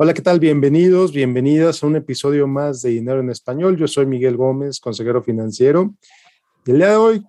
Hola, 0.00 0.14
¿qué 0.14 0.22
tal? 0.22 0.38
Bienvenidos, 0.38 1.10
bienvenidas 1.10 1.82
a 1.82 1.88
un 1.88 1.96
episodio 1.96 2.46
más 2.46 2.82
de 2.82 2.90
Dinero 2.90 3.18
en 3.18 3.30
Español. 3.30 3.76
Yo 3.76 3.88
soy 3.88 4.06
Miguel 4.06 4.36
Gómez, 4.36 4.78
consejero 4.78 5.24
financiero. 5.24 5.92
Y 6.64 6.70
el 6.70 6.76
día 6.76 6.90
de 6.90 6.96
hoy, 6.96 7.26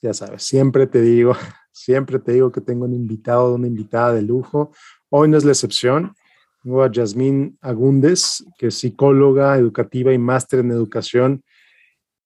ya 0.00 0.14
sabes, 0.14 0.42
siempre 0.42 0.86
te 0.86 1.02
digo, 1.02 1.36
siempre 1.72 2.18
te 2.18 2.32
digo 2.32 2.50
que 2.50 2.62
tengo 2.62 2.86
un 2.86 2.94
invitado, 2.94 3.54
una 3.54 3.66
invitada 3.66 4.14
de 4.14 4.22
lujo. 4.22 4.72
Hoy 5.10 5.28
no 5.28 5.36
es 5.36 5.44
la 5.44 5.52
excepción. 5.52 6.14
Tengo 6.62 6.82
a 6.82 6.90
Yasmín 6.90 7.58
Agúndez, 7.60 8.42
que 8.56 8.68
es 8.68 8.78
psicóloga 8.78 9.58
educativa 9.58 10.10
y 10.14 10.16
máster 10.16 10.60
en 10.60 10.70
educación. 10.70 11.44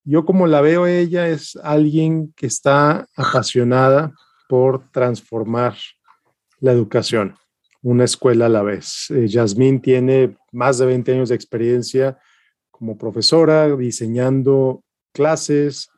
Yo 0.05 0.23
como 0.23 0.47
la 0.47 0.61
veo 0.61 0.87
ella 0.87 1.27
es 1.27 1.57
alguien 1.57 2.31
que 2.37 2.47
está 2.47 3.09
apasionada 3.17 4.13
por 4.47 4.89
transformar 4.93 5.75
la 6.61 6.71
educación 6.71 7.35
una 7.83 8.03
escuela 8.03 8.45
a 8.45 8.49
la 8.49 8.61
vez. 8.61 9.07
Eh, 9.09 9.27
Yasmín 9.27 9.81
tiene 9.81 10.37
más 10.51 10.77
de 10.77 10.85
20 10.85 11.11
años 11.13 11.29
de 11.29 11.35
experiencia 11.35 12.17
como 12.69 12.97
profesora, 12.97 13.75
diseñando 13.75 14.83
clases, 15.13 15.89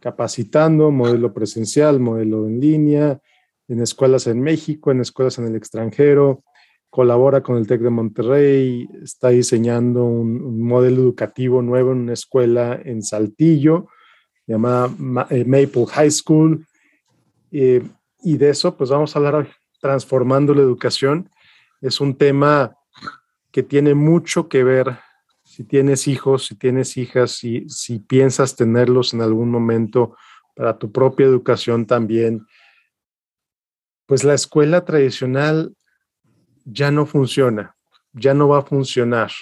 capacitando, 0.00 0.90
modelo 0.90 1.32
presencial, 1.32 2.00
modelo 2.00 2.46
en 2.46 2.60
línea, 2.60 3.20
en 3.68 3.80
escuelas 3.80 4.26
en 4.26 4.40
México, 4.40 4.90
en 4.90 5.00
escuelas 5.00 5.38
en 5.38 5.46
el 5.46 5.56
extranjero, 5.56 6.42
colabora 6.88 7.42
con 7.42 7.56
el 7.56 7.66
TEC 7.66 7.82
de 7.82 7.90
Monterrey, 7.90 8.88
está 9.02 9.28
diseñando 9.28 10.04
un, 10.04 10.60
modelo 10.60 11.02
educativo 11.02 11.62
nuevo 11.62 11.92
en 11.92 11.98
una 11.98 12.14
escuela 12.14 12.80
en 12.84 13.02
Saltillo, 13.02 13.88
llamada 14.46 14.90
eh, 15.30 15.44
Maple 15.44 15.86
High 15.86 16.10
School. 16.10 16.66
Eh, 17.52 17.82
y 18.22 18.36
de 18.36 18.50
eso, 18.50 18.76
pues 18.76 18.90
vamos 18.90 19.14
a 19.14 19.18
hablar 19.18 19.48
transformando 19.80 20.54
la 20.54 20.62
educación 20.62 21.30
es 21.80 22.00
un 22.00 22.16
tema 22.16 22.76
que 23.50 23.62
tiene 23.62 23.94
mucho 23.94 24.48
que 24.48 24.62
ver 24.62 24.98
si 25.42 25.64
tienes 25.64 26.06
hijos, 26.06 26.46
si 26.46 26.54
tienes 26.54 26.96
hijas, 26.96 27.32
si, 27.32 27.68
si 27.68 27.98
piensas 27.98 28.54
tenerlos 28.54 29.12
en 29.14 29.22
algún 29.22 29.50
momento 29.50 30.16
para 30.54 30.78
tu 30.78 30.92
propia 30.92 31.26
educación 31.26 31.86
también. 31.86 32.46
Pues 34.06 34.22
la 34.22 34.34
escuela 34.34 34.84
tradicional 34.84 35.74
ya 36.64 36.90
no 36.90 37.06
funciona, 37.06 37.74
ya 38.12 38.34
no 38.34 38.48
va 38.48 38.58
a 38.58 38.62
funcionar 38.62 39.32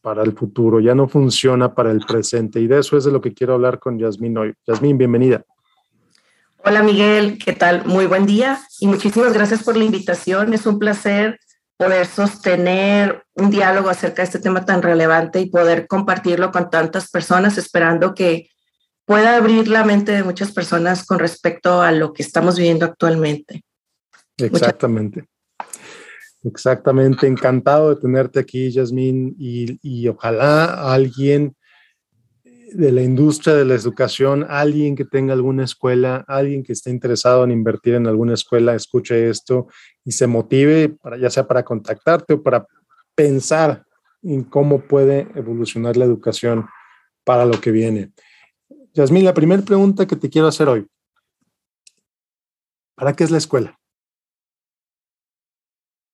para 0.00 0.22
el 0.22 0.32
futuro, 0.32 0.80
ya 0.80 0.94
no 0.94 1.08
funciona 1.08 1.74
para 1.74 1.90
el 1.90 2.00
presente. 2.00 2.60
Y 2.60 2.66
de 2.66 2.78
eso 2.78 2.96
es 2.96 3.04
de 3.04 3.12
lo 3.12 3.20
que 3.20 3.34
quiero 3.34 3.54
hablar 3.54 3.78
con 3.78 3.98
Yasmín 3.98 4.38
hoy. 4.38 4.54
Yasmín, 4.66 4.96
bienvenida. 4.96 5.44
Hola 6.62 6.82
Miguel, 6.82 7.38
¿qué 7.42 7.54
tal? 7.54 7.86
Muy 7.86 8.04
buen 8.04 8.26
día 8.26 8.60
y 8.80 8.86
muchísimas 8.86 9.32
gracias 9.32 9.62
por 9.62 9.78
la 9.78 9.84
invitación. 9.84 10.52
Es 10.52 10.66
un 10.66 10.78
placer 10.78 11.38
poder 11.78 12.04
sostener 12.04 13.24
un 13.34 13.50
diálogo 13.50 13.88
acerca 13.88 14.20
de 14.20 14.26
este 14.26 14.40
tema 14.40 14.66
tan 14.66 14.82
relevante 14.82 15.40
y 15.40 15.48
poder 15.48 15.86
compartirlo 15.86 16.52
con 16.52 16.68
tantas 16.68 17.10
personas, 17.10 17.56
esperando 17.56 18.14
que 18.14 18.50
pueda 19.06 19.36
abrir 19.36 19.68
la 19.68 19.84
mente 19.84 20.12
de 20.12 20.22
muchas 20.22 20.52
personas 20.52 21.06
con 21.06 21.18
respecto 21.18 21.80
a 21.80 21.92
lo 21.92 22.12
que 22.12 22.22
estamos 22.22 22.56
viviendo 22.58 22.84
actualmente. 22.84 23.64
Exactamente. 24.36 25.24
Exactamente. 26.44 27.26
Encantado 27.26 27.94
de 27.94 28.00
tenerte 28.00 28.38
aquí, 28.38 28.70
Yasmín, 28.70 29.34
y, 29.38 29.78
y 29.82 30.08
ojalá 30.08 30.92
alguien 30.92 31.56
de 32.74 32.92
la 32.92 33.02
industria 33.02 33.54
de 33.54 33.64
la 33.64 33.74
educación, 33.74 34.46
alguien 34.48 34.96
que 34.96 35.04
tenga 35.04 35.32
alguna 35.32 35.64
escuela, 35.64 36.24
alguien 36.28 36.62
que 36.62 36.72
esté 36.72 36.90
interesado 36.90 37.44
en 37.44 37.50
invertir 37.50 37.94
en 37.94 38.06
alguna 38.06 38.34
escuela, 38.34 38.74
escuche 38.74 39.28
esto 39.28 39.68
y 40.04 40.12
se 40.12 40.26
motive, 40.26 40.88
para, 40.88 41.16
ya 41.16 41.30
sea 41.30 41.46
para 41.46 41.64
contactarte 41.64 42.34
o 42.34 42.42
para 42.42 42.66
pensar 43.14 43.84
en 44.22 44.44
cómo 44.44 44.80
puede 44.80 45.28
evolucionar 45.34 45.96
la 45.96 46.04
educación 46.04 46.68
para 47.24 47.44
lo 47.44 47.60
que 47.60 47.70
viene. 47.70 48.12
Yasmín, 48.92 49.24
la 49.24 49.34
primera 49.34 49.62
pregunta 49.62 50.06
que 50.06 50.16
te 50.16 50.28
quiero 50.28 50.48
hacer 50.48 50.68
hoy. 50.68 50.86
¿Para 52.94 53.14
qué 53.14 53.24
es 53.24 53.30
la 53.30 53.38
escuela? 53.38 53.78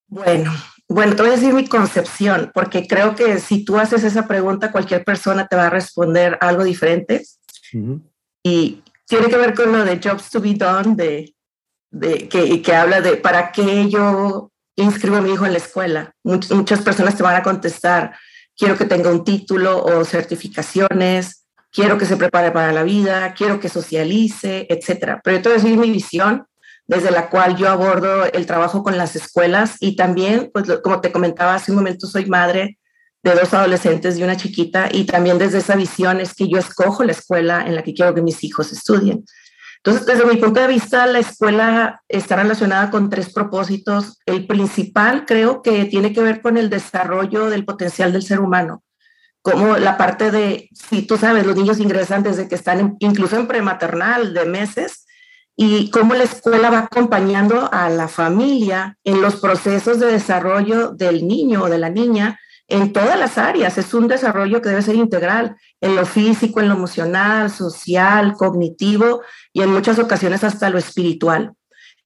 Bueno, 0.08 0.52
bueno, 0.88 1.16
te 1.16 1.22
voy 1.22 1.32
a 1.32 1.34
decir 1.34 1.52
mi 1.52 1.66
concepción, 1.66 2.50
porque 2.54 2.86
creo 2.86 3.14
que 3.14 3.38
si 3.38 3.64
tú 3.64 3.78
haces 3.78 4.04
esa 4.04 4.26
pregunta, 4.28 4.70
cualquier 4.70 5.04
persona 5.04 5.46
te 5.46 5.56
va 5.56 5.66
a 5.66 5.70
responder 5.70 6.38
algo 6.40 6.64
diferente. 6.64 7.24
Y 8.44 8.82
tiene 9.06 9.28
que 9.28 9.36
ver 9.36 9.54
con 9.54 9.72
lo 9.72 9.84
de 9.84 10.00
jobs 10.02 10.30
to 10.30 10.40
be 10.40 10.54
done, 10.54 10.94
de, 10.94 11.34
de 11.90 12.28
que, 12.28 12.62
que 12.62 12.74
habla 12.74 13.00
de 13.00 13.16
para 13.16 13.50
qué 13.50 13.88
yo 13.88 14.52
inscribo 14.76 15.16
a 15.16 15.20
mi 15.20 15.32
hijo 15.32 15.46
en 15.46 15.52
la 15.52 15.58
escuela. 15.58 16.14
muchas 16.22 16.82
personas 16.82 17.16
te 17.16 17.22
van 17.22 17.36
a 17.36 17.42
contestar, 17.42 18.14
quiero 18.56 18.76
que 18.76 18.84
tenga 18.84 19.10
un 19.10 19.24
título 19.24 19.82
o 19.82 20.04
certificaciones, 20.04 21.46
quiero 21.72 21.98
que 21.98 22.06
se 22.06 22.16
prepare 22.16 22.52
para 22.52 22.72
la 22.72 22.84
vida, 22.84 23.34
quiero 23.34 23.58
que 23.58 23.68
socialice, 23.68 24.66
etcétera. 24.68 25.20
Pero 25.24 25.38
yo 25.38 25.42
te 25.42 25.48
voy 25.48 25.58
a 25.58 25.62
decir 25.62 25.78
mi 25.78 25.90
visión 25.90 26.46
desde 26.86 27.10
la 27.10 27.28
cual 27.28 27.56
yo 27.56 27.68
abordo 27.68 28.24
el 28.24 28.46
trabajo 28.46 28.82
con 28.82 28.96
las 28.96 29.16
escuelas 29.16 29.76
y 29.80 29.96
también, 29.96 30.50
pues 30.52 30.66
como 30.82 31.00
te 31.00 31.12
comentaba 31.12 31.54
hace 31.54 31.72
un 31.72 31.78
momento, 31.78 32.06
soy 32.06 32.26
madre 32.26 32.78
de 33.22 33.34
dos 33.34 33.52
adolescentes 33.54 34.18
y 34.18 34.22
una 34.22 34.36
chiquita 34.36 34.88
y 34.92 35.04
también 35.04 35.38
desde 35.38 35.58
esa 35.58 35.74
visión 35.74 36.20
es 36.20 36.34
que 36.34 36.48
yo 36.48 36.58
escojo 36.58 37.02
la 37.02 37.12
escuela 37.12 37.66
en 37.66 37.74
la 37.74 37.82
que 37.82 37.92
quiero 37.92 38.14
que 38.14 38.22
mis 38.22 38.44
hijos 38.44 38.72
estudien. 38.72 39.24
Entonces, 39.78 40.06
desde 40.06 40.26
mi 40.26 40.36
punto 40.36 40.60
de 40.60 40.66
vista, 40.66 41.06
la 41.06 41.20
escuela 41.20 42.02
está 42.08 42.36
relacionada 42.36 42.90
con 42.90 43.08
tres 43.08 43.32
propósitos. 43.32 44.18
El 44.26 44.46
principal 44.46 45.24
creo 45.26 45.62
que 45.62 45.84
tiene 45.84 46.12
que 46.12 46.22
ver 46.22 46.40
con 46.42 46.56
el 46.56 46.70
desarrollo 46.70 47.50
del 47.50 47.64
potencial 47.64 48.12
del 48.12 48.24
ser 48.24 48.40
humano, 48.40 48.82
como 49.42 49.76
la 49.76 49.96
parte 49.96 50.30
de, 50.32 50.68
si 50.72 51.02
tú 51.02 51.16
sabes, 51.16 51.46
los 51.46 51.56
niños 51.56 51.78
ingresan 51.78 52.24
desde 52.24 52.48
que 52.48 52.56
están 52.56 52.96
incluso 52.98 53.36
en 53.36 53.46
prematernal 53.46 54.34
de 54.34 54.44
meses 54.44 55.05
y 55.56 55.90
cómo 55.90 56.14
la 56.14 56.24
escuela 56.24 56.70
va 56.70 56.80
acompañando 56.80 57.68
a 57.72 57.88
la 57.88 58.08
familia 58.08 58.98
en 59.04 59.22
los 59.22 59.36
procesos 59.36 59.98
de 59.98 60.12
desarrollo 60.12 60.90
del 60.90 61.26
niño 61.26 61.62
o 61.62 61.68
de 61.70 61.78
la 61.78 61.88
niña 61.88 62.38
en 62.68 62.92
todas 62.92 63.18
las 63.18 63.38
áreas. 63.38 63.78
Es 63.78 63.94
un 63.94 64.06
desarrollo 64.06 64.60
que 64.60 64.68
debe 64.68 64.82
ser 64.82 64.96
integral 64.96 65.56
en 65.80 65.96
lo 65.96 66.04
físico, 66.04 66.60
en 66.60 66.68
lo 66.68 66.74
emocional, 66.74 67.50
social, 67.50 68.34
cognitivo 68.34 69.22
y 69.52 69.62
en 69.62 69.72
muchas 69.72 69.98
ocasiones 69.98 70.44
hasta 70.44 70.68
lo 70.68 70.78
espiritual. 70.78 71.52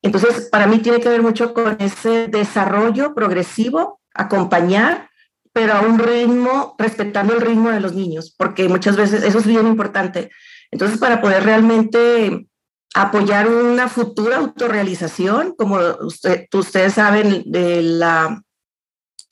Entonces, 0.02 0.48
para 0.50 0.66
mí 0.66 0.78
tiene 0.78 1.00
que 1.00 1.08
ver 1.08 1.22
mucho 1.22 1.52
con 1.52 1.76
ese 1.80 2.28
desarrollo 2.28 3.14
progresivo, 3.14 4.00
acompañar, 4.14 5.10
pero 5.52 5.74
a 5.74 5.80
un 5.80 5.98
ritmo, 5.98 6.76
respetando 6.78 7.34
el 7.34 7.40
ritmo 7.40 7.70
de 7.70 7.80
los 7.80 7.94
niños, 7.94 8.34
porque 8.38 8.68
muchas 8.68 8.96
veces 8.96 9.24
eso 9.24 9.38
es 9.38 9.46
bien 9.46 9.66
importante. 9.66 10.30
Entonces, 10.70 10.98
para 10.98 11.20
poder 11.20 11.42
realmente 11.42 12.46
apoyar 12.94 13.48
una 13.48 13.88
futura 13.88 14.38
autorrealización, 14.38 15.54
como 15.56 15.78
usted, 16.00 16.46
ustedes 16.52 16.94
saben, 16.94 17.44
de 17.46 17.82
la, 17.82 18.42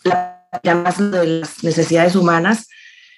la 0.05 0.51
de 0.63 1.27
las 1.27 1.63
necesidades 1.63 2.17
humanas, 2.17 2.69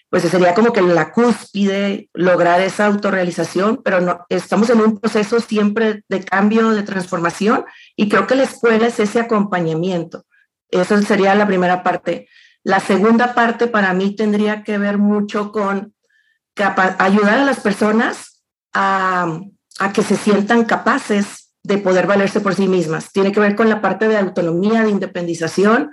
pues 0.09 0.25
sería 0.25 0.55
como 0.55 0.73
que 0.73 0.83
la 0.83 1.13
cúspide 1.13 2.11
lograr 2.15 2.61
esa 2.61 2.87
autorrealización, 2.87 3.81
pero 3.85 4.01
no, 4.01 4.27
estamos 4.29 4.69
en 4.71 4.81
un 4.81 4.99
proceso 4.99 5.39
siempre 5.39 6.03
de 6.09 6.25
cambio, 6.25 6.71
de 6.71 6.83
transformación, 6.83 7.65
y 7.95 8.09
creo 8.09 8.27
que 8.27 8.35
la 8.35 8.43
escuela 8.43 8.89
es 8.89 8.99
ese 8.99 9.21
acompañamiento. 9.21 10.25
Esa 10.69 11.01
sería 11.03 11.35
la 11.37 11.47
primera 11.47 11.85
parte. 11.85 12.29
La 12.65 12.81
segunda 12.81 13.35
parte 13.35 13.69
para 13.69 13.95
mí 13.95 14.17
tendría 14.17 14.65
que 14.65 14.79
ver 14.79 14.99
mucho 14.99 15.53
con 15.53 15.95
ayudar 16.99 17.39
a 17.39 17.45
las 17.45 17.61
personas 17.61 18.43
a 18.75 19.41
a 19.81 19.93
que 19.93 20.03
se 20.03 20.17
sientan 20.17 20.65
capaces 20.65 21.55
de 21.63 21.79
poder 21.79 22.07
valerse 22.07 22.41
por 22.41 22.55
sí 22.55 22.69
mismas. 22.69 23.13
Tiene 23.13 23.33
que 23.33 23.41
ver 23.41 23.57
con 23.57 23.69
la 23.69 23.81
parte 23.81 24.09
de 24.09 24.19
autonomía, 24.19 24.83
de 24.83 24.91
independización, 24.91 25.93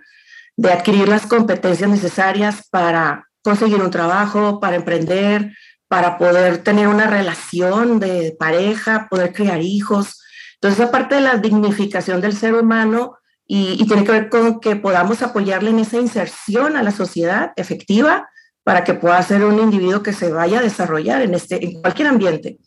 de 0.58 0.72
adquirir 0.72 1.08
las 1.08 1.26
competencias 1.26 1.90
necesarias 1.90 2.68
para 2.70 3.28
conseguir 3.42 3.82
un 3.82 3.90
trabajo, 3.90 4.60
para 4.60 4.76
emprender, 4.76 5.54
para 5.88 6.18
poder 6.18 6.60
tener 6.60 6.90
una 6.90 7.08
relación 7.08 8.00
de 8.00 8.36
pareja, 8.38 9.08
poder 9.10 9.34
criar 9.34 9.62
hijos. 9.62 10.22
Entonces, 10.56 10.82
esa 10.82 10.92
parte 10.92 11.16
de 11.16 11.22
la 11.22 11.38
dignificación 11.38 12.20
del 12.20 12.36
ser 12.36 12.56
humano 12.56 13.18
y, 13.48 13.86
tiene 13.88 14.04
que 14.04 14.12
ver 14.12 14.30
con 14.30 14.60
que 14.60 14.76
podamos 14.76 15.22
apoyarle 15.22 15.70
en 15.70 15.80
esa 15.80 15.98
inserción 15.98 16.76
a 16.76 16.84
la 16.84 16.92
sociedad 16.92 17.54
efectiva 17.56 18.28
para 18.64 18.84
que 18.84 18.96
pueda 18.96 19.24
ser 19.24 19.46
un 19.46 19.60
individuo 19.60 20.04
que 20.04 20.12
se 20.12 20.30
vaya 20.30 20.60
a 20.60 20.64
desarrollar 20.64 21.22
en, 21.22 21.34
este, 21.34 21.64
en 21.64 21.82
cualquier 21.82 22.10
ambiente. 22.10 22.58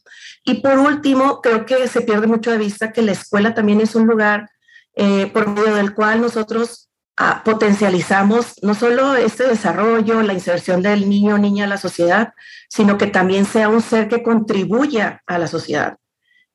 Y 0.45 0.55
por 0.55 0.79
último, 0.79 1.41
creo 1.41 1.67
que 1.67 1.87
se 1.89 2.01
pierde 2.01 2.27
mucho 2.27 2.51
de 2.51 2.59
vista 2.59 2.93
que 2.93 3.03
la 3.03 3.13
escuela 3.13 3.55
también 3.55 3.81
es 3.81 3.95
un 3.95 4.07
lugar 4.07 4.51
eh, 4.95 5.31
por 5.33 5.49
medio 5.49 5.75
del 5.75 5.95
cual 5.95 6.21
nosotros 6.21 6.89
ah, 7.17 7.43
potencializamos 7.45 8.55
no 8.63 8.75
solo 8.75 9.15
este 9.15 9.47
desarrollo, 9.47 10.23
la 10.23 10.33
inserción 10.33 10.83
del 10.83 11.09
niño 11.09 11.35
o 11.35 11.39
niña 11.39 11.65
a 11.65 11.69
la 11.69 11.79
sociedad, 11.79 12.33
sino 12.69 12.99
que 12.99 13.07
también 13.07 13.45
sea 13.45 13.69
un 13.69 13.83
ser 13.83 14.09
que 14.09 14.23
contribuya 14.23 15.23
a 15.27 15.39
la 15.39 15.47
sociedad, 15.47 15.99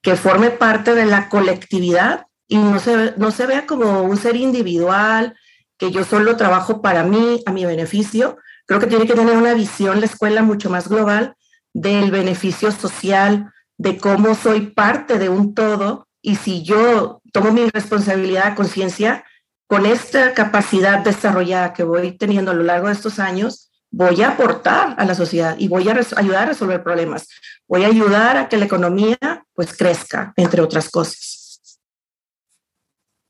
que 0.02 0.16
forme 0.16 0.50
parte 0.50 0.96
de 0.96 1.06
la 1.06 1.30
colectividad 1.30 2.26
y 2.48 2.58
no 2.58 2.80
se, 2.80 3.14
no 3.18 3.32
se 3.32 3.46
vea 3.46 3.66
como 3.66 4.04
un 4.04 4.18
ser 4.18 4.36
individual 4.36 5.36
que 5.78 5.92
yo 5.92 6.04
solo 6.04 6.38
trabajo 6.38 6.82
para 6.82 7.04
mí, 7.04 7.42
a 7.46 7.52
mi 7.52 7.66
beneficio. 7.66 8.38
Creo 8.66 8.80
que 8.80 8.88
tiene 8.88 9.06
que 9.06 9.14
tener 9.14 9.36
una 9.36 9.54
visión 9.54 10.00
la 10.00 10.06
escuela 10.06 10.42
mucho 10.42 10.70
más 10.70 10.88
global 10.88 11.36
del 11.74 12.12
beneficio 12.12 12.72
social, 12.72 13.52
de 13.78 13.98
cómo 13.98 14.36
soy 14.36 14.68
parte 14.68 15.20
de 15.20 15.30
un 15.30 15.54
todo 15.54 16.08
y 16.22 16.36
si 16.36 16.64
yo 16.64 17.22
tomo 17.32 17.52
mi 17.52 17.70
responsabilidad 17.70 18.48
a 18.48 18.56
conciencia, 18.56 19.26
con 19.68 19.86
esta 19.86 20.34
capacidad 20.34 21.04
desarrollada 21.04 21.74
que 21.74 21.84
voy 21.84 22.18
teniendo 22.18 22.52
a 22.52 22.54
lo 22.54 22.64
largo 22.64 22.88
de 22.88 22.94
estos 22.94 23.20
años, 23.20 23.72
voy 23.92 24.22
a 24.22 24.30
aportar 24.30 24.96
a 24.98 25.06
la 25.06 25.16
sociedad 25.16 25.56
y 25.58 25.68
voy 25.68 25.88
a 25.90 26.00
ayudar 26.16 26.44
a 26.44 26.46
resolver 26.48 26.84
problemas. 26.84 27.28
Voy 27.68 27.84
a 27.84 27.88
ayudar 27.88 28.38
a 28.38 28.50
que 28.50 28.58
la 28.58 28.66
economía 28.66 29.18
pues 29.54 29.76
crezca, 29.76 30.34
entre 30.36 30.62
otras 30.62 30.90
cosas. 30.90 31.80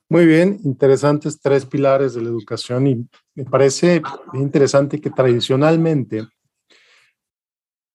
Muy 0.10 0.26
bien, 0.26 0.60
interesantes 0.64 1.40
tres 1.40 1.66
pilares 1.66 2.14
de 2.14 2.22
la 2.22 2.30
educación 2.30 2.88
y 2.88 3.10
me 3.34 3.46
parece 3.46 4.02
interesante 4.34 5.02
que 5.02 5.10
tradicionalmente 5.10 6.28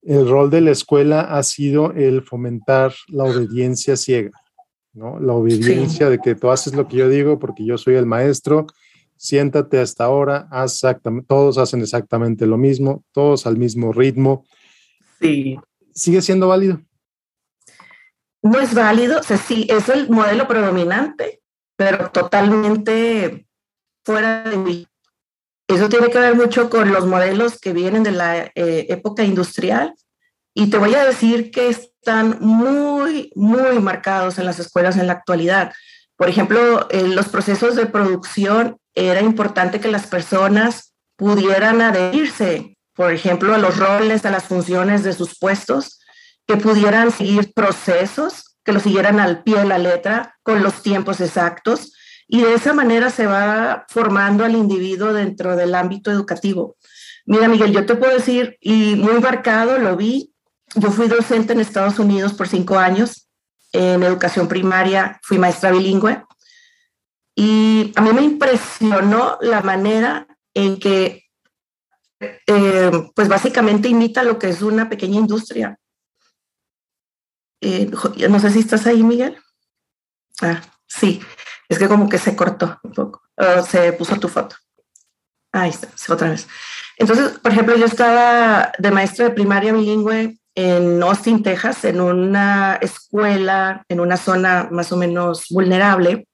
el 0.02 0.28
rol 0.28 0.50
de 0.50 0.60
la 0.60 0.70
escuela 0.70 1.20
ha 1.20 1.42
sido 1.42 1.92
el 1.92 2.22
fomentar 2.22 2.94
la 3.08 3.24
obediencia 3.24 3.96
ciega, 3.96 4.30
¿no? 4.92 5.20
La 5.20 5.34
obediencia 5.34 6.08
de 6.08 6.18
que 6.18 6.34
tú 6.34 6.50
haces 6.50 6.74
lo 6.74 6.88
que 6.88 6.96
yo 6.96 7.08
digo 7.08 7.38
porque 7.38 7.64
yo 7.64 7.76
soy 7.76 7.94
el 7.96 8.06
maestro, 8.06 8.66
siéntate 9.16 9.78
hasta 9.78 10.04
ahora, 10.04 10.48
exactamente, 10.64 11.26
todos 11.28 11.58
hacen 11.58 11.82
exactamente 11.82 12.46
lo 12.46 12.56
mismo, 12.56 13.04
todos 13.12 13.46
al 13.46 13.58
mismo 13.58 13.92
ritmo. 13.92 14.46
Sí. 15.20 15.58
¿Sigue 15.94 16.22
siendo 16.22 16.48
válido? 16.48 16.80
No 18.42 18.58
es 18.58 18.74
válido, 18.74 19.20
o 19.20 19.22
sea, 19.22 19.36
sí, 19.36 19.66
es 19.68 19.90
el 19.90 20.08
modelo 20.08 20.48
predominante, 20.48 21.42
pero 21.76 22.10
totalmente 22.10 23.46
fuera 24.02 24.44
de 24.44 24.56
mí. 24.56 24.86
Eso 25.70 25.88
tiene 25.88 26.10
que 26.10 26.18
ver 26.18 26.34
mucho 26.34 26.68
con 26.68 26.92
los 26.92 27.06
modelos 27.06 27.60
que 27.60 27.72
vienen 27.72 28.02
de 28.02 28.10
la 28.10 28.38
eh, 28.38 28.86
época 28.88 29.22
industrial 29.22 29.94
y 30.52 30.68
te 30.68 30.78
voy 30.78 30.96
a 30.96 31.04
decir 31.04 31.52
que 31.52 31.68
están 31.68 32.38
muy, 32.40 33.30
muy 33.36 33.78
marcados 33.78 34.38
en 34.38 34.46
las 34.46 34.58
escuelas 34.58 34.96
en 34.96 35.06
la 35.06 35.12
actualidad. 35.12 35.72
Por 36.16 36.28
ejemplo, 36.28 36.88
en 36.90 37.14
los 37.14 37.28
procesos 37.28 37.76
de 37.76 37.86
producción 37.86 38.78
era 38.96 39.20
importante 39.20 39.78
que 39.78 39.92
las 39.92 40.08
personas 40.08 40.92
pudieran 41.16 41.80
adherirse, 41.80 42.76
por 42.94 43.12
ejemplo, 43.12 43.54
a 43.54 43.58
los 43.58 43.76
roles, 43.76 44.26
a 44.26 44.30
las 44.30 44.44
funciones 44.44 45.04
de 45.04 45.12
sus 45.12 45.38
puestos, 45.38 46.00
que 46.48 46.56
pudieran 46.56 47.12
seguir 47.12 47.52
procesos, 47.54 48.56
que 48.64 48.72
lo 48.72 48.80
siguieran 48.80 49.20
al 49.20 49.44
pie 49.44 49.58
de 49.58 49.66
la 49.66 49.78
letra, 49.78 50.34
con 50.42 50.64
los 50.64 50.82
tiempos 50.82 51.20
exactos 51.20 51.92
y 52.32 52.42
de 52.42 52.54
esa 52.54 52.72
manera 52.72 53.10
se 53.10 53.26
va 53.26 53.86
formando 53.88 54.44
al 54.44 54.54
individuo 54.54 55.12
dentro 55.12 55.56
del 55.56 55.74
ámbito 55.74 56.12
educativo. 56.12 56.76
Mira, 57.26 57.48
Miguel, 57.48 57.72
yo 57.72 57.84
te 57.84 57.96
puedo 57.96 58.14
decir, 58.14 58.56
y 58.60 58.94
muy 58.94 59.20
marcado, 59.20 59.78
lo 59.78 59.96
vi, 59.96 60.32
yo 60.76 60.92
fui 60.92 61.08
docente 61.08 61.52
en 61.52 61.60
Estados 61.60 61.98
Unidos 61.98 62.32
por 62.32 62.46
cinco 62.46 62.78
años 62.78 63.28
en 63.72 64.02
educación 64.04 64.46
primaria, 64.46 65.20
fui 65.22 65.38
maestra 65.38 65.72
bilingüe, 65.72 66.24
y 67.34 67.92
a 67.96 68.00
mí 68.00 68.12
me 68.12 68.22
impresionó 68.22 69.38
la 69.40 69.60
manera 69.62 70.26
en 70.54 70.78
que, 70.78 71.24
eh, 72.20 72.90
pues 73.14 73.28
básicamente 73.28 73.88
imita 73.88 74.22
lo 74.22 74.38
que 74.38 74.50
es 74.50 74.62
una 74.62 74.88
pequeña 74.88 75.18
industria. 75.18 75.78
Eh, 77.60 77.90
no 78.28 78.40
sé 78.40 78.50
si 78.50 78.60
estás 78.60 78.86
ahí, 78.86 79.02
Miguel. 79.02 79.36
Ah, 80.42 80.60
sí. 80.86 81.20
Es 81.70 81.78
que 81.78 81.88
como 81.88 82.08
que 82.08 82.18
se 82.18 82.34
cortó 82.34 82.80
un 82.82 82.92
poco, 82.92 83.22
se 83.66 83.92
puso 83.92 84.16
tu 84.16 84.28
foto. 84.28 84.56
Ahí 85.52 85.70
está, 85.70 85.88
otra 86.12 86.30
vez. 86.30 86.48
Entonces, 86.98 87.38
por 87.38 87.52
ejemplo, 87.52 87.76
yo 87.76 87.86
estaba 87.86 88.72
de 88.76 88.90
maestra 88.90 89.26
de 89.26 89.34
primaria 89.34 89.72
bilingüe 89.72 90.36
en 90.56 91.00
Austin, 91.00 91.44
Texas, 91.44 91.84
en 91.84 92.00
una 92.00 92.74
escuela, 92.80 93.84
en 93.88 94.00
una 94.00 94.16
zona 94.16 94.68
más 94.72 94.90
o 94.90 94.96
menos 94.96 95.46
vulnerable, 95.48 96.26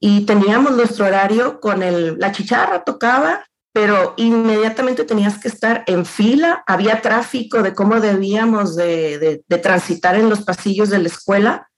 y 0.00 0.26
teníamos 0.26 0.76
nuestro 0.76 1.06
horario 1.06 1.60
con 1.60 1.82
el, 1.82 2.16
la 2.20 2.30
chicharra 2.30 2.84
tocaba, 2.84 3.44
pero 3.72 4.14
inmediatamente 4.16 5.04
tenías 5.04 5.38
que 5.38 5.48
estar 5.48 5.82
en 5.88 6.06
fila, 6.06 6.62
había 6.68 7.02
tráfico 7.02 7.62
de 7.62 7.74
cómo 7.74 8.00
debíamos 8.00 8.76
de, 8.76 9.42
de 9.44 9.58
transitar 9.58 10.14
en 10.14 10.30
los 10.30 10.42
pasillos 10.42 10.88
de 10.90 11.00
la 11.00 11.08
escuela, 11.08 11.68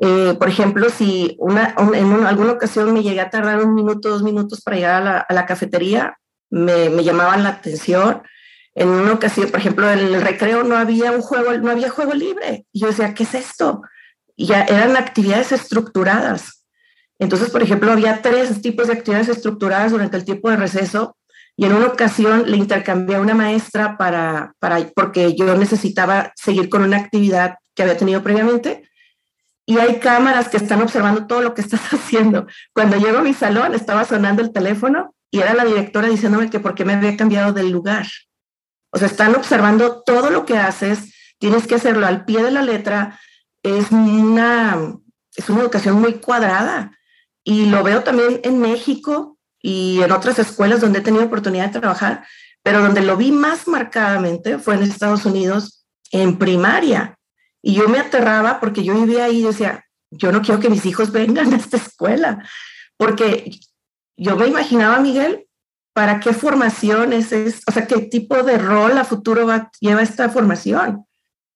eh, 0.00 0.34
por 0.38 0.48
ejemplo, 0.48 0.88
si 0.90 1.36
en 1.40 2.24
alguna 2.24 2.52
ocasión 2.52 2.92
me 2.92 3.02
llegué 3.02 3.20
a 3.20 3.30
tardar 3.30 3.64
un 3.64 3.74
minuto, 3.74 4.10
dos 4.10 4.22
minutos 4.22 4.60
para 4.60 4.76
llegar 4.76 5.26
a 5.28 5.34
la, 5.34 5.46
cafetería, 5.46 6.18
me, 6.50 7.02
llamaban 7.02 7.42
la 7.42 7.50
atención. 7.50 8.22
En 8.74 8.88
una 8.88 9.12
ocasión, 9.12 9.50
por 9.50 9.58
ejemplo, 9.58 9.90
en 9.90 9.98
el 9.98 10.20
recreo 10.20 10.62
no 10.62 10.76
había 10.76 11.10
un 11.10 11.20
juego, 11.20 11.52
no 11.54 11.70
había 11.72 11.90
juego 11.90 12.14
libre. 12.14 12.64
Y 12.72 12.80
yo 12.80 12.88
decía, 12.88 13.12
¿qué 13.14 13.24
es 13.24 13.34
esto? 13.34 13.82
Ya 14.36 14.62
eran 14.62 14.96
actividades 14.96 15.50
estructuradas. 15.50 16.64
Entonces, 17.18 17.50
por 17.50 17.62
ejemplo, 17.62 17.90
había 17.90 18.22
tres 18.22 18.62
tipos 18.62 18.86
de 18.86 18.92
actividades 18.92 19.28
estructuradas 19.28 19.90
durante 19.90 20.16
el 20.16 20.24
tiempo 20.24 20.48
de 20.48 20.56
receso 20.56 21.16
y 21.56 21.64
en 21.64 21.72
una 21.72 21.86
ocasión 21.86 22.48
le 22.48 22.56
intercambié 22.56 23.16
a 23.16 23.20
una 23.20 23.34
maestra 23.34 23.98
para, 23.98 24.54
para, 24.60 24.78
porque 24.94 25.34
yo 25.34 25.56
necesitaba 25.56 26.32
seguir 26.36 26.68
con 26.68 26.82
una 26.82 26.98
actividad 26.98 27.56
que 27.74 27.82
había 27.82 27.96
tenido 27.96 28.22
previamente 28.22 28.87
y 29.68 29.76
hay 29.76 30.00
cámaras 30.00 30.48
que 30.48 30.56
están 30.56 30.80
observando 30.80 31.26
todo 31.26 31.42
lo 31.42 31.52
que 31.52 31.60
estás 31.60 31.82
haciendo. 31.92 32.46
Cuando 32.72 32.96
llego 32.96 33.18
a 33.18 33.22
mi 33.22 33.34
salón 33.34 33.74
estaba 33.74 34.06
sonando 34.06 34.40
el 34.40 34.50
teléfono 34.50 35.14
y 35.30 35.40
era 35.40 35.52
la 35.52 35.66
directora 35.66 36.08
diciéndome 36.08 36.48
que 36.48 36.58
por 36.58 36.74
qué 36.74 36.86
me 36.86 36.94
había 36.94 37.18
cambiado 37.18 37.52
del 37.52 37.70
lugar. 37.70 38.06
O 38.90 38.98
sea, 38.98 39.06
están 39.06 39.34
observando 39.34 40.02
todo 40.04 40.30
lo 40.30 40.46
que 40.46 40.56
haces, 40.56 41.12
tienes 41.38 41.66
que 41.66 41.74
hacerlo 41.74 42.06
al 42.06 42.24
pie 42.24 42.42
de 42.42 42.50
la 42.50 42.62
letra. 42.62 43.20
Es 43.62 43.90
una, 43.90 44.78
es 45.36 45.50
una 45.50 45.60
educación 45.60 46.00
muy 46.00 46.14
cuadrada 46.14 46.92
y 47.44 47.66
lo 47.66 47.82
veo 47.82 48.02
también 48.02 48.40
en 48.44 48.60
México 48.60 49.36
y 49.60 50.00
en 50.00 50.12
otras 50.12 50.38
escuelas 50.38 50.80
donde 50.80 51.00
he 51.00 51.02
tenido 51.02 51.26
oportunidad 51.26 51.66
de 51.66 51.78
trabajar, 51.80 52.24
pero 52.62 52.80
donde 52.80 53.02
lo 53.02 53.18
vi 53.18 53.32
más 53.32 53.68
marcadamente 53.68 54.56
fue 54.56 54.76
en 54.76 54.84
Estados 54.84 55.26
Unidos 55.26 55.84
en 56.10 56.38
primaria 56.38 57.17
y 57.62 57.74
yo 57.74 57.88
me 57.88 57.98
aterraba 57.98 58.60
porque 58.60 58.84
yo 58.84 58.94
vivía 58.94 59.24
ahí 59.24 59.40
y 59.40 59.46
decía, 59.46 59.84
yo 60.10 60.32
no 60.32 60.42
quiero 60.42 60.60
que 60.60 60.70
mis 60.70 60.86
hijos 60.86 61.12
vengan 61.12 61.52
a 61.52 61.56
esta 61.56 61.76
escuela, 61.76 62.44
porque 62.96 63.50
yo 64.16 64.36
me 64.36 64.46
imaginaba, 64.46 65.00
Miguel, 65.00 65.46
¿para 65.92 66.20
qué 66.20 66.32
formación 66.32 67.12
es, 67.12 67.32
es 67.32 67.62
o 67.66 67.72
sea, 67.72 67.86
qué 67.86 67.98
tipo 67.98 68.42
de 68.42 68.58
rol 68.58 68.96
a 68.98 69.04
futuro 69.04 69.46
va, 69.46 69.70
lleva 69.80 70.02
esta 70.02 70.28
formación? 70.28 71.04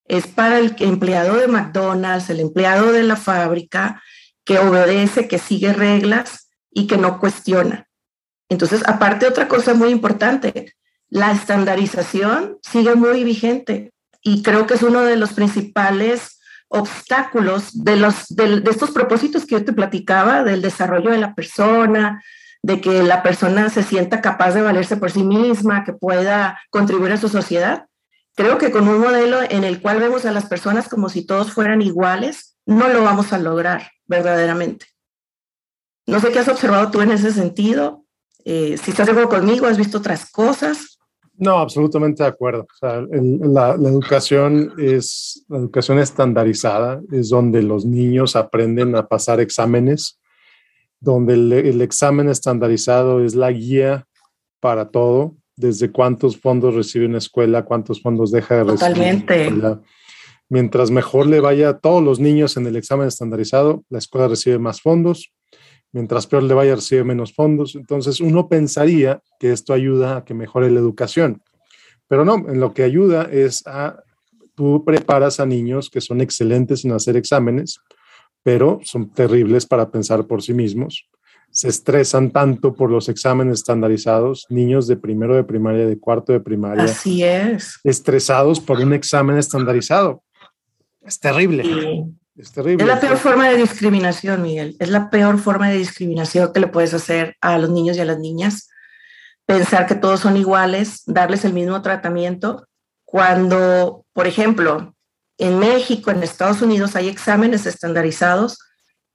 Es 0.05 0.27
para 0.27 0.59
el 0.59 0.75
empleado 0.81 1.37
de 1.37 1.49
McDonald's, 1.49 2.29
el 2.31 2.41
empleado 2.41 2.93
de 2.93 3.05
la 3.05 3.17
fábrica, 3.17 4.03
que 4.45 4.59
obedece, 4.59 5.29
que 5.29 5.39
sigue 5.39 5.73
reglas 5.73 6.49
y 6.71 6.87
que 6.87 6.97
no 6.97 7.19
cuestiona. 7.19 7.89
Entonces, 8.49 8.83
aparte 8.87 9.27
otra 9.27 9.49
cosa 9.49 9.75
muy 9.75 9.91
importante, 9.91 10.75
la 11.09 11.31
estandarización 11.31 12.59
sigue 12.63 12.95
muy 12.95 13.23
vigente 13.25 13.92
y 14.23 14.43
creo 14.43 14.67
que 14.67 14.75
es 14.75 14.83
uno 14.83 15.01
de 15.01 15.17
los 15.17 15.33
principales 15.33 16.41
obstáculos 16.69 17.85
de, 17.85 17.97
los, 17.97 18.29
de, 18.29 18.63
estos 18.71 18.93
propósitos 18.93 19.45
que 19.45 19.57
yo 19.57 19.65
te 19.65 19.73
platicaba, 19.73 20.43
del 20.43 20.63
desarrollo 20.63 21.11
de 21.11 21.19
la 21.19 21.35
persona, 21.35 22.23
de 22.63 22.81
que 22.81 23.03
la 23.03 23.23
persona 23.23 23.69
se 23.69 23.83
sienta 23.83 24.23
capaz 24.23 24.53
de 24.53 24.63
valerse 24.63 24.97
por 24.97 25.11
sí 25.11 25.23
misma, 25.23 25.85
que 25.85 25.93
pueda 25.93 26.59
contribuir 26.71 27.13
a 27.13 27.19
su 27.19 27.29
sociedad. 27.29 27.87
Creo 28.35 28.57
que 28.57 28.71
con 28.71 28.89
un 28.89 29.01
modelo 29.01 29.41
en 29.43 29.65
el 29.65 29.83
cual 29.83 29.99
vemos 29.99 30.25
a 30.25 30.33
las 30.33 30.47
personas 30.47 30.89
como 30.89 31.11
si 31.11 31.27
todos 31.27 31.53
fueran 31.53 31.83
iguales, 31.83 32.57
no 32.65 32.89
lo 32.89 33.03
vamos 33.03 33.33
a 33.33 33.39
lograr 33.39 33.91
verdaderamente. 34.07 34.87
No 36.07 36.21
sé 36.21 36.33
qué 36.33 36.39
has 36.39 36.49
observado 36.49 36.91
tú 36.91 37.01
en 37.01 37.13
ese 37.13 37.33
sentido. 37.33 38.07
Eh, 38.45 38.79
si 38.83 38.91
estás 38.93 39.07
de 39.07 39.13
acuerdo 39.13 39.29
conmigo, 39.29 39.67
has 39.67 39.77
visto 39.77 39.99
otras 39.99 40.31
cosas. 40.31 40.92
No, 41.39 41.59
absolutamente 41.59 42.23
de 42.23 42.29
acuerdo. 42.29 42.67
la, 42.81 43.75
educación 43.75 44.73
es 44.79 45.45
la 45.49 45.59
educación 45.59 45.99
estandarizada, 45.99 47.01
es 47.11 47.31
donde 47.31 47.63
los 47.63 47.85
niños 47.85 48.37
aprenden 48.37 48.95
a 48.97 49.09
pasar 49.09 49.41
exámenes, 49.41 50.21
donde 51.01 51.35
el, 51.35 51.81
examen 51.81 52.29
estandarizado 52.29 53.25
es 53.25 53.35
la 53.35 53.51
guía 53.51 54.07
para 54.61 54.91
todo, 54.91 55.35
desde 55.57 55.91
cuántos 55.91 56.39
fondos 56.39 56.75
recibe 56.75 57.07
una 57.07 57.19
escuela, 57.19 57.65
cuántos 57.65 58.03
fondos 58.03 58.31
deja 58.31 58.57
de 58.57 58.65
recibir. 58.65 58.95
Totalmente. 58.95 59.53
Mientras 60.49 60.91
mejor 60.91 61.27
le 61.27 61.41
vaya 61.41 61.71
a 61.71 61.79
todos 61.79 62.03
los 62.03 62.21
niños 62.21 62.59
en 62.59 62.67
el 62.67 62.77
examen 62.77 63.09
estandarizado, 63.09 63.85
la 63.89 63.99
escuela 63.99 64.29
recibe 64.29 64.59
más 64.59 64.83
fondos 64.83 65.33
mientras 65.93 66.27
peor 66.27 66.43
le 66.43 66.55
vaya, 66.55 66.75
recibe 66.75 67.05
menos 67.05 67.33
fondos. 67.33 67.75
Entonces, 67.75 68.21
uno 68.21 68.49
pensaría 68.49 69.21
que 69.39 69.53
esto 69.53 69.73
ayuda 69.73 70.17
a 70.17 70.25
que 70.25 70.35
mejore 70.35 70.71
la 70.71 70.81
educación, 70.81 71.43
pero 72.09 72.25
no, 72.25 72.35
en 72.49 72.61
lo 72.61 72.75
que 72.75 72.83
ayuda 72.83 73.29
es 73.31 73.67
a, 73.67 74.03
tú 74.55 74.85
preparas 74.85 75.41
a 75.41 75.47
niños 75.47 75.89
que 75.91 76.01
son 76.01 76.21
excelentes 76.21 76.85
en 76.85 76.93
hacer 76.93 77.17
exámenes, 77.17 77.81
pero 78.43 78.81
son 78.85 79.11
terribles 79.11 79.67
para 79.67 79.91
pensar 79.91 80.27
por 80.27 80.43
sí 80.43 80.53
mismos. 80.53 81.09
se 81.53 81.69
estresan 81.69 82.31
tanto 82.31 82.73
por 82.73 82.91
los 82.91 83.11
exámenes 83.11 83.59
estandarizados, 83.59 84.47
niños 84.49 84.87
de 84.87 84.97
primero 84.97 85.37
de 85.37 85.45
primaria, 85.45 85.87
de 85.87 85.99
cuarto 85.99 86.33
de 86.33 86.41
primaria. 86.41 86.85
Así 86.85 87.23
es. 87.23 87.79
Estresados 87.85 88.59
por 88.59 88.81
un 88.81 88.95
examen 88.95 89.37
estandarizado. 89.37 90.23
Es 91.03 91.21
terrible. 91.21 91.63
Es 92.35 92.53
terrible. 92.53 92.83
Es 92.83 92.89
la 92.89 93.01
peor 93.01 93.19
forma 93.19 93.49
de 93.49 93.57
discriminación, 93.57 94.43
Miguel. 94.43 94.77
Es 94.79 94.89
la 94.89 95.11
peor 95.11 95.39
forma 95.39 95.69
de 95.69 95.79
discriminación 95.79 96.53
que 96.53 96.61
le 96.61 96.69
puedes 96.69 96.95
hacer 96.95 97.37
a 97.41 97.59
los 97.59 97.71
niños 97.71 97.97
y 97.97 98.01
a 98.01 98.05
las 98.05 98.19
niñas. 98.19 98.69
Pensar 99.45 99.87
que 99.87 99.95
todos 99.95 100.21
son 100.21 100.37
iguales, 100.37 101.03
darles 101.07 101.45
el 101.45 101.53
mismo 101.53 101.83
tratamiento. 101.83 102.67
Cuando, 103.05 104.07
por 104.13 104.27
ejemplo, 104.27 104.95
en 105.37 105.59
México, 105.59 106.11
en 106.11 106.23
Estados 106.23 106.63
Unidos, 106.63 106.97
hay 106.97 107.09
exámenes 107.09 107.67
estandarizados 107.67 108.59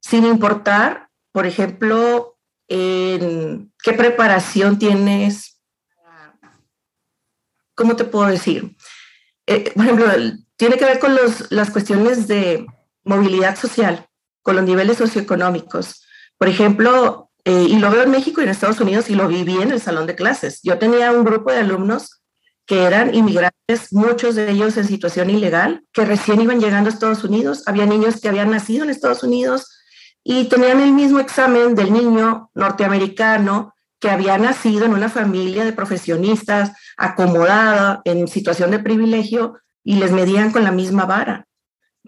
sin 0.02 0.26
importar 0.26 1.08
por 1.38 1.46
ejemplo, 1.46 2.36
en 2.68 3.72
qué 3.84 3.94
preparación 3.94 4.80
tienes, 4.80 5.62
¿cómo 7.76 7.96
te 7.96 8.06
puedo 8.06 8.26
decir? 8.26 8.76
Eh, 9.46 9.72
por 9.76 9.86
ejemplo, 9.86 10.08
tiene 10.56 10.78
que 10.78 10.86
ver 10.86 10.98
con 10.98 11.16
las 11.52 11.70
cuestiones 11.70 12.28
de 12.28 12.66
movilidad 13.08 13.58
social, 13.58 14.06
con 14.42 14.56
los 14.56 14.66
niveles 14.66 14.98
socioeconómicos. 14.98 16.06
Por 16.38 16.48
ejemplo, 16.48 17.32
eh, 17.46 17.66
y 17.70 17.80
lo 17.80 17.90
veo 17.90 18.04
en 18.04 18.12
México 18.12 18.42
y 18.42 18.44
en 18.44 18.50
Estados 18.50 18.80
Unidos 18.80 19.10
y 19.10 19.16
lo 19.16 19.28
viví 19.28 19.62
en 19.62 19.72
el 19.72 19.82
salón 19.82 20.06
de 20.06 20.16
clases. 20.16 20.60
Yo 20.64 20.78
tenía 20.78 21.12
un 21.12 21.24
grupo 21.24 21.52
de 21.52 21.60
alumnos 21.60 22.22
que 22.66 22.84
eran 22.84 23.16
inmigrantes, 23.16 23.92
muchos 23.94 24.36
de 24.36 24.52
ellos 24.52 24.76
en 24.78 24.86
situación 24.86 25.30
ilegal, 25.30 25.84
que 25.94 26.04
recién 26.04 26.42
iban 26.42 26.60
llegando 26.60 26.90
a 26.90 26.94
Estados 26.94 27.24
Unidos. 27.24 27.64
Había 27.66 27.86
niños 27.86 28.20
que 28.20 28.28
habían 28.28 28.52
nacido 28.52 28.84
en 28.84 28.90
Estados 28.90 29.24
Unidos, 29.24 29.78
y 30.30 30.50
tenían 30.50 30.82
el 30.82 30.92
mismo 30.92 31.22
examen 31.22 31.74
del 31.74 31.94
niño 31.94 32.52
norteamericano 32.54 33.74
que 33.98 34.10
había 34.10 34.38
nacido 34.38 34.84
en 34.84 34.92
una 34.92 35.08
familia 35.08 35.64
de 35.64 35.72
profesionistas 35.72 36.74
acomodada 36.98 38.02
en 38.04 38.28
situación 38.28 38.72
de 38.72 38.80
privilegio 38.80 39.58
y 39.86 39.96
les 39.96 40.12
medían 40.12 40.52
con 40.52 40.66
la 40.66 40.72
misma 40.74 41.06
vara. 41.06 41.48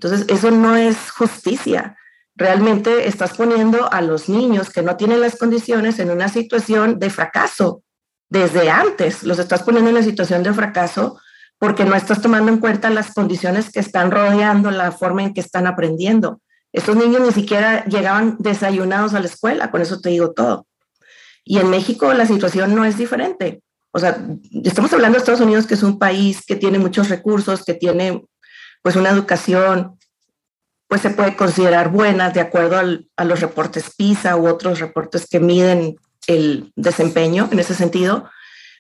Entonces, 0.02 0.26
eso 0.30 0.50
no 0.50 0.78
es 0.78 1.12
justicia. 1.12 1.98
Realmente 2.34 3.10
estás 3.10 3.36
poniendo 3.36 3.92
a 3.92 4.02
los 4.02 4.30
niños 4.30 4.70
que 4.70 4.82
no 4.82 4.96
tienen 4.96 5.20
las 5.20 5.36
condiciones 5.36 6.00
en 6.00 6.10
una 6.10 6.30
situación 6.30 7.00
de 7.00 7.10
fracaso. 7.10 7.84
Desde 8.30 8.70
antes 8.70 9.24
los 9.24 9.40
estás 9.40 9.62
poniendo 9.62 9.90
en 9.90 9.98
la 9.98 10.04
situación 10.04 10.42
de 10.42 10.54
fracaso 10.54 11.20
porque 11.58 11.84
no 11.84 11.96
estás 11.96 12.22
tomando 12.22 12.50
en 12.50 12.60
cuenta 12.60 12.90
las 12.90 13.14
condiciones 13.14 13.74
que 13.74 13.82
están 13.82 14.10
rodeando 14.10 14.72
la 14.72 14.94
forma 14.94 15.22
en 15.22 15.34
que 15.34 15.42
están 15.42 15.68
aprendiendo. 15.68 16.40
Estos 16.72 16.96
niños 16.96 17.22
ni 17.22 17.34
siquiera 17.34 17.84
llegaban 17.84 18.38
desayunados 18.40 19.14
a 19.14 19.20
la 19.20 19.26
escuela, 19.26 19.70
con 19.70 19.82
eso 19.82 20.00
te 20.00 20.12
digo 20.12 20.32
todo. 20.32 20.66
Y 21.44 21.58
en 21.58 21.70
México 21.70 22.14
la 22.14 22.26
situación 22.26 22.74
no 22.74 22.86
es 22.86 22.98
diferente. 22.98 23.62
O 23.92 24.00
sea, 24.00 24.18
estamos 24.64 24.94
hablando 24.94 25.18
de 25.18 25.20
Estados 25.20 25.42
Unidos, 25.42 25.68
que 25.68 25.74
es 25.74 25.84
un 25.84 26.00
país 26.00 26.46
que 26.46 26.56
tiene 26.56 26.80
muchos 26.80 27.10
recursos, 27.10 27.66
que 27.66 27.74
tiene 27.74 28.24
pues 28.82 28.96
una 28.96 29.10
educación, 29.10 29.98
pues 30.88 31.02
se 31.02 31.10
puede 31.10 31.36
considerar 31.36 31.90
buena 31.90 32.30
de 32.30 32.42
acuerdo 32.42 32.78
a 33.16 33.26
los 33.26 33.40
reportes 33.42 33.94
PISA 33.96 34.36
u 34.36 34.48
otros 34.48 34.80
reportes 34.80 35.28
que 35.30 35.40
miden 35.40 35.98
el 36.28 36.72
desempeño 36.76 37.48
en 37.52 37.60
ese 37.60 37.76
sentido. 37.76 38.30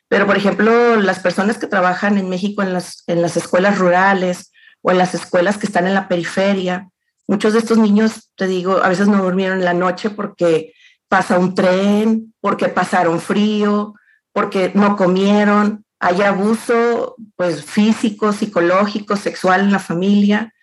Pero, 0.07 0.25
por 0.25 0.37
ejemplo, 0.37 0.95
las 0.95 1.19
personas 1.19 1.57
que 1.57 1.67
trabajan 1.67 2.17
en 2.17 2.29
México 2.29 2.63
en 2.63 2.73
las, 2.73 3.03
en 3.07 3.21
las 3.21 3.37
escuelas 3.37 3.77
rurales 3.77 4.51
o 4.81 4.91
en 4.91 4.97
las 4.97 5.13
escuelas 5.13 5.57
que 5.57 5.67
están 5.67 5.85
en 5.85 5.93
la 5.93 6.07
periferia, 6.07 6.89
Muchos 7.29 7.53
de 7.53 7.59
estos 7.59 7.77
niños, 7.77 8.31
te 8.35 8.47
digo, 8.47 8.81
a 8.81 8.89
veces 8.89 9.07
no 9.07 9.21
durmieron 9.21 9.63
la 9.63 9.75
noche 9.75 10.09
porque 10.09 10.73
pasa 11.07 11.37
un 11.37 11.53
tren, 11.53 12.33
porque 12.41 12.69
pasaron 12.69 13.19
frío, 13.21 13.93
porque 14.33 14.71
no 14.73 14.95
comieron, 14.95 15.85
hay 15.99 16.21
abuso 16.21 17.15
pues 17.35 17.63
físico, 17.63 18.31
psicológico, 18.31 19.17
sexual 19.17 19.61
en 19.61 19.71
la 19.71 19.79
familia. 19.79 20.53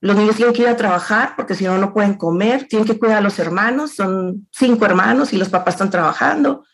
Los 0.00 0.16
niños 0.16 0.36
tienen 0.36 0.54
que 0.54 0.62
ir 0.62 0.68
a 0.68 0.76
trabajar 0.76 1.34
porque 1.36 1.54
si 1.54 1.64
no, 1.64 1.78
no 1.78 1.94
pueden 1.94 2.14
comer, 2.14 2.66
tienen 2.68 2.86
que 2.86 2.98
cuidar 2.98 3.18
a 3.18 3.22
los 3.22 3.38
hermanos, 3.38 3.94
son 3.94 4.48
cinco 4.52 4.84
hermanos 4.84 5.32
y 5.32 5.38
los 5.38 5.48
papás 5.48 5.74
están 5.74 5.90
trabajando. 5.90 6.64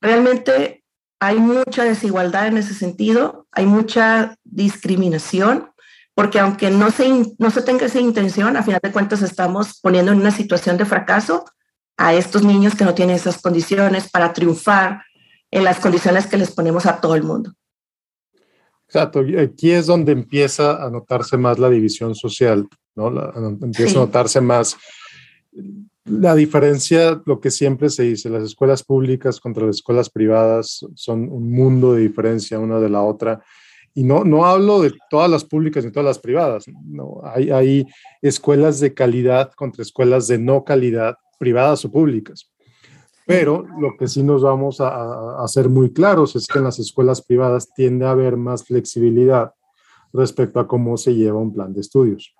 Realmente 0.00 0.84
hay 1.20 1.36
mucha 1.38 1.84
desigualdad 1.84 2.46
en 2.46 2.58
ese 2.58 2.74
sentido, 2.74 3.46
hay 3.52 3.66
mucha 3.66 4.36
discriminación 4.44 5.70
porque 6.14 6.38
aunque 6.38 6.70
no 6.70 6.90
se, 6.90 7.08
no 7.38 7.50
se 7.50 7.60
tenga 7.60 7.86
esa 7.86 8.00
intención, 8.00 8.56
a 8.56 8.62
final 8.62 8.80
de 8.82 8.92
cuentas 8.92 9.20
estamos 9.20 9.80
poniendo 9.82 10.12
en 10.12 10.20
una 10.20 10.30
situación 10.30 10.78
de 10.78 10.86
fracaso 10.86 11.44
a 11.98 12.14
estos 12.14 12.42
niños 12.42 12.74
que 12.74 12.86
no 12.86 12.94
tienen 12.94 13.16
esas 13.16 13.42
condiciones 13.42 14.10
para 14.10 14.32
triunfar 14.32 15.02
en 15.50 15.64
las 15.64 15.78
condiciones 15.78 16.26
que 16.26 16.38
les 16.38 16.50
ponemos 16.52 16.86
a 16.86 17.00
todo 17.02 17.16
el 17.16 17.22
mundo. 17.22 17.52
Exacto, 18.88 19.24
aquí 19.38 19.70
es 19.72 19.86
donde 19.86 20.12
empieza 20.12 20.84
a 20.84 20.90
notarse 20.90 21.36
más 21.36 21.58
la 21.58 21.68
división 21.68 22.14
social, 22.14 22.68
¿no? 22.94 23.08
empieza 23.62 23.98
a 23.98 24.02
notarse 24.02 24.40
más 24.40 24.76
la 26.04 26.36
diferencia, 26.36 27.20
lo 27.26 27.40
que 27.40 27.50
siempre 27.50 27.90
se 27.90 28.04
dice, 28.04 28.30
las 28.30 28.44
escuelas 28.44 28.84
públicas 28.84 29.40
contra 29.40 29.66
las 29.66 29.76
escuelas 29.76 30.08
privadas 30.08 30.86
son 30.94 31.28
un 31.32 31.50
mundo 31.50 31.94
de 31.94 32.02
diferencia 32.02 32.60
una 32.60 32.78
de 32.78 32.88
la 32.88 33.02
otra 33.02 33.42
y 33.92 34.04
no, 34.04 34.24
no 34.24 34.44
hablo 34.44 34.80
de 34.80 34.92
todas 35.10 35.28
las 35.28 35.44
públicas 35.44 35.84
ni 35.84 35.90
todas 35.90 36.06
las 36.06 36.18
privadas, 36.18 36.66
no, 36.84 37.22
hay, 37.24 37.50
hay 37.50 37.86
escuelas 38.22 38.78
de 38.78 38.94
calidad 38.94 39.50
contra 39.52 39.82
escuelas 39.82 40.28
de 40.28 40.38
no 40.38 40.64
calidad, 40.64 41.16
privadas 41.38 41.84
o 41.84 41.90
públicas. 41.90 42.48
Pero 43.26 43.66
lo 43.80 43.96
que 43.98 44.06
sí 44.06 44.22
nos 44.22 44.42
vamos 44.42 44.80
a, 44.80 45.42
hacer 45.42 45.68
muy 45.68 45.92
claros 45.92 46.36
es 46.36 46.46
que 46.46 46.58
en 46.58 46.64
las 46.64 46.78
escuelas 46.78 47.22
privadas 47.22 47.74
tiende 47.74 48.06
a 48.06 48.10
haber 48.10 48.36
más 48.36 48.64
flexibilidad 48.64 49.52
respecto 50.12 50.60
a 50.60 50.68
cómo 50.68 50.96
se 50.96 51.14
lleva 51.14 51.40
un 51.40 51.52
plan 51.52 51.74
de 51.74 51.80
estudios. 51.80 52.34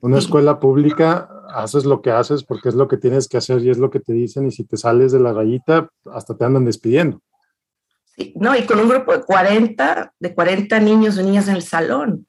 Una 0.00 0.18
escuela 0.18 0.60
pública 0.60 1.28
haces 1.52 1.84
lo 1.84 2.00
que 2.00 2.10
haces 2.10 2.42
porque 2.42 2.70
es 2.70 2.74
lo 2.74 2.88
que 2.88 2.96
tienes 2.96 3.28
que 3.28 3.36
hacer 3.36 3.60
y 3.62 3.70
es 3.70 3.78
lo 3.78 3.90
que 3.90 4.00
te 4.00 4.14
dicen 4.14 4.46
y 4.46 4.50
si 4.50 4.64
te 4.64 4.76
sales 4.76 5.12
de 5.12 5.20
la 5.20 5.32
rayita 5.32 5.90
hasta 6.10 6.36
te 6.36 6.44
andan 6.44 6.64
despidiendo. 6.64 7.20
¿no? 8.34 8.56
Y 8.56 8.64
con 8.64 8.80
un 8.80 8.88
grupo 8.88 9.12
de 9.12 9.22
40, 9.22 10.14
de 10.18 10.34
40 10.34 10.80
niños 10.80 11.18
o 11.18 11.22
niñas 11.22 11.48
en 11.48 11.56
el 11.56 11.62
salón. 11.62 12.26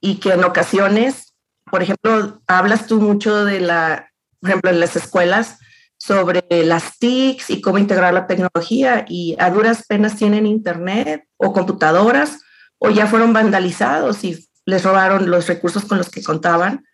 Y 0.00 0.16
que 0.16 0.30
en 0.30 0.44
ocasiones, 0.44 1.34
por 1.70 1.82
ejemplo, 1.82 2.40
hablas 2.46 2.86
tú 2.86 3.00
mucho 3.00 3.44
de 3.44 3.60
la, 3.60 4.10
por 4.40 4.50
ejemplo, 4.50 4.70
en 4.70 4.80
las 4.80 4.96
escuelas, 4.96 5.58
sobre 5.98 6.44
las 6.64 6.98
TICs 6.98 7.50
y 7.50 7.60
cómo 7.60 7.78
integrar 7.78 8.14
la 8.14 8.26
tecnología 8.26 9.04
y 9.08 9.36
a 9.38 9.50
duras 9.50 9.84
penas 9.86 10.16
tienen 10.16 10.46
internet 10.46 11.24
o 11.36 11.52
computadoras 11.52 12.38
o 12.78 12.90
ya 12.90 13.06
fueron 13.06 13.32
vandalizados 13.32 14.22
y 14.24 14.48
les 14.64 14.84
robaron 14.84 15.30
los 15.30 15.48
recursos 15.48 15.84
con 15.84 15.98
los 15.98 16.08
que 16.08 16.22
contaban. 16.22 16.84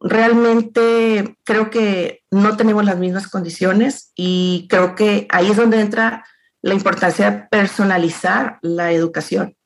Realmente 0.00 1.36
creo 1.44 1.70
que 1.70 2.22
no 2.30 2.56
tenemos 2.56 2.84
las 2.84 2.98
mismas 2.98 3.28
condiciones 3.28 4.12
y 4.14 4.66
creo 4.68 4.94
que 4.94 5.26
ahí 5.30 5.50
es 5.50 5.56
donde 5.56 5.80
entra 5.80 6.24
la 6.60 6.74
importancia 6.74 7.30
de 7.30 7.38
personalizar 7.50 8.58
la 8.62 8.92
educación, 8.92 9.56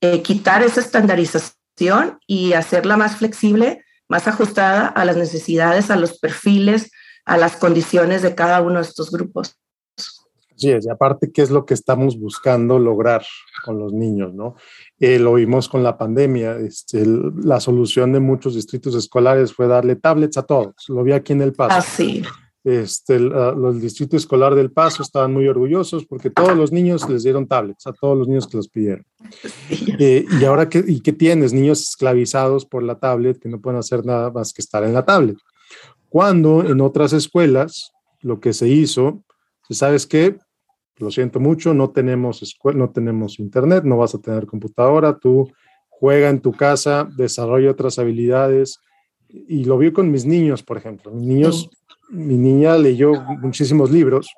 eh, 0.00 0.22
quitar 0.22 0.62
esa 0.62 0.80
estandarización 0.80 2.18
y 2.26 2.54
hacerla 2.54 2.96
más 2.96 3.16
flexible, 3.16 3.84
más 4.08 4.26
ajustada 4.26 4.86
a 4.86 5.04
las 5.04 5.16
necesidades, 5.16 5.90
a 5.90 5.96
los 5.96 6.18
perfiles, 6.18 6.90
a 7.28 7.36
las 7.36 7.56
condiciones 7.56 8.22
de 8.22 8.34
cada 8.34 8.60
uno 8.62 8.76
de 8.76 8.82
estos 8.82 9.10
grupos. 9.10 9.56
Sí, 10.56 10.70
y 10.70 10.88
aparte, 10.90 11.30
¿qué 11.30 11.42
es 11.42 11.50
lo 11.50 11.64
que 11.64 11.74
estamos 11.74 12.18
buscando 12.18 12.80
lograr 12.80 13.24
con 13.64 13.78
los 13.78 13.92
niños? 13.92 14.34
¿no? 14.34 14.56
Eh, 14.98 15.20
lo 15.20 15.34
vimos 15.34 15.68
con 15.68 15.84
la 15.84 15.96
pandemia. 15.96 16.56
Este, 16.56 17.06
la 17.06 17.60
solución 17.60 18.12
de 18.12 18.18
muchos 18.18 18.56
distritos 18.56 18.96
escolares 18.96 19.52
fue 19.52 19.68
darle 19.68 19.94
tablets 19.94 20.36
a 20.36 20.42
todos. 20.42 20.74
Lo 20.88 21.04
vi 21.04 21.12
aquí 21.12 21.32
en 21.32 21.42
El 21.42 21.52
Paso. 21.52 21.78
Así. 21.78 22.22
Ah, 22.26 22.48
este, 22.64 23.16
el, 23.16 23.32
uh, 23.32 23.72
distrito 23.72 24.16
escolar 24.16 24.54
del 24.54 24.72
Paso 24.72 25.02
estaban 25.02 25.32
muy 25.32 25.46
orgullosos 25.46 26.04
porque 26.06 26.28
todos 26.28 26.56
los 26.56 26.72
niños 26.72 27.08
les 27.08 27.22
dieron 27.22 27.46
tablets, 27.46 27.86
a 27.86 27.92
todos 27.92 28.18
los 28.18 28.26
niños 28.26 28.48
que 28.48 28.56
los 28.56 28.68
pidieron. 28.68 29.06
Eh, 30.00 30.24
y 30.40 30.44
ahora, 30.44 30.68
¿qué, 30.68 30.84
¿y 30.86 31.00
qué 31.00 31.12
tienes? 31.12 31.52
Niños 31.52 31.82
esclavizados 31.82 32.66
por 32.66 32.82
la 32.82 32.98
tablet 32.98 33.38
que 33.38 33.48
no 33.48 33.60
pueden 33.60 33.78
hacer 33.78 34.04
nada 34.04 34.30
más 34.30 34.52
que 34.52 34.62
estar 34.62 34.82
en 34.82 34.92
la 34.92 35.04
tablet. 35.04 35.36
Cuando 36.08 36.64
en 36.64 36.80
otras 36.80 37.12
escuelas 37.12 37.92
lo 38.20 38.40
que 38.40 38.52
se 38.52 38.68
hizo, 38.68 39.22
¿sabes 39.70 40.06
qué? 40.06 40.36
Lo 40.96 41.10
siento 41.10 41.38
mucho, 41.38 41.74
no 41.74 41.90
tenemos, 41.90 42.42
escuela, 42.42 42.78
no 42.78 42.90
tenemos 42.90 43.38
internet, 43.38 43.84
no 43.84 43.98
vas 43.98 44.14
a 44.14 44.20
tener 44.20 44.46
computadora, 44.46 45.18
tú 45.18 45.52
juega 45.88 46.28
en 46.28 46.40
tu 46.40 46.52
casa, 46.52 47.08
desarrolla 47.16 47.70
otras 47.70 47.98
habilidades. 47.98 48.78
Y 49.28 49.64
lo 49.64 49.78
vi 49.78 49.92
con 49.92 50.10
mis 50.10 50.24
niños, 50.24 50.62
por 50.62 50.78
ejemplo. 50.78 51.12
Mis 51.12 51.26
niños 51.26 51.70
mi 52.08 52.36
niña 52.36 52.76
leyó 52.76 53.12
muchísimos 53.40 53.90
libros, 53.90 54.32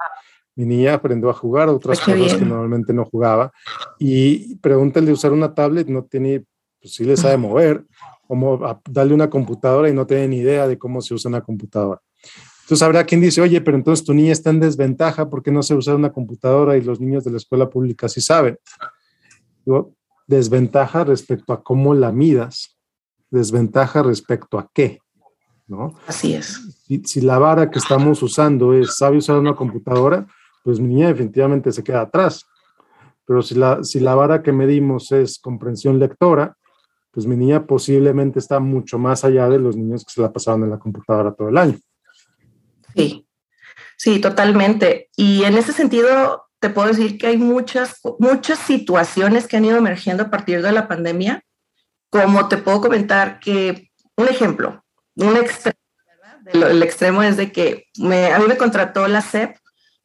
mi 0.57 0.65
niña 0.65 0.95
aprendió 0.95 1.31
a 1.31 1.35
jugar 1.35 1.69
otras 1.69 2.01
cosas 2.01 2.35
que 2.35 2.45
normalmente 2.45 2.93
no 2.93 3.05
jugaba 3.05 3.53
y 3.99 4.57
pregúntale 4.57 5.07
de 5.07 5.13
usar 5.13 5.33
una 5.33 5.55
tablet, 5.55 5.89
no 5.89 6.05
tiene, 6.05 6.45
pues 6.81 6.95
sí 6.95 7.05
le 7.05 7.17
sabe 7.17 7.37
mover, 7.37 7.85
como 8.31 8.81
darle 8.89 9.13
una 9.13 9.29
computadora 9.29 9.91
y 9.91 9.93
no 9.93 10.07
tiene 10.07 10.29
ni 10.29 10.37
idea 10.37 10.69
de 10.69 10.79
cómo 10.79 11.01
se 11.01 11.15
usa 11.15 11.29
una 11.29 11.41
computadora. 11.41 12.01
Entonces 12.61 12.81
habrá 12.81 13.03
quien 13.03 13.21
dice, 13.21 13.41
oye, 13.41 13.61
pero 13.61 13.77
entonces 13.77 14.07
tu 14.07 14.15
niña 14.15 14.31
está 14.31 14.51
en 14.51 14.61
desventaja 14.61 15.29
porque 15.29 15.51
no 15.51 15.65
sé 15.65 15.75
usar 15.75 15.97
una 15.97 16.13
computadora 16.13 16.77
y 16.77 16.81
los 16.81 17.01
niños 17.01 17.25
de 17.25 17.33
la 17.33 17.39
escuela 17.39 17.69
pública 17.69 18.09
sí 18.09 18.21
saben. 18.21 18.57
Digo, 19.67 19.97
desventaja 20.29 21.03
respecto 21.03 21.53
a 21.53 21.61
cómo 21.65 21.93
la 21.93 22.13
midas, 22.13 22.79
desventaja 23.31 24.05
respecto 24.05 24.61
a 24.61 24.71
qué, 24.73 25.01
¿no? 25.67 25.95
Así 26.07 26.35
es. 26.35 26.85
Si, 26.87 27.03
si 27.05 27.21
la 27.23 27.41
vara 27.41 27.69
que 27.69 27.81
estamos 27.81 28.23
usando 28.23 28.75
es 28.75 28.97
sabe 28.97 29.17
usar 29.17 29.41
una 29.41 29.57
computadora, 29.57 30.29
pues 30.63 30.79
mi 30.79 30.95
niña 30.95 31.09
definitivamente 31.09 31.73
se 31.73 31.83
queda 31.83 32.03
atrás. 32.03 32.47
Pero 33.27 33.43
si 33.43 33.57
la, 33.57 33.83
si 33.83 33.99
la 33.99 34.15
vara 34.15 34.41
que 34.41 34.53
medimos 34.53 35.11
es 35.11 35.41
comprensión 35.41 35.99
lectora, 35.99 36.57
pues 37.11 37.27
mi 37.27 37.37
niña 37.37 37.67
posiblemente 37.67 38.39
está 38.39 38.61
mucho 38.61 38.99
más 38.99 39.25
allá 39.25 39.49
de 39.49 39.59
los 39.59 39.77
niños 39.77 40.05
que 40.05 40.13
se 40.13 40.21
la 40.21 40.33
pasaban 40.33 40.63
en 40.63 40.71
la 40.71 40.79
computadora 40.79 41.35
todo 41.35 41.49
el 41.49 41.59
año. 41.59 41.79
Sí, 42.95 43.27
sí, 43.97 44.21
totalmente. 44.21 45.11
Y 45.17 45.45
en 45.45 45.57
ese 45.59 45.73
sentido, 45.73 46.45
te 46.61 46.71
puedo 46.71 46.89
decir 46.89 47.19
que 47.19 47.29
hay 47.29 47.37
muchas, 47.37 48.01
muchas 48.19 48.59
situaciones 48.59 49.47
que 49.47 49.57
han 49.57 49.65
ido 49.65 49.79
emergiendo 49.79 50.25
a 50.25 50.31
partir 50.31 50.63
de 50.63 50.73
la 50.73 50.89
pandemia. 50.89 51.43
Como 52.11 52.49
te 52.49 52.59
puedo 52.59 52.81
comentar 52.81 53.41
que, 53.41 53.91
un 54.17 54.29
ejemplo, 54.29 54.85
un 55.17 55.37
el 56.53 56.83
extremo 56.83 57.23
es 57.23 57.37
de 57.37 57.53
que 57.53 57.87
me, 57.99 58.33
a 58.33 58.39
mí 58.39 58.47
me 58.49 58.57
contrató 58.57 59.07
la 59.07 59.21
SEP 59.21 59.57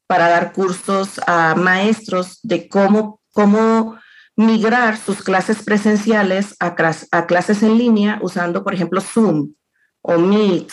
para 0.08 0.30
dar 0.30 0.54
cursos 0.54 1.20
a 1.26 1.56
maestros 1.56 2.40
de 2.44 2.68
cómo, 2.68 3.22
cómo 3.32 3.98
migrar 4.36 4.98
sus 4.98 5.24
clases 5.24 5.64
presenciales 5.64 6.56
a, 6.60 6.76
a 7.12 7.26
clases 7.26 7.64
en 7.64 7.78
línea 7.78 8.20
usando, 8.22 8.64
por 8.64 8.74
ejemplo, 8.74 9.02
Zoom 9.02 9.54
o 10.02 10.18
Meet. 10.18 10.72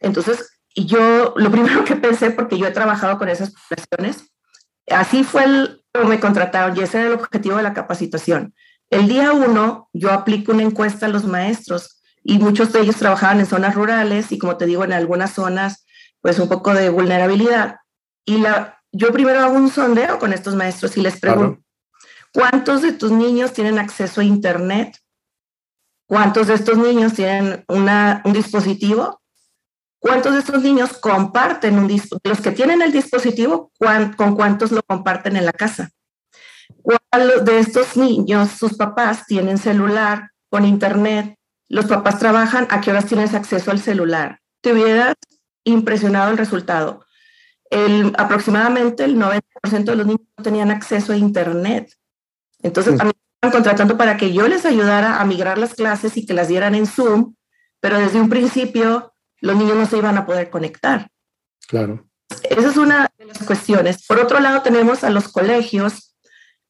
Entonces, 0.00 0.50
yo 0.74 1.34
lo 1.36 1.50
primero 1.50 1.84
que 1.84 1.96
pensé, 1.96 2.30
porque 2.30 2.58
yo 2.58 2.66
he 2.66 2.72
trabajado 2.72 3.18
con 3.18 3.28
esas 3.28 3.52
poblaciones, 3.52 4.30
así 4.88 5.24
fue 5.24 5.44
el, 5.44 5.84
me 6.06 6.20
contrataron 6.20 6.76
y 6.76 6.80
ese 6.80 6.98
era 6.98 7.08
el 7.08 7.14
objetivo 7.14 7.56
de 7.56 7.62
la 7.62 7.74
capacitación. 7.74 8.54
El 8.90 9.08
día 9.08 9.32
uno 9.32 9.88
yo 9.92 10.10
aplico 10.10 10.52
una 10.52 10.62
encuesta 10.62 11.06
a 11.06 11.10
los 11.10 11.24
maestros 11.24 12.02
y 12.22 12.38
muchos 12.38 12.72
de 12.72 12.80
ellos 12.80 12.96
trabajaban 12.96 13.40
en 13.40 13.46
zonas 13.46 13.74
rurales 13.74 14.32
y 14.32 14.38
como 14.38 14.56
te 14.56 14.66
digo, 14.66 14.84
en 14.84 14.92
algunas 14.92 15.32
zonas 15.32 15.86
pues 16.20 16.38
un 16.38 16.48
poco 16.48 16.74
de 16.74 16.90
vulnerabilidad. 16.90 17.76
Y 18.24 18.38
la, 18.38 18.80
yo 18.92 19.12
primero 19.12 19.40
hago 19.40 19.54
un 19.54 19.70
sondeo 19.70 20.18
con 20.18 20.32
estos 20.32 20.54
maestros 20.54 20.96
y 20.96 21.00
les 21.00 21.18
pregunto, 21.18 21.62
¿cuántos 22.32 22.82
de 22.82 22.92
tus 22.92 23.10
niños 23.10 23.52
tienen 23.52 23.78
acceso 23.78 24.20
a 24.20 24.24
Internet? 24.24 24.96
¿Cuántos 26.06 26.48
de 26.48 26.54
estos 26.54 26.76
niños 26.76 27.12
tienen 27.14 27.64
una, 27.68 28.20
un 28.24 28.32
dispositivo? 28.32 29.20
¿Cuántos 30.00 30.32
de 30.32 30.40
estos 30.40 30.62
niños 30.62 30.94
comparten 30.94 31.78
un 31.78 31.86
dispositivo? 31.86 32.34
Los 32.34 32.40
que 32.40 32.50
tienen 32.50 32.82
el 32.82 32.90
dispositivo, 32.90 33.70
¿con 34.16 34.34
cuántos 34.34 34.72
lo 34.72 34.82
comparten 34.82 35.36
en 35.36 35.44
la 35.44 35.52
casa? 35.52 35.90
¿Cuál 36.82 37.44
de 37.44 37.58
estos 37.58 37.96
niños, 37.96 38.50
sus 38.50 38.76
papás 38.76 39.26
tienen 39.26 39.58
celular 39.58 40.30
con 40.48 40.64
internet? 40.64 41.36
Los 41.68 41.86
papás 41.86 42.18
trabajan, 42.18 42.66
¿a 42.70 42.80
qué 42.80 42.90
horas 42.90 43.06
tienes 43.06 43.34
acceso 43.34 43.70
al 43.70 43.78
celular? 43.78 44.40
Te 44.62 44.72
hubieras 44.72 45.14
impresionado 45.64 46.32
el 46.32 46.38
resultado. 46.38 47.04
El, 47.70 48.12
aproximadamente 48.18 49.04
el 49.04 49.16
90% 49.16 49.84
de 49.84 49.96
los 49.96 50.06
niños 50.06 50.26
no 50.36 50.42
tenían 50.42 50.70
acceso 50.70 51.12
a 51.12 51.16
internet. 51.16 51.92
Entonces, 52.62 53.00
a 53.00 53.04
mí 53.04 53.10
me 53.10 53.48
estaban 53.48 53.52
contratando 53.52 53.96
para 53.96 54.16
que 54.16 54.32
yo 54.32 54.48
les 54.48 54.64
ayudara 54.64 55.20
a 55.20 55.24
migrar 55.24 55.58
las 55.58 55.74
clases 55.74 56.16
y 56.16 56.26
que 56.26 56.34
las 56.34 56.48
dieran 56.48 56.74
en 56.74 56.86
Zoom, 56.86 57.34
pero 57.80 57.98
desde 57.98 58.20
un 58.20 58.28
principio 58.28 59.12
los 59.40 59.56
niños 59.56 59.76
no 59.76 59.86
se 59.86 59.98
iban 59.98 60.18
a 60.18 60.26
poder 60.26 60.50
conectar. 60.50 61.08
Claro. 61.66 62.06
Esa 62.48 62.68
es 62.68 62.76
una 62.76 63.10
de 63.18 63.24
las 63.26 63.38
cuestiones. 63.38 64.06
Por 64.06 64.18
otro 64.18 64.40
lado, 64.40 64.62
tenemos 64.62 65.02
a 65.04 65.10
los 65.10 65.28
colegios 65.28 66.14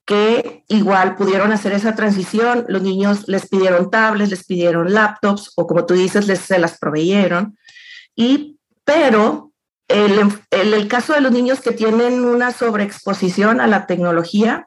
que 0.06 0.64
igual 0.68 1.16
pudieron 1.16 1.52
hacer 1.52 1.72
esa 1.72 1.94
transición. 1.94 2.64
Los 2.68 2.82
niños 2.82 3.28
les 3.28 3.48
pidieron 3.48 3.90
tablets, 3.90 4.30
les 4.30 4.44
pidieron 4.44 4.92
laptops 4.92 5.52
o 5.56 5.66
como 5.66 5.86
tú 5.86 5.94
dices, 5.94 6.26
les, 6.26 6.40
se 6.40 6.58
las 6.58 6.78
proveyeron. 6.78 7.56
Y, 8.16 8.58
pero 8.84 9.52
el, 9.88 10.18
el, 10.50 10.74
el 10.74 10.88
caso 10.88 11.12
de 11.12 11.20
los 11.20 11.32
niños 11.32 11.60
que 11.60 11.72
tienen 11.72 12.24
una 12.24 12.52
sobreexposición 12.52 13.60
a 13.60 13.66
la 13.66 13.86
tecnología 13.86 14.66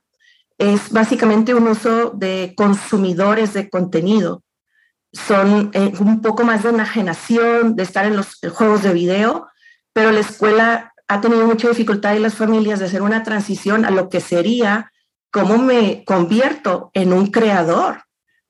es 0.58 0.92
básicamente 0.92 1.54
un 1.54 1.68
uso 1.68 2.12
de 2.12 2.54
consumidores 2.56 3.54
de 3.54 3.70
contenido 3.70 4.44
son 5.14 5.70
eh, 5.74 5.94
un 6.00 6.22
poco 6.22 6.44
más 6.44 6.64
de 6.64 6.70
enajenación, 6.70 7.76
de 7.76 7.84
estar 7.84 8.06
en 8.06 8.16
los 8.16 8.40
juegos 8.52 8.82
de 8.82 8.94
video, 8.94 9.48
pero 9.94 10.12
la 10.12 10.20
escuela 10.20 10.94
ha 11.08 11.22
tenido 11.22 11.46
mucha 11.46 11.70
dificultad 11.70 12.16
y 12.16 12.20
las 12.20 12.36
familias 12.36 12.80
de 12.80 12.86
hacer 12.86 13.04
una 13.04 13.24
transición 13.24 13.86
a 13.86 13.92
lo 13.92 14.10
que 14.10 14.20
sería 14.20 14.92
cómo 15.32 15.58
me 15.58 16.04
convierto 16.06 16.90
en 16.94 17.14
un 17.14 17.28
creador, 17.28 18.04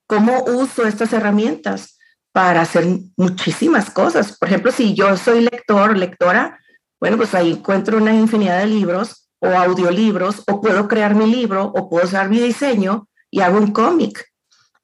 cómo 0.06 0.44
uso 0.44 0.86
estas 0.86 1.12
herramientas 1.12 1.98
para 2.32 2.62
hacer 2.62 2.86
muchísimas 3.16 3.90
cosas. 3.90 4.36
Por 4.38 4.48
ejemplo, 4.48 4.72
si 4.72 4.94
yo 4.94 5.16
soy 5.16 5.42
lector 5.42 5.96
lectora, 5.96 6.58
bueno, 6.98 7.16
pues 7.18 7.34
ahí 7.34 7.52
encuentro 7.52 7.98
una 7.98 8.14
infinidad 8.14 8.60
de 8.60 8.66
libros 8.66 9.23
o 9.44 9.56
audiolibros, 9.56 10.42
o 10.46 10.60
puedo 10.60 10.88
crear 10.88 11.14
mi 11.14 11.26
libro, 11.26 11.72
o 11.74 11.88
puedo 11.88 12.06
usar 12.06 12.28
mi 12.28 12.40
diseño 12.40 13.08
y 13.30 13.40
hago 13.40 13.58
un 13.58 13.72
cómic 13.72 14.26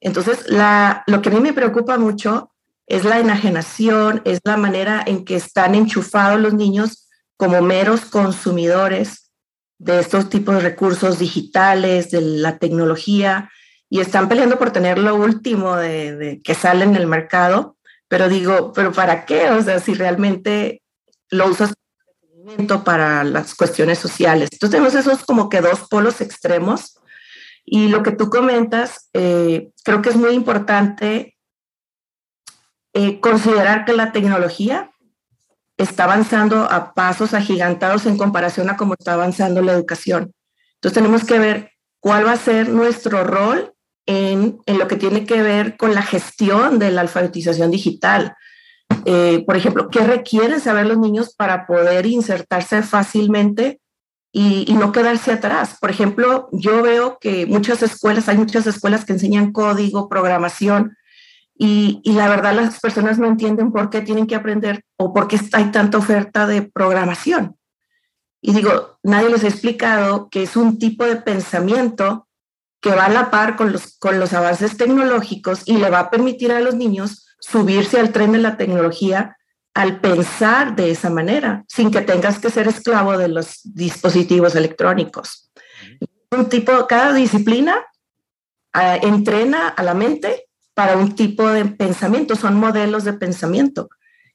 entonces, 0.01 0.47
lo 0.49 1.23
que 1.23 1.29
a 1.29 1.33
mí 1.33 1.41
me 1.41 1.53
preocupa 1.53 1.99
mucho 1.99 2.53
es 2.87 3.05
la 3.05 3.19
enajenación, 3.19 4.23
es 4.25 4.41
la 4.45 4.57
manera 4.57 5.03
en 5.07 5.25
que 5.25 5.37
están 5.37 5.75
enchufados 5.75 6.41
los 6.41 6.55
niños 6.55 7.09
como 7.37 7.61
meros 7.63 8.07
consumidores 8.07 9.31
de 9.79 10.01
estos 10.01 10.29
tipos 10.29 10.57
de 10.57 10.63
recursos 10.63 11.19
digitales, 11.19 12.11
de 12.11 12.21
la 12.23 12.59
tecnología, 12.59 13.51
y 13.89 14.01
están 14.01 14.29
peleando 14.29 14.59
por 14.59 14.73
tener 14.73 14.99
lo 14.99 15.15
último 15.15 15.77
de, 15.77 16.41
que 16.43 16.55
sale 16.55 16.85
en 16.85 16.97
el 16.97 17.07
mercado. 17.07 17.77
Pero 18.09 18.29
digo, 18.29 18.73
¿pero 18.73 18.93
para 18.93 19.25
qué? 19.25 19.51
O 19.51 19.63
sea, 19.63 19.79
si 19.81 19.95
realmente 19.95 20.83
lo 21.31 21.47
usas 21.47 21.75
para 22.85 23.25
las 23.25 23.55
cuestiones 23.55 23.99
sociales. 23.99 24.49
Entonces 24.53 24.71
tenemos 24.71 24.95
esos 24.95 25.25
como 25.25 25.49
que 25.49 25.61
dos 25.61 25.89
polos 25.89 26.21
extremos 26.21 27.01
y 27.65 27.89
lo 27.89 28.03
que 28.03 28.13
tú 28.13 28.31
comentas, 28.31 29.09
eh, 29.13 29.71
creo 29.85 30.03
que 30.03 30.09
es 30.09 30.17
muy 30.17 30.33
importante 30.33 31.37
eh, 32.93 33.21
considerar 33.21 33.85
que 33.85 33.93
la 33.93 34.13
tecnología 34.13 34.91
está 35.77 36.05
avanzando 36.05 36.65
a 36.71 36.93
pasos 36.93 37.35
agigantados 37.35 38.07
en 38.07 38.19
comparación 38.19 38.69
a 38.69 38.77
cómo 38.77 38.95
está 38.99 39.15
avanzando 39.15 39.63
la 39.63 39.73
educación. 39.73 40.33
Entonces 40.75 40.95
tenemos 40.95 41.25
que 41.25 41.39
ver 41.39 41.71
cuál 42.01 42.27
va 42.27 42.33
a 42.33 42.37
ser 42.37 42.69
nuestro 42.69 43.25
rol 43.25 43.73
en, 44.07 44.59
en 44.67 44.79
lo 44.79 44.89
que 44.89 44.97
tiene 44.97 45.25
que 45.25 45.43
ver 45.43 45.77
con 45.77 45.95
la 45.95 46.03
gestión 46.03 46.79
de 46.79 46.91
la 46.91 47.03
alfabetización 47.03 47.71
digital. 47.71 48.35
Eh, 49.05 49.45
por 49.47 49.57
ejemplo, 49.57 49.89
¿qué 49.89 50.01
requieren 50.01 50.61
saber 50.61 50.87
los 50.87 50.99
niños 50.99 51.35
para 51.35 51.67
poder 51.67 52.07
insertarse 52.07 52.83
fácilmente 52.83 53.81
y, 54.33 54.75
no 54.75 54.93
quedarse 54.93 55.33
atrás. 55.33 55.77
Por 55.81 55.91
ejemplo, 55.91 56.49
yo 56.53 56.83
veo 56.83 57.19
que 57.19 57.47
muchas 57.47 57.83
escuelas, 57.83 58.29
hay 58.29 58.39
muchas 58.39 58.67
escuelas 58.67 59.05
que 59.05 59.13
enseñan 59.13 59.53
código, 59.53 60.09
programación, 60.09 60.97
y, 61.55 62.01
y, 62.05 62.13
la 62.13 62.29
verdad 62.29 62.55
las 62.55 62.81
personas 62.81 63.19
no 63.19 63.27
entienden 63.27 63.71
por 63.71 63.91
qué 63.91 64.01
tienen 64.01 64.27
que 64.27 64.35
aprender 64.35 64.83
o 64.97 65.13
por 65.13 65.29
qué 65.29 65.39
hay 65.53 65.71
tanta 65.71 65.99
oferta 65.99 66.47
de 66.47 66.63
programación. 66.63 67.57
Y 68.41 68.55
digo, 68.55 68.99
nadie 69.03 69.29
les 69.29 69.45
ha 69.45 69.49
explicado 69.49 70.31
que 70.31 70.45
es 70.45 70.57
un 70.57 70.79
tipo 70.79 71.05
de 71.05 71.17
pensamiento 71.17 72.27
que 72.81 72.91
va 72.91 73.07
a 73.07 73.11
la 73.11 73.31
par 73.31 73.57
con 73.57 73.73
los, 73.73 73.99
con 73.99 74.19
los 74.19 74.33
avances 74.33 74.77
tecnológicos 74.77 75.63
y 75.67 75.77
le 75.77 75.91
va 75.91 76.01
a 76.01 76.11
permitir 76.11 76.53
a 76.53 76.61
los 76.61 76.75
niños 76.75 77.27
subirse 77.41 77.99
al 77.99 78.13
tren 78.13 78.33
de 78.33 78.39
la 78.39 78.57
tecnología 78.57 79.37
al 79.75 80.01
pensar 80.01 80.75
de 80.75 80.91
esa 80.91 81.11
manera, 81.11 81.65
sin 81.69 81.91
que 81.91 82.01
tengas 82.01 82.39
que 82.39 82.51
ser 82.51 82.67
esclavo 82.67 83.17
de 83.17 83.29
los 83.29 83.61
dispositivos 83.63 84.55
electrónicos. 84.57 85.51
Un 86.31 86.49
tipo, 86.49 86.87
cada 86.87 87.13
disciplina 87.13 87.77
ah, 88.73 88.97
entrena 89.01 89.69
a 89.69 89.83
la 89.83 89.95
mente 89.95 90.49
para 90.75 90.97
un 90.97 91.15
tipo 91.15 91.49
de 91.49 91.65
pensamiento, 91.67 92.37
son 92.37 92.55
modelos 92.55 93.05
de 93.05 93.13
pensamiento. 93.13 93.91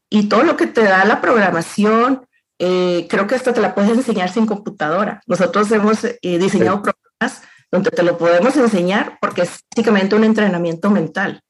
Y 0.10 0.30
todo 0.30 0.44
lo 0.44 0.56
que 0.56 0.68
te 0.68 0.84
da 0.84 1.04
la 1.06 1.20
programación, 1.20 2.28
eh, 2.60 3.08
creo 3.10 3.28
que 3.28 3.36
hasta 3.36 3.54
te 3.54 3.62
la 3.62 3.76
puedes 3.76 3.92
enseñar 3.92 4.30
sin 4.30 4.46
computadora. 4.46 5.22
Nosotros 5.28 5.72
hemos 5.72 6.04
eh, 6.04 6.20
diseñado 6.22 6.82
programas 6.82 7.42
donde 7.76 7.92
te 7.92 8.04
lo 8.04 8.18
podemos 8.18 8.56
enseñar 8.58 9.18
porque 9.22 9.44
es 9.44 9.60
básicamente 9.76 10.16
un 10.16 10.24
entrenamiento 10.24 10.90
mental, 10.90 11.42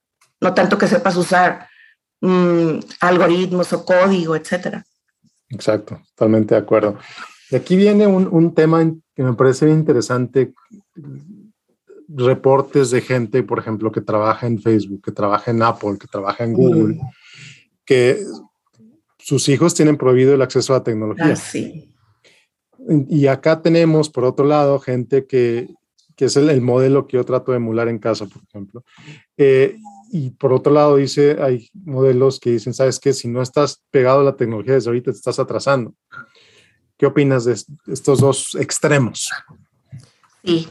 no 0.42 0.54
tanto 0.54 0.78
que 0.78 0.88
sepas 0.88 1.16
usar 1.16 1.68
Mm, 2.22 2.80
algoritmos 3.02 3.72
o 3.74 3.86
código, 3.86 4.36
etcétera. 4.36 4.84
Exacto, 5.50 6.02
totalmente 6.16 6.56
de 6.56 6.62
acuerdo. 6.62 6.98
Y 7.52 7.56
aquí 7.56 7.76
viene 7.76 8.08
un, 8.08 8.28
un 8.32 8.56
tema 8.56 8.84
que 9.14 9.24
me 9.24 9.34
parece 9.34 9.70
interesante, 9.70 10.54
reportes 12.08 12.90
de 12.90 13.02
gente, 13.02 13.44
por 13.44 13.60
ejemplo, 13.60 13.92
que 13.92 14.02
trabaja 14.02 14.48
en 14.48 14.60
Facebook, 14.60 15.04
que 15.04 15.12
trabaja 15.12 15.52
en 15.52 15.62
Apple, 15.62 15.98
que 16.00 16.08
trabaja 16.08 16.44
en 16.44 16.54
Google, 16.54 16.96
mm. 16.96 17.00
que 17.86 18.24
sus 19.20 19.48
hijos 19.50 19.76
tienen 19.76 19.98
prohibido 19.98 20.34
el 20.34 20.42
acceso 20.42 20.74
a 20.74 20.78
la 20.78 20.84
tecnología. 20.84 21.34
Ah, 21.34 21.36
sí. 21.36 21.92
Y 23.10 23.28
acá 23.28 23.62
tenemos, 23.62 24.10
por 24.10 24.26
otro 24.26 24.46
lado, 24.46 24.80
gente 24.80 25.28
que, 25.28 25.68
que 26.16 26.26
es 26.26 26.38
el, 26.38 26.62
modelo 26.62 27.08
que 27.08 27.18
yo 27.18 27.26
trato 27.26 27.52
de 27.52 27.58
emular 27.58 27.88
en 27.88 28.00
casa, 28.00 28.26
por 28.26 28.42
ejemplo. 28.44 28.84
Eh, 29.38 29.78
y 30.12 30.32
por 30.32 30.54
otro 30.54 30.72
lado, 30.72 30.96
dice, 30.96 31.38
hay 31.42 31.70
modelos 31.74 32.40
que 32.40 32.52
dicen, 32.52 32.74
¿sabes 32.74 33.00
qué? 33.00 33.14
Si 33.14 33.28
no 33.28 33.42
estás 33.42 33.84
pegado 33.92 34.22
a 34.22 34.24
la 34.24 34.36
tecnología 34.36 34.74
desde 34.74 34.90
ahorita, 34.90 35.12
te 35.12 35.18
estás 35.18 35.40
atrasando. 35.40 35.94
¿Qué 36.98 37.06
opinas 37.06 37.46
de 37.46 37.58
estos 37.88 38.20
dos 38.20 38.56
extremos? 38.56 39.30
Sí. 40.44 40.68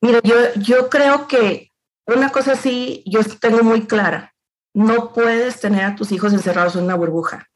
Mira, 0.00 0.20
yo, 0.22 0.34
yo 0.56 0.90
creo 0.90 1.26
que 1.26 1.72
una 2.06 2.30
cosa 2.30 2.54
sí, 2.54 3.02
yo 3.06 3.20
tengo 3.40 3.62
muy 3.62 3.86
clara. 3.86 4.34
No 4.74 5.12
puedes 5.12 5.60
tener 5.60 5.84
a 5.84 5.96
tus 5.96 6.12
hijos 6.12 6.32
encerrados 6.32 6.76
en 6.76 6.84
una 6.84 6.94
burbuja. 6.94 7.48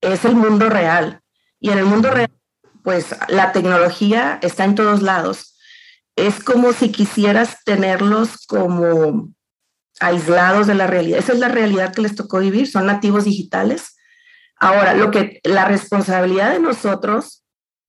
Es 0.00 0.24
el 0.24 0.34
mundo 0.34 0.68
real. 0.68 1.20
Y 1.60 1.70
en 1.70 1.78
el 1.78 1.84
mundo 1.84 2.10
real, 2.10 2.32
pues 2.82 3.14
la 3.28 3.52
tecnología 3.52 4.40
está 4.42 4.64
en 4.64 4.74
todos 4.74 5.02
lados. 5.02 5.51
Es 6.16 6.42
como 6.42 6.72
si 6.72 6.92
quisieras 6.92 7.64
tenerlos 7.64 8.46
como 8.46 9.30
aislados 10.00 10.66
de 10.66 10.74
la 10.74 10.86
realidad. 10.86 11.18
Esa 11.18 11.32
es 11.32 11.38
la 11.38 11.48
realidad 11.48 11.94
que 11.94 12.02
les 12.02 12.14
tocó 12.14 12.38
vivir, 12.38 12.66
son 12.66 12.86
nativos 12.86 13.24
digitales. 13.24 13.96
Ahora, 14.56 14.94
lo 14.94 15.10
que 15.10 15.40
la 15.44 15.64
responsabilidad 15.64 16.52
de 16.52 16.60
nosotros 16.60 17.44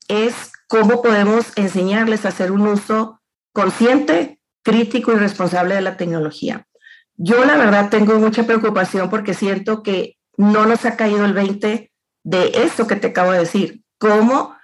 es 0.08 0.52
cómo 0.68 1.02
podemos 1.02 1.46
enseñarles 1.56 2.26
a 2.26 2.30
hacer 2.30 2.52
un 2.52 2.68
uso 2.68 3.22
consciente, 3.52 4.40
crítico 4.64 5.12
y 5.14 5.16
responsable 5.16 5.76
de 5.76 5.82
la 5.82 5.98
tecnología. 5.98 6.68
Yo 7.16 7.46
la 7.46 7.58
verdad 7.58 7.90
tengo 7.90 8.18
mucha 8.20 8.44
preocupación 8.46 9.10
porque 9.10 9.34
siento 9.34 9.84
que 9.84 10.18
no 10.36 10.66
nos 10.66 10.86
ha 10.86 10.96
caído 10.96 11.26
el 11.26 11.34
20 11.34 11.92
de 12.24 12.52
esto 12.56 12.88
que 12.88 12.96
te 12.96 13.08
acabo 13.08 13.32
de 13.32 13.40
decir. 13.40 13.84
¿Cómo, 14.00 14.56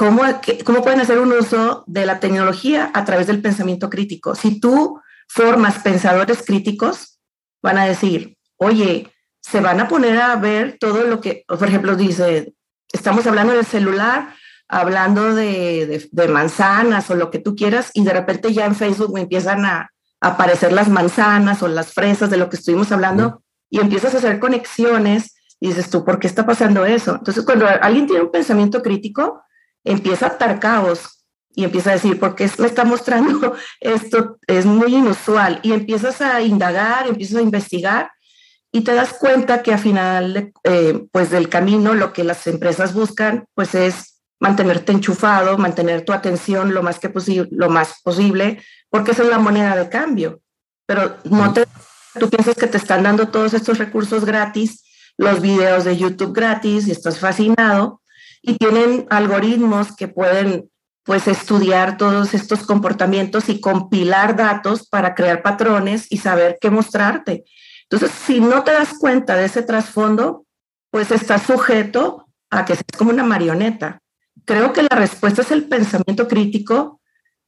cómo, 0.00 0.22
cómo 0.64 0.82
pueden 0.82 1.00
hacer 1.00 1.18
un 1.18 1.30
uso 1.30 1.84
de 1.86 2.06
la 2.06 2.20
tecnología 2.20 2.90
a 2.94 3.04
través 3.04 3.26
del 3.26 3.42
pensamiento 3.42 3.90
crítico? 3.90 4.34
Si 4.34 4.58
tú 4.58 4.98
formas 5.28 5.80
pensadores 5.80 6.42
críticos, 6.42 7.20
van 7.62 7.76
a 7.76 7.84
decir, 7.84 8.38
oye, 8.56 9.12
se 9.42 9.60
van 9.60 9.78
a 9.78 9.88
poner 9.88 10.16
a 10.16 10.36
ver 10.36 10.78
todo 10.80 11.04
lo 11.04 11.20
que, 11.20 11.44
por 11.46 11.68
ejemplo, 11.68 11.96
dice, 11.96 12.54
estamos 12.90 13.26
hablando 13.26 13.52
del 13.52 13.66
celular, 13.66 14.34
hablando 14.68 15.34
de, 15.34 16.08
manzanas 16.30 17.10
o 17.10 17.14
lo 17.14 17.30
que 17.30 17.38
tú 17.38 17.54
quieras, 17.54 17.90
y 17.92 18.02
de 18.02 18.14
repente 18.14 18.54
ya 18.54 18.64
en 18.64 18.76
Facebook 18.76 19.12
me 19.12 19.20
empiezan 19.20 19.66
a, 19.66 19.90
aparecer 20.22 20.72
las 20.72 20.88
manzanas 20.88 21.62
o 21.62 21.68
las 21.68 21.92
fresas 21.92 22.30
de 22.30 22.38
lo 22.38 22.48
que 22.48 22.56
estuvimos 22.56 22.90
hablando, 22.90 23.42
y 23.68 23.80
empiezas 23.80 24.14
a 24.14 24.18
hacer 24.18 24.40
conexiones, 24.40 25.34
y 25.60 25.68
dices 25.68 25.90
tú, 25.90 26.06
¿por 26.06 26.18
qué 26.18 26.26
está 26.26 26.46
pasando 26.46 26.86
eso? 26.86 27.16
Entonces, 27.16 27.44
cuando 27.44 27.66
alguien 27.66 28.06
tiene 28.06 28.22
un 28.22 28.30
pensamiento 28.30 28.80
crítico, 28.82 29.42
empieza 29.84 30.26
a 30.26 30.30
atar 30.30 30.60
caos 30.60 31.20
y 31.54 31.64
empieza 31.64 31.90
a 31.90 31.94
decir, 31.94 32.18
¿por 32.18 32.34
qué 32.34 32.50
me 32.58 32.66
está 32.66 32.84
mostrando 32.84 33.54
esto? 33.80 34.38
Es 34.46 34.66
muy 34.66 34.94
inusual. 34.94 35.60
Y 35.62 35.72
empiezas 35.72 36.20
a 36.20 36.40
indagar, 36.42 37.06
empiezas 37.08 37.38
a 37.38 37.42
investigar 37.42 38.10
y 38.72 38.82
te 38.82 38.94
das 38.94 39.12
cuenta 39.14 39.62
que 39.62 39.72
al 39.72 39.80
final 39.80 40.52
eh, 40.64 41.06
pues 41.10 41.30
del 41.30 41.48
camino 41.48 41.94
lo 41.94 42.12
que 42.12 42.22
las 42.22 42.46
empresas 42.46 42.94
buscan 42.94 43.46
pues 43.54 43.74
es 43.74 44.22
mantenerte 44.38 44.92
enchufado, 44.92 45.58
mantener 45.58 46.04
tu 46.04 46.12
atención 46.12 46.72
lo 46.72 46.82
más, 46.82 46.98
que 46.98 47.12
lo 47.50 47.68
más 47.68 48.00
posible, 48.02 48.62
porque 48.88 49.10
esa 49.10 49.22
es 49.22 49.28
la 49.28 49.38
moneda 49.38 49.76
de 49.76 49.88
cambio. 49.90 50.40
Pero 50.86 51.16
no 51.24 51.52
te, 51.52 51.66
tú 52.18 52.30
piensas 52.30 52.56
que 52.56 52.66
te 52.66 52.78
están 52.78 53.02
dando 53.02 53.28
todos 53.28 53.52
estos 53.54 53.78
recursos 53.78 54.24
gratis, 54.24 54.82
los 55.18 55.42
videos 55.42 55.84
de 55.84 55.98
YouTube 55.98 56.32
gratis 56.32 56.88
y 56.88 56.92
estás 56.92 57.18
fascinado 57.18 57.99
y 58.42 58.56
tienen 58.56 59.06
algoritmos 59.10 59.94
que 59.94 60.08
pueden 60.08 60.70
pues 61.04 61.26
estudiar 61.28 61.96
todos 61.96 62.34
estos 62.34 62.64
comportamientos 62.64 63.48
y 63.48 63.60
compilar 63.60 64.36
datos 64.36 64.88
para 64.88 65.14
crear 65.14 65.42
patrones 65.42 66.06
y 66.10 66.18
saber 66.18 66.58
qué 66.60 66.70
mostrarte. 66.70 67.44
Entonces, 67.84 68.10
si 68.12 68.40
no 68.40 68.62
te 68.62 68.72
das 68.72 68.94
cuenta 68.98 69.36
de 69.36 69.46
ese 69.46 69.62
trasfondo, 69.62 70.44
pues 70.90 71.10
estás 71.10 71.42
sujeto 71.42 72.26
a 72.50 72.64
que 72.64 72.74
seas 72.74 72.96
como 72.96 73.10
una 73.10 73.24
marioneta. 73.24 74.00
Creo 74.44 74.72
que 74.72 74.82
la 74.82 74.96
respuesta 74.96 75.42
es 75.42 75.50
el 75.50 75.64
pensamiento 75.64 76.28
crítico 76.28 77.00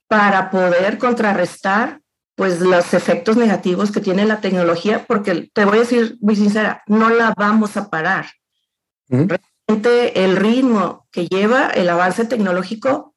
para 0.09 0.51
poder 0.51 0.99
contrarrestar 0.99 2.01
pues 2.35 2.61
los 2.61 2.95
efectos 2.95 3.37
negativos 3.37 3.93
que 3.93 4.01
tiene 4.01 4.25
la 4.25 4.41
tecnología, 4.41 5.05
porque 5.07 5.51
te 5.53 5.65
voy 5.65 5.77
a 5.77 5.81
decir 5.81 6.17
muy 6.21 6.35
sincera, 6.35 6.83
no 6.87 7.11
la 7.11 7.35
vamos 7.37 7.77
a 7.77 7.89
parar. 7.91 8.27
El 10.15 10.37
ritmo 10.37 11.07
que 11.11 11.27
lleva 11.27 11.69
el 11.69 11.89
avance 11.89 12.25
tecnológico 12.25 13.15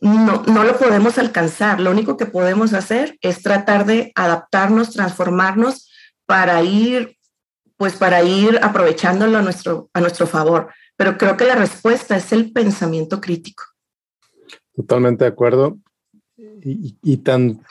no, 0.00 0.42
no 0.44 0.64
lo 0.64 0.78
podemos 0.78 1.18
alcanzar. 1.18 1.80
Lo 1.80 1.90
único 1.90 2.16
que 2.16 2.26
podemos 2.26 2.72
hacer 2.72 3.18
es 3.20 3.42
tratar 3.42 3.84
de 3.86 4.12
adaptarnos, 4.14 4.92
transformarnos 4.92 5.90
para 6.26 6.62
ir, 6.62 7.16
pues 7.76 7.94
para 7.94 8.22
ir 8.22 8.58
aprovechándolo 8.62 9.38
a 9.38 9.42
nuestro, 9.42 9.90
a 9.92 10.00
nuestro 10.00 10.26
favor. 10.26 10.70
Pero 10.96 11.18
creo 11.18 11.36
que 11.36 11.46
la 11.46 11.54
respuesta 11.54 12.16
es 12.16 12.32
el 12.32 12.52
pensamiento 12.52 13.20
crítico. 13.20 13.64
Totalmente 14.74 15.24
de 15.24 15.30
acuerdo. 15.30 15.78
Y, 16.62 17.16
tan 17.18 17.62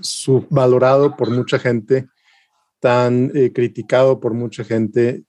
subvalorado 0.00 1.16
por 1.16 1.30
mucha 1.30 1.58
gente, 1.58 2.06
tan 2.80 3.30
eh, 3.34 3.52
criticado 3.52 4.20
por 4.20 4.34
mucha 4.34 4.64
gente 4.64 5.24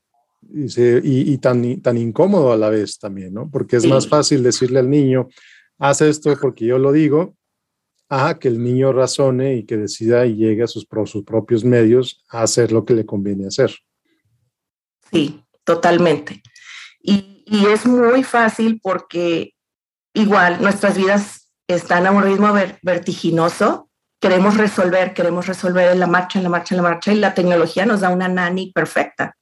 y, 0.54 1.34
y, 1.34 1.38
tan, 1.38 1.82
tan 1.82 1.98
incómodo 1.98 2.52
a 2.52 2.58
la 2.58 2.70
vez 2.70 3.00
también, 3.00 3.34
¿no? 3.34 3.50
Porque 3.50 3.78
es 3.78 3.86
más 3.86 4.08
fácil 4.08 4.44
decirle 4.44 4.80
al 4.80 4.90
niño, 4.90 5.28
haz 5.78 6.02
esto 6.02 6.36
porque 6.40 6.66
yo 6.66 6.78
lo 6.78 6.92
digo, 6.92 7.36
a 8.10 8.40
que 8.40 8.48
el 8.48 8.64
niño 8.64 8.94
razone 8.94 9.56
y 9.56 9.66
que 9.66 9.78
decida 9.78 10.26
y 10.26 10.36
llegue 10.36 10.64
a 10.64 10.68
sus, 10.68 10.88
sus 11.06 11.24
propios 11.24 11.64
medios 11.64 12.24
a 12.30 12.44
hacer 12.44 12.72
lo 12.72 12.86
que 12.86 12.94
le 12.94 13.06
conviene 13.06 13.48
hacer. 13.48 13.72
Sí, 15.12 15.44
totalmente. 15.64 16.42
Y, 17.02 17.44
y 17.46 17.66
es 17.66 17.86
muy 17.86 18.24
fácil 18.24 18.80
porque 18.82 19.54
igual 20.14 20.62
nuestras 20.62 20.98
vidas 20.98 21.54
están 21.68 22.08
a 22.08 22.12
un 22.12 22.24
ritmo 22.24 22.54
vertiginoso, 22.82 23.90
queremos 24.20 24.58
resolver, 24.58 25.14
queremos 25.14 25.48
resolver 25.48 25.92
en 25.92 26.00
la 26.00 26.08
marcha, 26.08 26.40
en 26.40 26.44
la 26.44 26.50
marcha, 26.50 26.76
en 26.76 26.82
la 26.82 26.90
marcha, 26.90 27.14
y 27.14 27.18
la 27.18 27.34
tecnología 27.34 27.86
nos 27.86 28.02
da 28.02 28.10
una 28.10 28.28
nani 28.28 28.72
perfecta. 28.72 29.37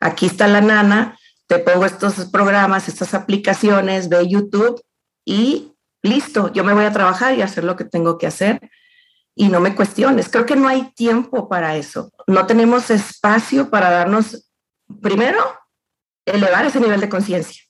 Aquí 0.00 0.26
está 0.26 0.46
la 0.46 0.60
nana, 0.60 1.18
te 1.46 1.58
pongo 1.58 1.86
estos 1.86 2.26
programas, 2.26 2.88
estas 2.88 3.14
aplicaciones, 3.14 4.08
ve 4.08 4.28
YouTube 4.28 4.80
y 5.24 5.72
listo, 6.02 6.52
yo 6.52 6.62
me 6.62 6.74
voy 6.74 6.84
a 6.84 6.92
trabajar 6.92 7.34
y 7.34 7.42
hacer 7.42 7.64
lo 7.64 7.76
que 7.76 7.84
tengo 7.84 8.18
que 8.18 8.26
hacer 8.26 8.70
y 9.34 9.48
no 9.48 9.60
me 9.60 9.74
cuestiones. 9.74 10.28
Creo 10.28 10.46
que 10.46 10.56
no 10.56 10.68
hay 10.68 10.92
tiempo 10.94 11.48
para 11.48 11.76
eso. 11.76 12.12
No 12.26 12.46
tenemos 12.46 12.90
espacio 12.90 13.70
para 13.70 13.90
darnos, 13.90 14.50
primero, 15.00 15.38
elevar 16.26 16.66
ese 16.66 16.80
nivel 16.80 17.00
de 17.00 17.08
conciencia. 17.08 17.62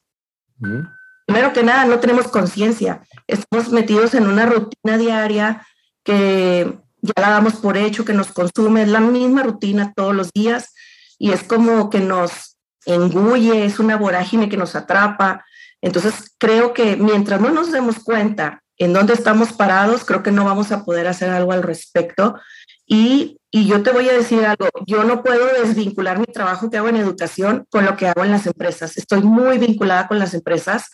Primero 1.27 1.53
que 1.53 1.63
nada, 1.63 1.85
no 1.85 2.01
tenemos 2.01 2.29
conciencia. 2.29 3.03
Estamos 3.27 3.71
metidos 3.71 4.15
en 4.15 4.27
una 4.27 4.47
rutina 4.47 4.99
diaria 4.99 5.67
que 6.03 6.79
ya 7.01 7.13
la 7.17 7.31
damos 7.31 7.57
por 7.57 7.77
hecho, 7.77 8.05
que 8.05 8.15
nos 8.15 8.33
consume, 8.33 8.83
es 8.83 8.89
la 8.89 9.01
misma 9.01 9.43
rutina 9.43 9.93
todos 9.95 10.15
los 10.15 10.33
días 10.33 10.75
y 11.19 11.33
es 11.33 11.43
como 11.43 11.91
que 11.91 12.01
nos 12.01 12.57
engulle, 12.87 13.65
es 13.65 13.79
una 13.79 13.97
vorágine 13.97 14.49
que 14.49 14.57
nos 14.57 14.75
atrapa, 14.75 15.45
entonces, 15.81 16.35
creo 16.39 16.73
que 16.73 16.97
mientras 16.97 17.41
no 17.41 17.51
nos 17.51 17.71
demos 17.71 18.01
cuenta 18.01 18.63
en 18.79 18.93
dónde 18.93 19.15
estamos 19.15 19.53
parados, 19.53 20.05
creo 20.05 20.23
que 20.23 20.33
no 20.33 20.45
vamos 20.45 20.73
a 20.73 20.85
poder 20.85 21.07
hacer 21.07 21.31
algo 21.31 21.53
al 21.53 21.63
respecto. 21.63 22.39
Y, 22.87 23.39
y, 23.51 23.67
yo 23.67 23.83
te 23.83 23.91
voy 23.91 24.09
a 24.09 24.15
decir 24.15 24.45
algo, 24.45 24.69
yo 24.87 25.05
no 25.05 25.23
puedo 25.23 25.47
desvincular 25.63 26.19
mi 26.19 26.27
trabajo 26.27 26.71
que 26.71 26.79
hago 26.79 26.89
en 26.89 26.97
educación 26.97 27.67
con 27.71 27.85
lo 27.85 27.97
que 27.97 28.09
hago 28.09 28.25
en 28.25 28.31
las 28.31 28.47
empresas. 28.47 28.97
Estoy 28.97 29.23
muy 29.23 29.59
vinculada 29.59 30.09
con 30.09 30.19
las 30.19 30.33
empresas 30.35 30.91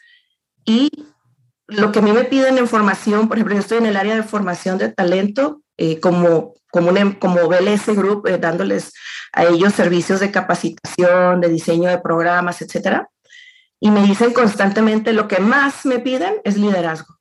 y 0.64 0.90
lo 1.66 1.92
que 1.92 2.00
a 2.00 2.02
mí 2.02 2.12
me 2.12 2.24
piden 2.24 2.58
en 2.58 2.68
formación, 2.68 3.28
por 3.28 3.38
ejemplo, 3.38 3.54
yo 3.54 3.60
estoy 3.60 3.78
en 3.78 3.86
el 3.86 3.96
área 3.96 4.16
de 4.16 4.22
formación 4.22 4.76
de 4.76 4.90
talento 4.90 5.62
eh, 5.76 6.00
como, 6.00 6.54
como, 6.70 6.92
como 7.18 7.48
BLS 7.48 7.86
Group, 7.96 8.26
eh, 8.26 8.38
dándoles 8.38 8.92
a 9.34 9.44
ellos 9.44 9.74
servicios 9.74 10.20
de 10.20 10.30
capacitación, 10.30 11.40
de 11.40 11.48
diseño 11.48 11.88
de 11.88 11.98
programas, 11.98 12.62
etcétera 12.62 13.08
y 13.84 13.90
me 13.90 14.02
dicen 14.02 14.32
constantemente 14.32 15.12
lo 15.12 15.28
que 15.28 15.40
más 15.40 15.84
me 15.84 15.98
piden 15.98 16.36
es 16.44 16.56
liderazgo. 16.56 17.18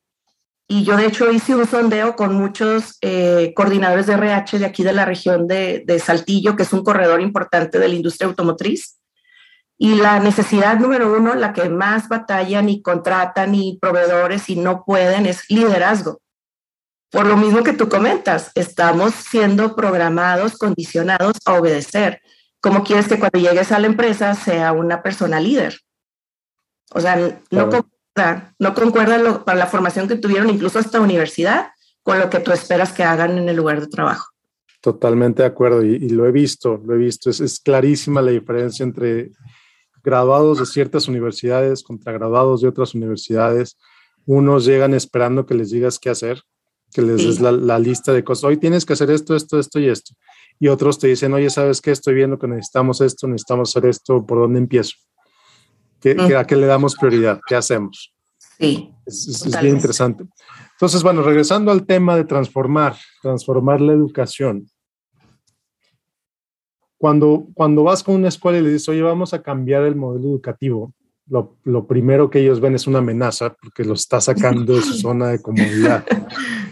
Y 0.66 0.86
yo 0.86 0.96
de 0.96 1.08
hecho 1.08 1.30
hice 1.30 1.54
un 1.54 1.68
sondeo 1.68 2.16
con 2.16 2.36
muchos 2.36 2.98
eh, 3.02 3.52
coordinadores 3.54 4.06
de 4.08 4.14
RH 4.14 4.60
de 4.60 4.66
aquí 4.66 4.82
de 4.82 4.94
la 4.94 5.04
región 5.04 5.46
de, 5.46 5.84
de 5.86 6.00
Saltillo, 6.00 6.56
que 6.56 6.64
es 6.64 6.72
un 6.72 6.86
corredor 6.86 7.20
importante 7.20 7.80
de 7.80 7.90
la 7.90 7.96
industria 7.96 8.30
automotriz. 8.30 8.98
Y 9.78 9.96
la 9.96 10.22
necesidad 10.22 10.80
número 10.80 11.14
uno, 11.14 11.36
la 11.36 11.52
que 11.52 11.68
más 11.68 12.08
batallan 12.08 12.70
y 12.70 12.82
contratan 12.82 13.54
y 13.56 13.78
proveedores 13.82 14.50
y 14.50 14.56
no 14.56 14.86
pueden, 14.86 15.26
es 15.26 15.44
liderazgo. 15.50 16.22
Por 17.14 17.28
lo 17.28 17.38
mismo 17.38 17.64
que 17.64 17.72
tú 17.72 17.88
comentas, 17.88 18.52
estamos 18.56 19.14
siendo 19.14 19.74
programados, 19.76 20.58
condicionados 20.58 21.38
a 21.46 21.54
obedecer. 21.54 22.20
¿cómo 22.64 22.86
quieres 22.86 23.10
que 23.10 23.20
cuando 23.20 23.40
llegues 23.40 23.74
a 23.74 23.80
la 23.80 23.88
empresa 23.88 24.34
sea 24.36 24.72
una 24.72 25.04
persona 25.04 25.40
líder? 25.40 25.78
O 26.92 27.02
sea, 27.02 27.42
no 27.52 27.70
concuerda, 27.70 28.56
no 28.58 28.74
concuerda 28.74 29.44
para 29.44 29.60
la 29.60 29.68
formación 29.68 30.08
que 30.08 30.16
tuvieron 30.16 30.50
incluso 30.50 30.80
hasta 30.80 31.02
universidad 31.02 31.72
con 32.04 32.20
lo 32.20 32.30
que 32.30 32.40
tú 32.40 32.52
esperas 32.54 32.94
que 32.94 33.04
hagan 33.04 33.38
en 33.38 33.50
el 33.50 33.58
lugar 33.58 33.82
de 33.82 33.88
trabajo. 33.88 34.30
Totalmente 34.80 35.44
de 35.44 35.48
acuerdo 35.48 35.84
y, 35.84 36.10
lo 36.10 36.26
he 36.26 36.32
visto, 36.32 36.82
lo 36.86 36.96
he 36.96 36.98
visto. 36.98 37.30
Es, 37.30 37.42
es, 37.42 37.60
clarísima 37.60 38.22
la 38.22 38.32
diferencia 38.32 38.84
entre 38.84 39.32
graduados 40.02 40.60
de 40.60 40.66
ciertas 40.66 41.08
universidades 41.10 41.84
contra 41.84 42.14
graduados 42.14 42.62
de 42.62 42.70
otras 42.70 42.94
universidades. 42.96 43.78
Unos 44.26 44.64
llegan 44.64 44.94
esperando 44.94 45.46
que 45.46 45.54
les 45.54 45.72
digas 45.72 46.00
qué 46.00 46.10
hacer, 46.10 46.44
que 46.94 47.02
les 47.02 47.26
des 47.26 47.42
la, 47.42 47.52
la, 47.52 47.80
lista 47.80 48.14
de 48.14 48.24
cosas. 48.24 48.46
Hoy 48.46 48.58
tienes 48.58 48.86
que 48.86 48.94
hacer 48.94 49.10
esto, 49.12 49.36
esto, 49.36 49.60
esto 49.60 49.80
y 49.80 49.90
esto. 49.90 50.14
Y 50.60 50.68
otros 50.68 51.00
te 51.00 51.08
dicen, 51.08 51.34
oye, 51.34 51.50
¿sabes 51.50 51.82
qué? 51.82 51.92
Estoy 51.92 52.14
viendo 52.14 52.40
que 52.40 52.48
necesitamos 52.48 53.02
esto, 53.02 53.28
necesitamos 53.28 53.70
hacer 53.70 53.90
esto, 53.90 54.26
¿por 54.26 54.40
dónde 54.40 54.60
empiezo? 54.60 54.96
¿Qué, 56.00 56.12
¿A 56.38 56.46
qué 56.46 56.56
le 56.56 56.68
damos 56.68 56.96
prioridad? 56.96 57.40
¿Qué 57.48 57.56
hacemos? 57.56 58.14
Sí. 58.60 58.94
Es, 59.06 59.28
es 59.28 59.62
bien 59.62 59.76
interesante. 59.76 60.26
Entonces, 60.74 61.02
bueno, 61.02 61.22
regresando 61.22 61.72
al 61.72 61.86
tema 61.86 62.16
de 62.16 62.26
transformar, 62.26 62.96
transformar 63.22 63.82
la 63.82 63.94
educación. 63.94 64.68
Cuando, 66.98 67.48
cuando 67.54 67.84
vas 67.84 68.04
con 68.04 68.16
una 68.16 68.30
escuela 68.30 68.60
y 68.60 68.62
le 68.62 68.70
dices, 68.70 68.90
oye, 68.90 69.02
vamos 69.02 69.34
a 69.34 69.42
cambiar 69.42 69.84
el 69.84 69.96
modelo 69.96 70.30
educativo, 70.30 70.94
lo, 71.28 71.58
lo, 71.64 71.88
primero 71.88 72.30
que 72.30 72.40
ellos 72.40 72.60
ven 72.60 72.76
es 72.76 72.88
una 72.88 73.00
amenaza 73.00 73.54
porque 73.54 73.84
lo 73.84 73.94
está 73.94 74.20
sacando 74.22 74.76
de 74.76 74.82
su 74.82 74.94
zona 75.00 75.30
de 75.30 75.42
comodidad. 75.42 76.06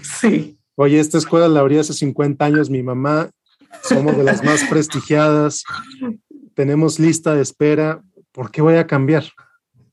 Sí. 0.02 0.58
Oye, 0.76 1.00
esta 1.00 1.18
escuela 1.18 1.48
la 1.48 1.60
abrí 1.60 1.78
hace 1.78 1.94
50 1.94 2.44
años, 2.44 2.70
mi 2.70 2.84
mamá, 2.84 3.30
somos 3.84 4.18
de 4.18 4.24
las 4.24 4.44
más 4.44 4.64
prestigiadas, 4.66 5.64
tenemos 6.56 7.00
lista 7.00 7.36
de 7.36 7.42
espera, 7.42 8.02
¿por 8.32 8.52
qué 8.52 8.62
voy 8.62 8.76
a 8.76 8.88
cambiar? 8.88 9.26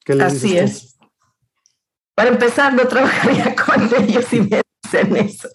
¿Qué 0.05 0.15
le 0.15 0.25
Así 0.25 0.57
es. 0.57 0.99
Para 2.15 2.31
empezar, 2.31 2.75
no 2.75 2.87
trabajaría 2.87 3.55
con 3.67 3.83
ellos 4.03 4.25
si 4.25 4.41
me 4.41 4.63
dicen 4.83 5.17
eso. 5.17 5.49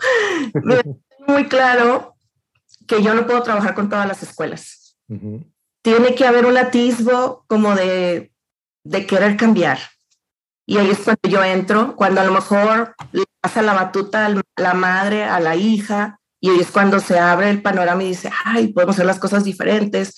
muy 1.27 1.47
claro 1.47 2.15
que 2.87 3.01
yo 3.01 3.13
no 3.13 3.25
puedo 3.25 3.41
trabajar 3.43 3.73
con 3.73 3.89
todas 3.89 4.07
las 4.07 4.23
escuelas. 4.23 4.97
Tiene 5.81 6.15
que 6.15 6.25
haber 6.25 6.45
un 6.45 6.57
atisbo 6.57 7.45
como 7.47 7.75
de, 7.75 8.32
de 8.83 9.05
querer 9.05 9.37
cambiar. 9.37 9.79
Y 10.65 10.77
ahí 10.77 10.89
es 10.91 10.99
cuando 10.99 11.29
yo 11.29 11.43
entro, 11.43 11.95
cuando 11.95 12.21
a 12.21 12.23
lo 12.23 12.31
mejor 12.31 12.95
le 13.11 13.23
pasa 13.41 13.61
la 13.61 13.73
batuta 13.73 14.27
a 14.27 14.33
la 14.57 14.73
madre, 14.73 15.23
a 15.23 15.39
la 15.39 15.55
hija, 15.55 16.19
y 16.39 16.49
ahí 16.49 16.59
es 16.59 16.71
cuando 16.71 16.99
se 16.99 17.19
abre 17.19 17.49
el 17.49 17.61
panorama 17.61 18.03
y 18.03 18.09
dice, 18.09 18.31
ay, 18.45 18.73
podemos 18.73 18.95
hacer 18.95 19.05
las 19.05 19.19
cosas 19.19 19.43
diferentes, 19.43 20.15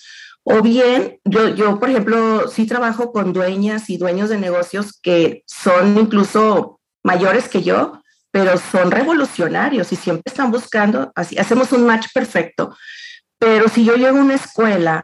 o 0.48 0.62
bien, 0.62 1.20
yo, 1.24 1.50
yo, 1.50 1.80
por 1.80 1.90
ejemplo, 1.90 2.48
sí 2.48 2.68
trabajo 2.68 3.12
con 3.12 3.34
dueñas 3.34 3.90
y 3.90 3.98
dueños 3.98 4.30
de 4.30 4.38
negocios 4.38 5.00
que 5.02 5.44
son 5.48 5.98
incluso 5.98 6.80
mayores 7.04 7.50
que 7.50 7.64
yo, 7.64 8.00
pero 8.30 8.58
son 8.60 8.92
revolucionarios 8.92 9.92
y 9.92 9.96
siempre 9.96 10.24
están 10.26 10.52
buscando, 10.52 11.12
así 11.16 11.36
hacemos 11.40 11.72
un 11.72 11.88
match 11.88 12.08
perfecto. 12.14 12.78
Pero 13.40 13.70
si 13.70 13.86
yo 13.86 13.96
llego 13.96 14.20
a 14.20 14.22
una 14.22 14.36
escuela 14.36 15.04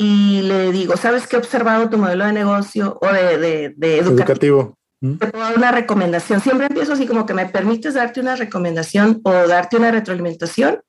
y 0.00 0.42
le 0.42 0.70
digo, 0.70 0.96
¿sabes 0.96 1.26
qué 1.26 1.34
he 1.34 1.38
observado 1.40 1.90
tu 1.90 1.98
modelo 1.98 2.24
de 2.24 2.32
negocio 2.32 2.98
o 3.02 3.12
de, 3.12 3.74
de, 3.76 3.98
educativo? 3.98 4.78
Te 5.00 5.26
puedo 5.26 5.44
dar 5.44 5.56
una 5.56 5.72
recomendación. 5.72 6.40
Siempre 6.40 6.66
empiezo 6.66 6.92
así 6.92 7.06
como 7.06 7.26
que 7.26 7.34
me 7.34 7.46
permites 7.46 7.94
darte 7.94 8.20
una 8.20 8.36
recomendación 8.36 9.20
o 9.24 9.32
darte 9.32 9.76
una 9.76 9.90
retroalimentación 9.90 10.80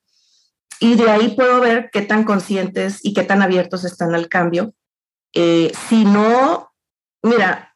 y 0.80 0.96
de 0.96 1.10
ahí 1.10 1.36
puedo 1.36 1.60
ver 1.60 1.90
qué 1.92 2.04
tan 2.04 2.24
conscientes 2.24 3.00
y 3.04 3.14
qué 3.14 3.24
tan 3.24 3.42
abiertos 3.42 3.84
están 3.84 4.14
al 4.14 4.30
cambio. 4.30 4.74
Eh, 5.34 5.72
si 5.90 6.06
no, 6.06 6.72
mira, 7.24 7.76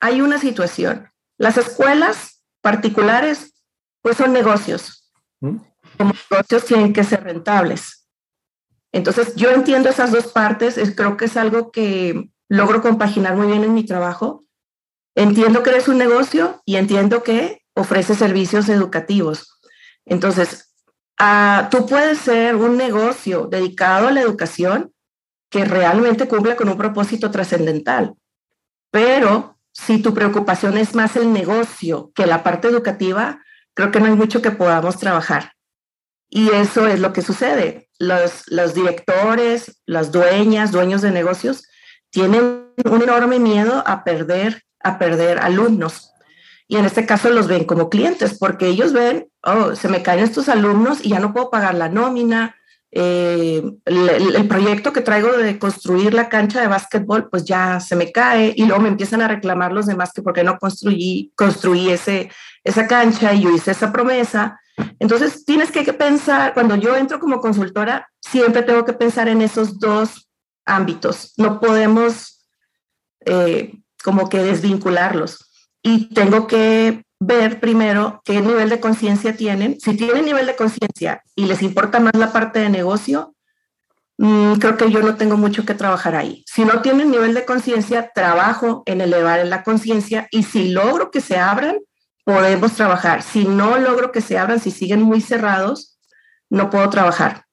hay 0.00 0.22
una 0.22 0.38
situación. 0.38 1.08
Las 1.38 1.58
escuelas 1.58 2.42
particulares, 2.62 3.54
pues 4.00 4.16
son 4.16 4.32
negocios. 4.32 5.10
¿Mm? 5.40 5.58
Como 5.98 6.14
negocios 6.30 6.64
tienen 6.64 6.92
que 6.92 7.04
ser 7.04 7.22
rentables. 7.22 8.01
Entonces, 8.92 9.34
yo 9.36 9.50
entiendo 9.50 9.88
esas 9.88 10.12
dos 10.12 10.28
partes. 10.28 10.78
creo 10.94 11.16
que 11.16 11.24
es 11.24 11.36
algo 11.36 11.72
que 11.72 12.30
logro 12.48 12.82
compaginar 12.82 13.36
muy 13.36 13.46
bien 13.46 13.64
en 13.64 13.74
mi 13.74 13.84
trabajo. 13.84 14.44
Entiendo 15.14 15.62
que 15.62 15.70
eres 15.70 15.88
un 15.88 15.98
negocio 15.98 16.62
y 16.64 16.76
entiendo 16.76 17.22
que 17.22 17.62
ofrece 17.74 18.14
servicios 18.14 18.68
educativos. 18.68 19.58
Entonces, 20.04 20.72
Ah, 21.24 21.68
tú 21.70 21.86
puedes 21.86 22.18
ser 22.18 22.56
un 22.56 22.76
negocio 22.76 23.46
dedicado 23.46 24.08
a 24.08 24.10
la 24.10 24.22
educación 24.22 24.92
que 25.50 25.64
realmente 25.64 26.26
cumpla 26.26 26.56
con 26.56 26.68
un 26.68 26.76
propósito 26.76 27.30
trascendental, 27.30 28.14
pero 28.90 29.56
si 29.70 30.02
tu 30.02 30.14
preocupación 30.14 30.76
es 30.78 30.96
más 30.96 31.14
el 31.14 31.32
negocio 31.32 32.10
que 32.16 32.26
la 32.26 32.42
parte 32.42 32.66
educativa, 32.66 33.40
creo 33.72 33.92
que 33.92 34.00
no 34.00 34.06
hay 34.06 34.16
mucho 34.16 34.42
que 34.42 34.50
podamos 34.50 34.98
trabajar. 34.98 35.52
Y 36.34 36.48
eso 36.48 36.86
es 36.86 36.98
lo 36.98 37.12
que 37.12 37.20
sucede. 37.20 37.90
Los, 37.98 38.44
los 38.46 38.72
directores, 38.72 39.82
las 39.84 40.12
dueñas, 40.12 40.72
dueños 40.72 41.02
de 41.02 41.10
negocios, 41.10 41.64
tienen 42.08 42.68
un 42.84 43.02
enorme 43.02 43.38
miedo 43.38 43.84
a 43.86 44.02
perder, 44.02 44.62
a 44.80 44.98
perder 44.98 45.38
alumnos 45.38 46.12
y 46.72 46.76
en 46.78 46.86
este 46.86 47.04
caso 47.04 47.28
los 47.28 47.48
ven 47.48 47.64
como 47.64 47.90
clientes 47.90 48.38
porque 48.38 48.66
ellos 48.66 48.94
ven, 48.94 49.28
oh, 49.42 49.76
se 49.76 49.88
me 49.88 50.02
caen 50.02 50.20
estos 50.20 50.48
alumnos 50.48 51.04
y 51.04 51.10
ya 51.10 51.20
no 51.20 51.34
puedo 51.34 51.50
pagar 51.50 51.74
la 51.74 51.90
nómina, 51.90 52.56
eh, 52.94 53.62
el, 53.86 54.48
proyecto 54.48 54.92
que 54.92 55.00
traigo 55.00 55.32
de 55.32 55.58
construir 55.58 56.12
la 56.12 56.28
cancha 56.28 56.60
de 56.60 56.68
básquetbol, 56.68 57.30
pues 57.30 57.46
ya 57.46 57.80
se 57.80 57.96
me 57.96 58.12
cae 58.12 58.52
y 58.54 58.66
luego 58.66 58.82
me 58.82 58.90
empiezan 58.90 59.22
a 59.22 59.28
reclamar 59.28 59.72
los 59.72 59.86
demás 59.86 60.12
que 60.12 60.20
porque 60.20 60.44
no 60.44 60.58
construí, 60.58 61.32
construí 61.34 61.88
ese, 61.88 62.30
esa 62.62 62.86
cancha 62.86 63.32
y 63.32 63.42
yo 63.42 63.50
hice 63.50 63.70
esa 63.70 63.90
promesa. 63.92 64.60
Entonces 64.98 65.46
tienes 65.46 65.70
que 65.70 65.90
pensar, 65.94 66.52
cuando 66.52 66.76
yo 66.76 66.94
entro 66.94 67.18
como 67.18 67.40
consultora, 67.40 68.10
siempre 68.20 68.62
tengo 68.62 68.84
que 68.84 68.92
pensar 68.92 69.26
en 69.28 69.40
esos 69.40 69.78
dos 69.78 70.28
ámbitos. 70.66 71.32
No 71.38 71.60
podemos 71.60 72.46
eh, 73.24 73.72
como 74.04 74.28
que 74.28 74.38
desvincularlos 74.38 75.50
y 75.82 76.12
tengo 76.12 76.46
que 76.46 77.04
ver 77.26 77.60
primero 77.60 78.20
qué 78.24 78.40
nivel 78.40 78.68
de 78.68 78.80
conciencia 78.80 79.36
tienen. 79.36 79.78
Si 79.80 79.96
tienen 79.96 80.24
nivel 80.24 80.46
de 80.46 80.56
conciencia 80.56 81.22
y 81.34 81.46
les 81.46 81.62
importa 81.62 82.00
más 82.00 82.14
la 82.14 82.32
parte 82.32 82.58
de 82.58 82.68
negocio, 82.68 83.34
mm, 84.18 84.54
creo 84.54 84.76
que 84.76 84.90
yo 84.90 85.00
no 85.00 85.16
tengo 85.16 85.36
mucho 85.36 85.64
que 85.64 85.74
trabajar 85.74 86.16
ahí. 86.16 86.44
Si 86.46 86.64
no 86.64 86.82
tienen 86.82 87.10
nivel 87.10 87.34
de 87.34 87.44
conciencia, 87.44 88.10
trabajo 88.14 88.82
en 88.86 89.00
elevar 89.00 89.46
la 89.46 89.62
conciencia 89.62 90.26
y 90.30 90.42
si 90.42 90.70
logro 90.70 91.10
que 91.10 91.20
se 91.20 91.38
abran, 91.38 91.78
podemos 92.24 92.72
trabajar. 92.74 93.22
Si 93.22 93.44
no 93.44 93.78
logro 93.78 94.12
que 94.12 94.20
se 94.20 94.38
abran, 94.38 94.60
si 94.60 94.70
siguen 94.70 95.02
muy 95.02 95.20
cerrados, 95.20 95.98
no 96.50 96.70
puedo 96.70 96.88
trabajar. 96.90 97.44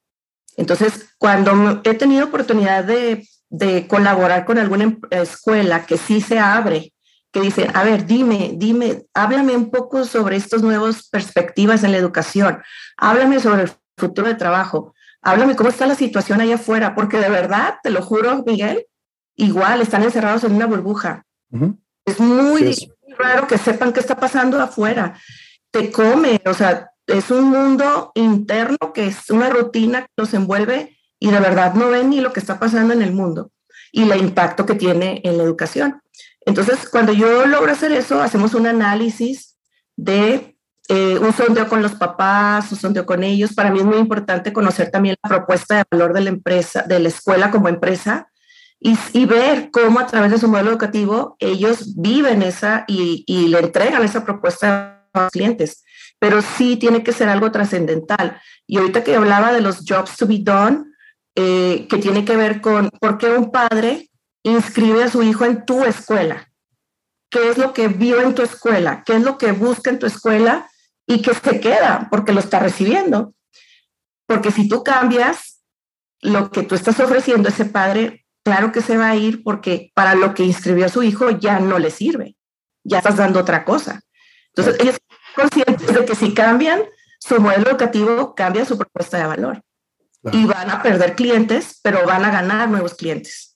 Entonces, 0.58 1.10
cuando 1.18 1.82
he 1.84 1.94
tenido 1.94 2.26
oportunidad 2.26 2.84
de, 2.84 3.28
de 3.50 3.88
colaborar 3.88 4.46
con 4.46 4.58
alguna 4.58 4.84
em, 4.84 5.00
escuela 5.12 5.86
que 5.86 5.98
sí 5.98 6.22
se 6.22 6.40
abre 6.40 6.92
que 7.32 7.42
dice, 7.42 7.70
a 7.74 7.84
ver, 7.84 8.06
dime, 8.06 8.54
dime, 8.56 9.06
háblame 9.14 9.56
un 9.56 9.70
poco 9.70 10.04
sobre 10.06 10.36
estas 10.36 10.62
nuevas 10.62 11.08
perspectivas 11.10 11.84
en 11.84 11.92
la 11.92 11.98
educación, 11.98 12.62
háblame 12.98 13.40
sobre 13.40 13.64
el 13.64 13.72
futuro 13.98 14.28
de 14.28 14.36
trabajo, 14.36 14.94
háblame 15.22 15.56
cómo 15.56 15.70
está 15.70 15.86
la 15.86 15.96
situación 15.96 16.42
allá 16.42 16.56
afuera, 16.56 16.96
porque 16.96 17.18
de 17.18 17.30
verdad, 17.30 17.76
te 17.84 17.92
lo 17.92 18.02
juro, 18.02 18.44
Miguel, 18.46 18.86
igual 19.36 19.82
están 19.82 20.04
encerrados 20.04 20.44
en 20.44 20.56
una 20.56 20.66
burbuja. 20.66 21.26
Es 22.06 22.20
muy 22.20 22.76
raro 23.18 23.48
que 23.48 23.58
sepan 23.58 23.94
qué 23.94 24.00
está 24.00 24.16
pasando 24.16 24.60
afuera. 24.62 25.20
Te 25.72 25.92
come, 25.92 26.42
o 26.46 26.54
sea, 26.54 26.90
es 27.06 27.32
un 27.32 27.46
mundo 27.46 28.12
interno 28.16 28.78
que 28.94 29.08
es 29.08 29.30
una 29.30 29.50
rutina 29.50 30.02
que 30.02 30.14
los 30.18 30.34
envuelve 30.34 30.98
y 31.20 31.32
de 31.32 31.40
verdad 31.40 31.74
no 31.74 31.90
ven 31.90 32.10
ni 32.10 32.22
lo 32.22 32.34
que 32.34 32.40
está 32.40 32.60
pasando 32.60 32.94
en 32.94 33.02
el 33.02 33.14
mundo 33.14 33.52
y 33.92 34.10
el 34.10 34.20
impacto 34.20 34.66
que 34.66 34.76
tiene 34.76 35.22
en 35.24 35.38
la 35.38 35.44
educación. 35.44 36.02
Entonces, 36.50 36.90
cuando 36.90 37.14
yo 37.14 37.46
logro 37.46 37.72
hacer 37.72 37.92
eso, 37.92 38.24
hacemos 38.24 38.56
un 38.56 38.66
análisis 38.66 39.56
de 39.96 40.58
eh, 40.88 41.20
un 41.20 41.32
sondeo 41.32 41.70
con 41.70 41.84
los 41.84 41.94
papás, 41.94 42.72
un 42.72 42.80
sondeo 42.80 43.06
con 43.06 43.24
ellos. 43.24 43.54
Para 43.54 43.70
mí 43.70 43.78
es 43.78 43.86
muy 43.86 43.98
importante 43.98 44.52
conocer 44.52 44.90
también 44.90 45.16
la 45.22 45.30
propuesta 45.30 45.76
de 45.78 45.84
valor 45.92 46.12
de 46.12 46.22
la 46.22 46.30
empresa, 46.30 46.82
de 46.82 47.00
la 47.00 47.10
escuela 47.10 47.52
como 47.52 47.70
empresa, 47.70 48.32
y, 48.80 48.98
y 49.14 49.26
ver 49.26 49.70
cómo 49.72 50.00
a 50.00 50.08
través 50.08 50.32
de 50.32 50.40
su 50.40 50.48
modelo 50.48 50.72
educativo 50.72 51.36
ellos 51.38 51.96
viven 51.96 52.42
esa 52.42 52.84
y, 52.88 53.24
y 53.28 53.50
le 53.50 53.60
entregan 53.60 54.04
esa 54.04 54.26
propuesta 54.26 55.06
a 55.14 55.22
los 55.22 55.32
clientes. 55.32 55.84
Pero 56.18 56.42
sí 56.42 56.78
tiene 56.78 57.04
que 57.04 57.14
ser 57.14 57.30
algo 57.30 57.52
trascendental. 57.52 58.42
Y 58.66 58.80
ahorita 58.80 59.04
que 59.04 59.16
hablaba 59.16 59.54
de 59.54 59.62
los 59.62 59.86
jobs 59.88 60.18
to 60.18 60.26
be 60.26 60.40
done, 60.42 60.86
eh, 61.36 61.86
que 61.88 62.00
tiene 62.00 62.26
que 62.26 62.36
ver 62.36 62.60
con 62.60 62.90
por 63.00 63.20
qué 63.20 63.28
un 63.28 63.52
padre 63.52 64.09
inscribe 64.44 65.04
a 65.04 65.10
su 65.10 65.24
hijo 65.24 65.46
en 65.46 65.66
tu 65.66 65.84
escuela. 65.84 66.52
¿Qué 67.30 67.50
es 67.50 67.58
lo 67.58 67.74
que 67.74 67.88
vio 67.88 68.22
en 68.22 68.34
tu 68.34 68.42
escuela? 68.42 69.04
¿Qué 69.06 69.16
es 69.16 69.24
lo 69.24 69.38
que 69.38 69.52
busca 69.52 69.90
en 69.90 70.00
tu 70.00 70.06
escuela? 70.06 70.70
Y 71.06 71.22
que 71.22 71.34
se 71.34 71.60
queda 71.60 72.08
porque 72.10 72.34
lo 72.34 72.40
está 72.40 72.60
recibiendo. 72.60 73.34
Porque 74.26 74.52
si 74.52 74.68
tú 74.68 74.84
cambias, 74.84 75.62
lo 76.22 76.52
que 76.52 76.64
tú 76.64 76.76
estás 76.76 77.00
ofreciendo, 77.00 77.50
ese 77.50 77.66
padre, 77.66 78.26
claro 78.44 78.72
que 78.72 78.82
se 78.82 78.98
va 78.98 79.10
a 79.10 79.16
ir 79.16 79.44
porque 79.44 79.92
para 79.94 80.16
lo 80.16 80.34
que 80.34 80.44
inscribió 80.44 80.86
a 80.86 80.90
su 80.90 81.04
hijo 81.04 81.30
ya 81.32 81.60
no 81.60 81.80
le 81.80 81.92
sirve, 81.92 82.36
ya 82.84 83.00
estás 83.00 83.18
dando 83.18 83.40
otra 83.40 83.66
cosa. 83.66 84.02
Entonces, 84.56 84.82
ellos 84.82 84.98
son 85.36 85.48
conscientes 85.48 85.94
de 85.94 86.06
que 86.06 86.16
si 86.16 86.34
cambian 86.34 86.82
su 87.20 87.40
modelo 87.40 87.70
educativo, 87.70 88.36
cambia 88.36 88.66
su 88.66 88.78
propuesta 88.78 89.18
de 89.18 89.26
valor. 89.26 89.62
Y 90.32 90.46
van 90.46 90.70
a 90.70 90.84
perder 90.84 91.16
clientes, 91.16 91.80
pero 91.82 92.06
van 92.06 92.26
a 92.26 92.32
ganar 92.32 92.70
nuevos 92.70 92.96
clientes. 92.96 93.49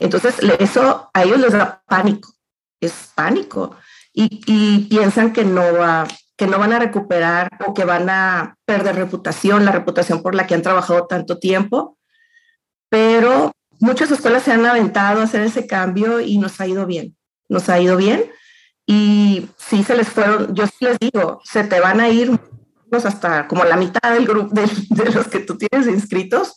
Entonces, 0.00 0.36
eso 0.58 1.10
a 1.12 1.22
ellos 1.22 1.38
les 1.38 1.52
da 1.52 1.82
pánico, 1.86 2.32
es 2.80 3.10
pánico. 3.14 3.76
Y, 4.12 4.86
piensan 4.88 5.32
que 5.32 5.44
no 5.44 5.74
va, 5.74 6.08
que 6.36 6.46
no 6.46 6.58
van 6.58 6.72
a 6.72 6.78
recuperar 6.78 7.50
o 7.66 7.74
que 7.74 7.84
van 7.84 8.10
a 8.10 8.56
perder 8.64 8.96
reputación, 8.96 9.64
la 9.64 9.72
reputación 9.72 10.22
por 10.22 10.34
la 10.34 10.46
que 10.46 10.54
han 10.54 10.62
trabajado 10.62 11.06
tanto 11.06 11.38
tiempo. 11.38 11.96
Pero 12.88 13.52
muchas 13.78 14.10
escuelas 14.10 14.42
se 14.42 14.52
han 14.52 14.66
aventado 14.66 15.20
a 15.20 15.24
hacer 15.24 15.42
ese 15.42 15.66
cambio 15.66 16.20
y 16.20 16.38
nos 16.38 16.60
ha 16.60 16.66
ido 16.66 16.86
bien, 16.86 17.16
nos 17.48 17.68
ha 17.68 17.80
ido 17.80 17.96
bien. 17.96 18.24
Y 18.86 19.48
sí 19.56 19.84
se 19.84 19.94
les 19.94 20.08
fueron, 20.08 20.54
yo 20.54 20.66
sí 20.66 20.84
les 20.84 20.98
digo, 20.98 21.40
se 21.44 21.62
te 21.62 21.78
van 21.78 22.00
a 22.00 22.08
ir 22.08 22.40
hasta 22.92 23.46
como 23.46 23.64
la 23.64 23.76
mitad 23.76 24.12
del 24.12 24.26
grupo 24.26 24.52
de 24.54 25.10
los 25.12 25.28
que 25.28 25.40
tú 25.40 25.56
tienes 25.56 25.86
inscritos, 25.86 26.56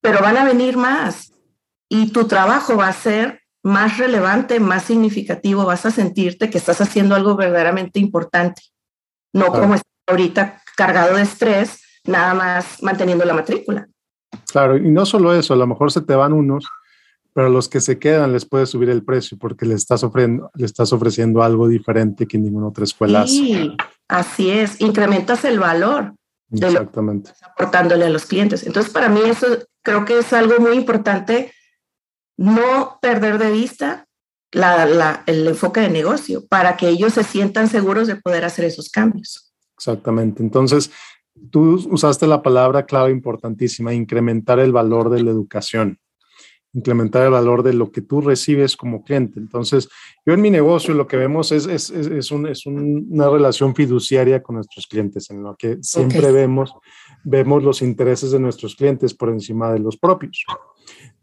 pero 0.00 0.20
van 0.20 0.36
a 0.36 0.44
venir 0.44 0.76
más. 0.76 1.31
Y 1.92 2.10
tu 2.10 2.26
trabajo 2.26 2.76
va 2.76 2.88
a 2.88 2.92
ser 2.92 3.42
más 3.62 3.98
relevante, 3.98 4.60
más 4.60 4.84
significativo, 4.84 5.64
vas 5.64 5.86
a 5.86 5.90
sentirte 5.90 6.50
que 6.50 6.58
estás 6.58 6.80
haciendo 6.80 7.14
algo 7.14 7.36
verdaderamente 7.36 8.00
importante 8.00 8.62
no 9.32 9.46
como 9.46 9.74
está 9.74 9.88
ahorita 10.06 10.62
cargado 10.76 11.16
de 11.16 11.22
estrés, 11.22 11.80
nada 12.04 12.34
más 12.34 12.82
manteniendo 12.82 13.24
la 13.24 13.34
matrícula. 13.34 13.88
Claro, 14.50 14.76
y 14.76 14.90
no 14.90 15.06
solo 15.06 15.34
eso, 15.34 15.54
a 15.54 15.56
lo 15.56 15.66
mejor 15.66 15.92
se 15.92 16.00
te 16.00 16.14
van 16.14 16.32
unos, 16.32 16.66
pero 17.32 17.46
a 17.46 17.50
los 17.50 17.68
que 17.68 17.80
se 17.80 17.98
quedan 17.98 18.32
les 18.32 18.44
puedes 18.44 18.70
subir 18.70 18.90
el 18.90 19.04
precio 19.04 19.38
porque 19.38 19.66
le 19.66 19.74
estás 19.74 20.02
ofreciendo, 20.04 20.50
le 20.54 20.66
estás 20.66 20.92
ofreciendo 20.92 21.42
algo 21.42 21.68
diferente 21.68 22.26
que 22.26 22.38
ninguna 22.38 22.68
otra 22.68 22.84
escuela 22.84 23.26
sí, 23.26 23.74
así 24.08 24.50
es, 24.50 24.80
incrementas 24.80 25.44
el 25.44 25.58
valor. 25.58 26.14
Exactamente. 26.54 27.30
aportándole 27.40 28.04
a 28.04 28.10
los 28.10 28.26
clientes. 28.26 28.66
Entonces, 28.66 28.92
para 28.92 29.08
mí 29.08 29.20
eso 29.24 29.46
creo 29.82 30.04
que 30.04 30.18
es 30.18 30.34
algo 30.34 30.58
muy 30.60 30.76
importante, 30.76 31.50
no 32.36 32.98
perder 33.00 33.38
de 33.38 33.50
vista 33.50 34.06
la, 34.52 35.22
el 35.26 35.48
enfoque 35.48 35.80
de 35.80 35.88
negocio 35.88 36.46
para 36.46 36.76
que 36.76 36.88
ellos 36.88 37.14
se 37.14 37.24
sientan 37.24 37.68
seguros 37.68 38.06
de 38.06 38.16
poder 38.16 38.44
hacer 38.44 38.64
esos 38.64 38.90
cambios. 38.90 39.52
Exactamente. 39.76 40.42
Entonces, 40.42 40.90
tú 41.50 41.74
usaste 41.90 42.26
la 42.26 42.42
palabra 42.42 42.86
clave 42.86 43.10
importantísima, 43.10 43.94
incrementar 43.94 44.58
el 44.58 44.72
valor 44.72 45.10
de 45.10 45.22
la 45.22 45.30
educación, 45.30 45.98
incrementar 46.74 47.24
el 47.24 47.32
valor 47.32 47.62
de 47.62 47.72
lo 47.72 47.90
que 47.90 48.02
tú 48.02 48.20
recibes 48.20 48.76
como 48.76 49.02
cliente. 49.02 49.40
Entonces, 49.40 49.88
yo 50.24 50.34
en 50.34 50.40
mi 50.40 50.50
negocio 50.50 50.94
lo 50.94 51.06
que 51.06 51.16
vemos 51.16 51.52
es, 51.52 51.66
es, 51.66 51.90
es, 51.90 52.30
un, 52.30 52.46
es 52.46 52.66
una 52.66 53.28
relación 53.28 53.74
fiduciaria 53.74 54.42
con 54.42 54.56
nuestros 54.56 54.86
clientes, 54.86 55.30
en 55.30 55.42
lo 55.42 55.56
que 55.56 55.78
siempre 55.80 56.30
vemos, 56.32 56.72
vemos 57.24 57.62
los 57.62 57.82
intereses 57.82 58.30
de 58.30 58.40
nuestros 58.40 58.76
clientes 58.76 59.14
por 59.14 59.30
encima 59.30 59.72
de 59.72 59.80
los 59.80 59.96
propios. 59.96 60.44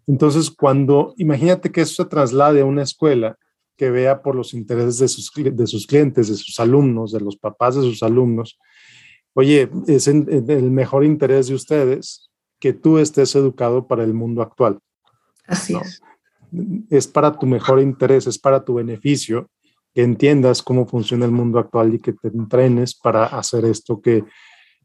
Entonces, 0.09 0.49
cuando, 0.49 1.13
imagínate 1.17 1.71
que 1.71 1.81
eso 1.81 2.01
se 2.03 2.09
traslade 2.09 2.61
a 2.61 2.65
una 2.65 2.81
escuela 2.81 3.37
que 3.77 3.91
vea 3.91 4.23
por 4.23 4.33
los 4.33 4.55
intereses 4.55 4.97
de 4.97 5.07
sus, 5.07 5.31
de 5.35 5.67
sus 5.67 5.85
clientes, 5.85 6.27
de 6.27 6.35
sus 6.35 6.59
alumnos, 6.59 7.11
de 7.11 7.19
los 7.19 7.37
papás 7.37 7.75
de 7.75 7.83
sus 7.83 8.01
alumnos, 8.01 8.57
oye, 9.35 9.69
es 9.85 10.07
el 10.07 10.71
mejor 10.71 11.05
interés 11.05 11.47
de 11.47 11.53
ustedes 11.53 12.31
que 12.59 12.73
tú 12.73 12.97
estés 12.97 13.35
educado 13.35 13.87
para 13.87 14.03
el 14.03 14.15
mundo 14.15 14.41
actual. 14.41 14.79
Así 15.45 15.75
es. 15.75 16.01
Es 16.89 17.07
para 17.07 17.31
tu 17.37 17.45
mejor 17.45 17.79
interés, 17.79 18.25
es 18.25 18.39
para 18.39 18.65
tu 18.65 18.73
beneficio 18.73 19.51
que 19.93 20.01
entiendas 20.01 20.63
cómo 20.63 20.87
funciona 20.87 21.25
el 21.25 21.31
mundo 21.31 21.59
actual 21.59 21.93
y 21.93 21.99
que 21.99 22.13
te 22.13 22.29
entrenes 22.29 22.95
para 22.95 23.25
hacer 23.25 23.63
esto 23.63 24.01
que, 24.01 24.23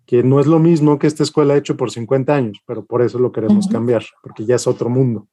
que 0.07 0.23
no 0.23 0.41
es 0.41 0.47
lo 0.47 0.59
mismo 0.59 0.99
que 0.99 1.07
esta 1.07 1.23
escuela 1.23 1.55
ha 1.55 1.57
hecho 1.57 1.77
por 1.77 1.91
50 1.91 2.35
años, 2.35 2.59
pero 2.67 2.85
por 2.85 3.03
eso 3.03 3.19
lo 3.19 3.33
queremos 3.33 3.67
cambiar, 3.69 4.05
porque 4.23 4.45
ya 4.45 4.57
es 4.57 4.67
otro 4.67 4.89
mundo. 4.89 5.29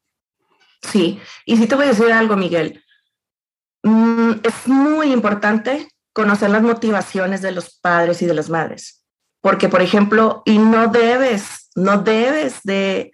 Sí, 0.82 1.20
y 1.46 1.58
si 1.58 1.68
te 1.68 1.76
voy 1.76 1.86
a 1.86 1.90
decir 1.90 2.12
algo, 2.12 2.36
Miguel. 2.36 2.84
Mm, 3.84 4.32
es 4.44 4.68
muy 4.68 5.12
importante 5.12 5.88
conocer 6.14 6.50
las 6.50 6.64
motivaciones 6.64 7.42
de 7.42 7.52
los 7.52 7.80
padres 7.80 8.22
y 8.22 8.26
de 8.26 8.34
las 8.34 8.50
madres, 8.50 9.04
porque, 9.42 9.70
por 9.70 9.82
ejemplo, 9.82 10.44
y 10.46 10.58
no 10.58 10.88
debes, 10.88 11.70
no 11.76 12.02
debes 12.02 12.62
de, 12.64 13.12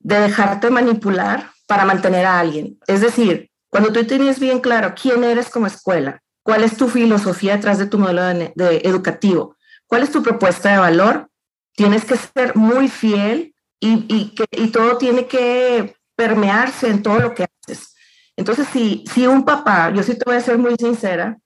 de 0.00 0.20
dejarte 0.20 0.70
manipular 0.70 1.50
para 1.66 1.84
mantener 1.84 2.26
a 2.26 2.38
alguien. 2.38 2.78
Es 2.86 3.00
decir, 3.00 3.50
cuando 3.68 3.92
tú 3.92 4.04
tienes 4.04 4.38
bien 4.38 4.60
claro 4.60 4.94
quién 5.00 5.24
eres 5.24 5.50
como 5.50 5.66
escuela, 5.66 6.22
cuál 6.42 6.62
es 6.62 6.76
tu 6.76 6.88
filosofía 6.88 7.56
detrás 7.56 7.78
de 7.78 7.86
tu 7.86 7.98
modelo 7.98 8.22
de 8.22 8.80
educativo, 8.84 9.55
¿Cuál 9.86 10.02
es 10.02 10.10
tu 10.10 10.22
propuesta 10.22 10.72
de 10.72 10.78
valor? 10.78 11.28
Tienes 11.74 12.04
que 12.04 12.16
ser 12.16 12.56
muy 12.56 12.88
fiel 12.88 13.54
y, 13.78 14.34
que, 14.34 14.46
todo 14.68 14.98
tiene 14.98 15.26
que 15.26 15.96
permearse 16.16 16.88
en 16.88 17.02
todo 17.02 17.20
lo 17.20 17.34
que 17.34 17.44
haces. 17.44 17.94
Entonces, 18.36 18.66
si, 18.72 19.04
si 19.12 19.26
un 19.26 19.44
papá, 19.44 19.90
yo 19.90 20.02
sí 20.02 20.16
te 20.18 20.24
voy 20.24 20.36
a 20.36 20.40
ser 20.40 20.58
muy 20.58 20.74
sincera, 20.76 21.38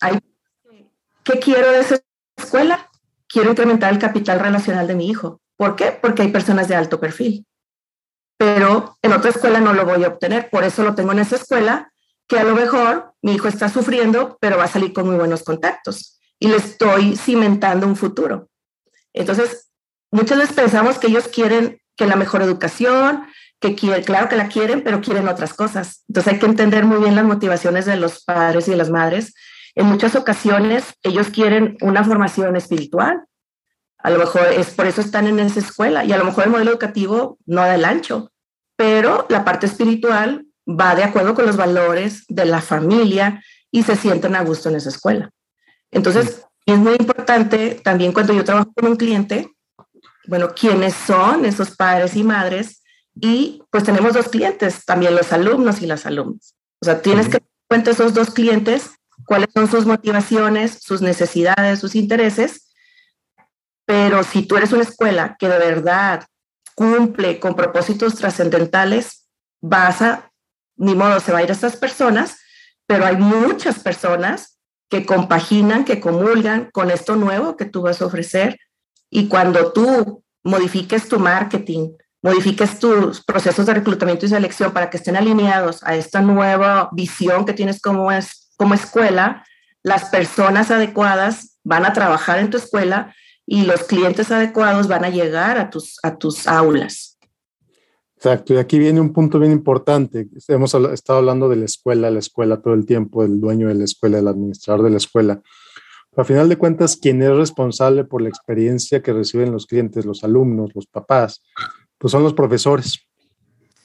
hay, 0.00 0.18
¿qué 1.24 1.38
quiero 1.38 1.70
de 1.72 1.80
esa 1.80 1.98
escuela? 2.36 2.88
Quiero 3.26 3.50
incrementar 3.50 3.92
el 3.92 3.98
capital 3.98 4.40
relacional 4.40 4.86
de 4.86 4.94
mi 4.94 5.08
hijo. 5.08 5.40
¿Por 5.56 5.76
qué? 5.76 5.92
Porque 5.92 6.22
hay 6.22 6.28
personas 6.28 6.68
de 6.68 6.76
alto 6.76 7.00
perfil. 7.00 7.46
Pero 8.36 8.96
en 9.02 9.12
otra 9.12 9.30
escuela 9.30 9.60
no 9.60 9.72
lo 9.74 9.84
voy 9.84 10.04
a 10.04 10.08
obtener, 10.08 10.48
por 10.48 10.64
eso 10.64 10.82
lo 10.82 10.94
tengo 10.94 11.12
en 11.12 11.18
esa 11.18 11.36
escuela, 11.36 11.92
que 12.26 12.38
a 12.38 12.44
lo 12.44 12.54
mejor 12.54 13.14
mi 13.20 13.34
hijo 13.34 13.48
está 13.48 13.68
sufriendo, 13.68 14.38
pero 14.40 14.56
va 14.56 14.64
a 14.64 14.68
salir 14.68 14.92
con 14.92 15.06
muy 15.06 15.16
buenos 15.16 15.42
contactos 15.42 16.19
y 16.40 16.48
le 16.48 16.56
estoy 16.56 17.16
cimentando 17.16 17.86
un 17.86 17.94
futuro. 17.94 18.48
Entonces, 19.12 19.70
muchas 20.10 20.38
veces 20.38 20.56
pensamos 20.56 20.98
que 20.98 21.06
ellos 21.06 21.28
quieren 21.28 21.80
que 21.96 22.06
la 22.06 22.16
mejor 22.16 22.42
educación, 22.42 23.24
que 23.60 23.74
quieren, 23.74 24.02
claro 24.02 24.28
que 24.28 24.36
la 24.36 24.48
quieren, 24.48 24.82
pero 24.82 25.02
quieren 25.02 25.28
otras 25.28 25.52
cosas. 25.52 26.02
Entonces 26.08 26.32
hay 26.32 26.38
que 26.38 26.46
entender 26.46 26.84
muy 26.86 26.98
bien 26.98 27.14
las 27.14 27.26
motivaciones 27.26 27.84
de 27.84 27.96
los 27.96 28.24
padres 28.24 28.66
y 28.66 28.70
de 28.70 28.78
las 28.78 28.90
madres. 28.90 29.34
En 29.74 29.86
muchas 29.86 30.16
ocasiones 30.16 30.94
ellos 31.02 31.28
quieren 31.28 31.76
una 31.82 32.02
formación 32.02 32.56
espiritual. 32.56 33.22
A 33.98 34.08
lo 34.08 34.18
mejor 34.18 34.46
es 34.46 34.70
por 34.70 34.86
eso 34.86 35.02
están 35.02 35.26
en 35.26 35.38
esa 35.40 35.60
escuela 35.60 36.04
y 36.04 36.12
a 36.12 36.16
lo 36.16 36.24
mejor 36.24 36.44
el 36.44 36.50
modelo 36.50 36.70
educativo 36.70 37.38
no 37.44 37.60
da 37.60 37.74
el 37.74 37.84
ancho, 37.84 38.32
pero 38.76 39.26
la 39.28 39.44
parte 39.44 39.66
espiritual 39.66 40.46
va 40.66 40.94
de 40.94 41.04
acuerdo 41.04 41.34
con 41.34 41.44
los 41.44 41.58
valores 41.58 42.24
de 42.28 42.46
la 42.46 42.62
familia 42.62 43.44
y 43.70 43.82
se 43.82 43.94
sienten 43.94 44.36
a 44.36 44.42
gusto 44.42 44.70
en 44.70 44.76
esa 44.76 44.88
escuela. 44.88 45.30
Entonces, 45.90 46.44
es 46.66 46.78
muy 46.78 46.92
importante 46.92 47.80
también 47.82 48.12
cuando 48.12 48.32
yo 48.32 48.44
trabajo 48.44 48.72
con 48.74 48.90
un 48.90 48.96
cliente, 48.96 49.52
bueno, 50.26 50.54
quiénes 50.54 50.94
son 50.94 51.44
esos 51.44 51.76
padres 51.76 52.14
y 52.16 52.22
madres 52.22 52.82
y 53.14 53.62
pues 53.70 53.84
tenemos 53.84 54.14
dos 54.14 54.28
clientes, 54.28 54.84
también 54.84 55.14
los 55.14 55.32
alumnos 55.32 55.82
y 55.82 55.86
las 55.86 56.06
alumnas. 56.06 56.54
O 56.80 56.84
sea, 56.84 57.02
tienes 57.02 57.26
que 57.26 57.38
tener 57.38 57.42
en 57.42 57.66
cuenta 57.68 57.90
esos 57.90 58.14
dos 58.14 58.30
clientes, 58.30 58.92
cuáles 59.26 59.48
son 59.52 59.68
sus 59.68 59.86
motivaciones, 59.86 60.78
sus 60.80 61.02
necesidades, 61.02 61.78
sus 61.78 61.94
intereses. 61.94 62.72
Pero 63.84 64.22
si 64.22 64.42
tú 64.42 64.56
eres 64.56 64.72
una 64.72 64.82
escuela 64.82 65.36
que 65.38 65.48
de 65.48 65.58
verdad 65.58 66.24
cumple 66.74 67.40
con 67.40 67.56
propósitos 67.56 68.14
trascendentales, 68.14 69.28
vas 69.60 70.00
a, 70.00 70.30
ni 70.76 70.94
modo, 70.94 71.20
se 71.20 71.32
va 71.32 71.38
a 71.38 71.42
ir 71.42 71.50
a 71.50 71.52
estas 71.52 71.76
personas, 71.76 72.38
pero 72.86 73.04
hay 73.04 73.16
muchas 73.16 73.80
personas 73.80 74.59
que 74.90 75.06
compaginan, 75.06 75.84
que 75.84 76.00
comulgan 76.00 76.68
con 76.72 76.90
esto 76.90 77.16
nuevo 77.16 77.56
que 77.56 77.64
tú 77.64 77.82
vas 77.82 78.02
a 78.02 78.06
ofrecer. 78.06 78.58
Y 79.08 79.28
cuando 79.28 79.72
tú 79.72 80.22
modifiques 80.42 81.08
tu 81.08 81.18
marketing, 81.18 81.92
modifiques 82.22 82.78
tus 82.78 83.24
procesos 83.24 83.66
de 83.66 83.74
reclutamiento 83.74 84.26
y 84.26 84.28
selección 84.28 84.72
para 84.72 84.90
que 84.90 84.96
estén 84.96 85.16
alineados 85.16 85.82
a 85.84 85.94
esta 85.94 86.20
nueva 86.20 86.90
visión 86.92 87.44
que 87.44 87.52
tienes 87.52 87.80
como, 87.80 88.10
es, 88.10 88.50
como 88.56 88.74
escuela, 88.74 89.44
las 89.82 90.06
personas 90.06 90.70
adecuadas 90.70 91.56
van 91.62 91.86
a 91.86 91.92
trabajar 91.92 92.38
en 92.38 92.50
tu 92.50 92.56
escuela 92.56 93.14
y 93.46 93.62
los 93.62 93.84
clientes 93.84 94.30
adecuados 94.30 94.88
van 94.88 95.04
a 95.04 95.10
llegar 95.10 95.56
a 95.56 95.70
tus, 95.70 95.98
a 96.02 96.16
tus 96.16 96.46
aulas. 96.46 97.09
Exacto, 98.22 98.52
y 98.52 98.58
aquí 98.58 98.78
viene 98.78 99.00
un 99.00 99.14
punto 99.14 99.38
bien 99.38 99.50
importante. 99.50 100.28
Hemos 100.48 100.74
estado 100.74 101.20
hablando 101.20 101.48
de 101.48 101.56
la 101.56 101.64
escuela, 101.64 102.10
la 102.10 102.18
escuela 102.18 102.60
todo 102.60 102.74
el 102.74 102.84
tiempo, 102.84 103.24
el 103.24 103.40
dueño 103.40 103.68
de 103.68 103.74
la 103.74 103.84
escuela, 103.84 104.18
el 104.18 104.28
administrador 104.28 104.84
de 104.84 104.90
la 104.90 104.98
escuela. 104.98 105.40
Pero 106.10 106.22
a 106.22 106.24
final 106.26 106.48
de 106.50 106.58
cuentas, 106.58 106.98
quien 106.98 107.22
es 107.22 107.34
responsable 107.34 108.04
por 108.04 108.20
la 108.20 108.28
experiencia 108.28 109.00
que 109.00 109.14
reciben 109.14 109.52
los 109.52 109.66
clientes, 109.66 110.04
los 110.04 110.22
alumnos, 110.22 110.72
los 110.74 110.86
papás, 110.86 111.42
pues 111.96 112.10
son 112.10 112.22
los 112.22 112.34
profesores. 112.34 113.08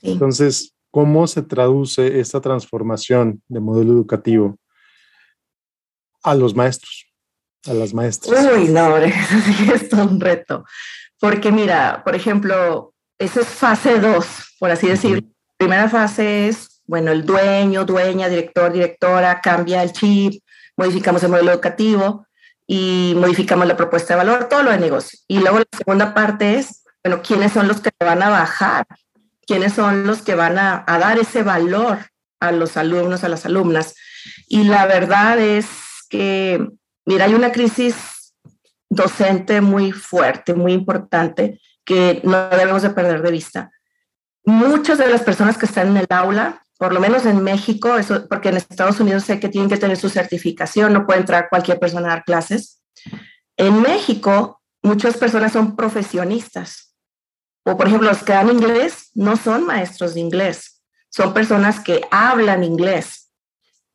Entonces, 0.01 0.75
¿cómo 0.91 1.27
se 1.27 1.41
traduce 1.41 2.19
esta 2.19 2.41
transformación 2.41 3.41
de 3.47 3.61
modelo 3.61 3.93
educativo 3.93 4.57
a 6.23 6.35
los 6.35 6.53
maestros, 6.53 7.05
a 7.67 7.73
las 7.73 7.93
maestras? 7.93 8.49
Uy, 8.53 8.67
no, 8.67 8.97
es 8.97 9.93
un 9.93 10.19
reto. 10.19 10.65
Porque 11.21 11.53
mira, 11.53 12.01
por 12.03 12.15
ejemplo, 12.15 12.91
esa 13.17 13.41
es 13.41 13.47
fase 13.47 13.99
2, 13.99 14.25
por 14.59 14.71
así 14.71 14.87
decir. 14.87 15.25
Primera 15.57 15.89
fase 15.89 16.49
es, 16.49 16.81
bueno, 16.85 17.11
el 17.11 17.25
dueño, 17.25 17.85
dueña, 17.85 18.27
director, 18.27 18.73
directora, 18.73 19.39
cambia 19.41 19.83
el 19.83 19.93
chip, 19.93 20.43
modificamos 20.75 21.23
el 21.23 21.29
modelo 21.29 21.51
educativo 21.51 22.27
y 22.67 23.13
modificamos 23.15 23.67
la 23.67 23.77
propuesta 23.77 24.13
de 24.13 24.17
valor, 24.17 24.49
todo 24.49 24.63
lo 24.63 24.71
de 24.71 24.79
negocio. 24.79 25.17
Y 25.27 25.39
luego 25.39 25.59
la 25.59 25.77
segunda 25.77 26.13
parte 26.13 26.55
es, 26.55 26.83
bueno, 27.03 27.21
¿quiénes 27.21 27.53
son 27.53 27.67
los 27.67 27.79
que 27.79 27.91
van 27.99 28.21
a 28.21 28.29
bajar? 28.29 28.85
¿Quiénes 29.47 29.73
son 29.73 30.05
los 30.05 30.21
que 30.21 30.35
van 30.35 30.57
a, 30.57 30.83
a 30.85 30.99
dar 30.99 31.17
ese 31.19 31.43
valor 31.43 31.99
a 32.39 32.51
los 32.51 32.75
alumnos, 32.75 33.23
a 33.23 33.29
las 33.29 33.45
alumnas? 33.45 33.95
Y 34.47 34.63
la 34.65 34.85
verdad 34.87 35.39
es 35.39 35.67
que, 36.09 36.67
mira, 37.05 37.25
hay 37.25 37.33
una 37.33 37.51
crisis 37.51 38.33
docente 38.89 39.61
muy 39.61 39.91
fuerte, 39.91 40.53
muy 40.53 40.73
importante, 40.73 41.59
que 41.85 42.21
no 42.23 42.49
debemos 42.49 42.81
de 42.81 42.89
perder 42.89 43.21
de 43.21 43.31
vista. 43.31 43.71
Muchas 44.43 44.97
de 44.97 45.07
las 45.07 45.21
personas 45.21 45.57
que 45.57 45.65
están 45.65 45.89
en 45.89 45.97
el 45.97 46.07
aula, 46.09 46.63
por 46.77 46.93
lo 46.93 46.99
menos 46.99 47.25
en 47.25 47.43
México, 47.43 47.95
eso, 47.97 48.27
porque 48.27 48.49
en 48.49 48.57
Estados 48.57 48.99
Unidos 48.99 49.23
sé 49.23 49.39
que 49.39 49.49
tienen 49.49 49.69
que 49.69 49.77
tener 49.77 49.97
su 49.97 50.09
certificación, 50.09 50.93
no 50.93 51.05
puede 51.05 51.19
entrar 51.19 51.49
cualquier 51.49 51.79
persona 51.79 52.07
a 52.07 52.15
dar 52.15 52.23
clases. 52.25 52.81
En 53.57 53.81
México, 53.81 54.61
muchas 54.81 55.17
personas 55.17 55.53
son 55.53 55.75
profesionistas. 55.75 56.95
O, 57.63 57.77
por 57.77 57.87
ejemplo, 57.87 58.09
los 58.09 58.23
que 58.23 58.33
dan 58.33 58.49
inglés 58.49 59.09
no 59.15 59.37
son 59.37 59.65
maestros 59.65 60.13
de 60.13 60.19
inglés, 60.19 60.83
son 61.09 61.33
personas 61.33 61.79
que 61.79 62.01
hablan 62.11 62.63
inglés, 62.63 63.31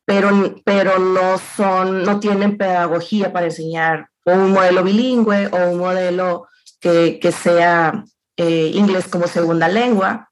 pero, 0.03 0.55
pero 0.65 0.99
no, 0.99 1.37
son, 1.37 2.03
no 2.03 2.19
tienen 2.19 2.57
pedagogía 2.57 3.31
para 3.31 3.45
enseñar 3.45 4.09
o 4.25 4.33
un 4.33 4.51
modelo 4.51 4.83
bilingüe 4.83 5.47
o 5.47 5.71
un 5.71 5.77
modelo 5.77 6.47
que, 6.81 7.31
sea 7.31 8.03
eh, 8.35 8.71
inglés 8.73 9.07
como 9.07 9.27
segunda 9.27 9.67
lengua. 9.67 10.29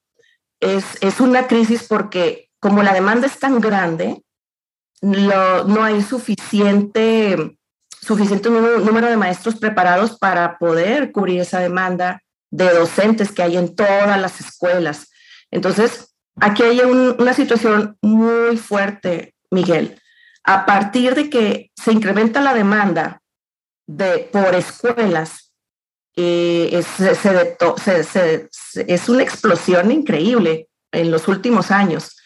Es, 0.59 0.97
es, 0.99 1.21
una 1.21 1.47
crisis 1.47 1.83
porque 1.87 2.49
como 2.59 2.83
la 2.83 2.93
demanda 2.93 3.27
es 3.27 3.39
tan 3.39 3.61
grande, 3.61 4.21
no 5.01 5.83
hay 5.83 6.01
suficiente, 6.01 7.57
suficiente 8.01 8.49
número, 8.49 9.07
de 9.07 9.15
maestros 9.15 9.55
preparados 9.55 10.17
para 10.17 10.57
poder 10.57 11.13
cubrir 11.13 11.39
esa 11.39 11.59
demanda 11.59 12.21
de 12.51 12.73
docentes 12.73 13.31
que 13.31 13.43
hay 13.43 13.55
en 13.55 13.75
todas 13.75 14.19
las 14.19 14.41
escuelas. 14.41 15.09
Entonces, 15.51 16.13
aquí 16.41 16.63
hay 16.63 16.81
un, 16.81 17.15
una 17.17 17.33
situación 17.33 17.97
muy 18.01 18.57
fuerte, 18.57 19.35
Miguel. 19.51 20.01
A 20.43 20.65
partir 20.65 21.15
de 21.15 21.29
que 21.29 21.71
se 21.75 21.93
incrementa 21.93 22.41
la 22.41 22.53
demanda 22.53 23.21
de, 23.87 24.29
por 24.31 24.53
escuelas 24.55 25.48
eh, 26.21 26.69
es, 26.73 26.99
es 28.75 29.09
una 29.09 29.23
explosión 29.23 29.89
increíble 29.89 30.67
en 30.91 31.11
los 31.11 31.29
últimos 31.29 31.71
años. 31.71 32.17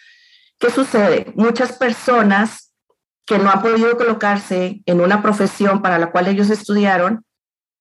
¿Qué 0.57 0.71
sucede? 0.71 1.31
Muchas 1.35 1.73
personas 1.73 2.73
que 3.27 3.37
no 3.37 3.51
han 3.51 3.61
podido 3.61 3.95
colocarse 3.97 4.81
en 4.87 4.99
una 4.99 5.21
profesión 5.21 5.83
para 5.83 5.99
la 5.99 6.11
cual 6.11 6.27
ellos 6.27 6.49
estudiaron, 6.49 7.23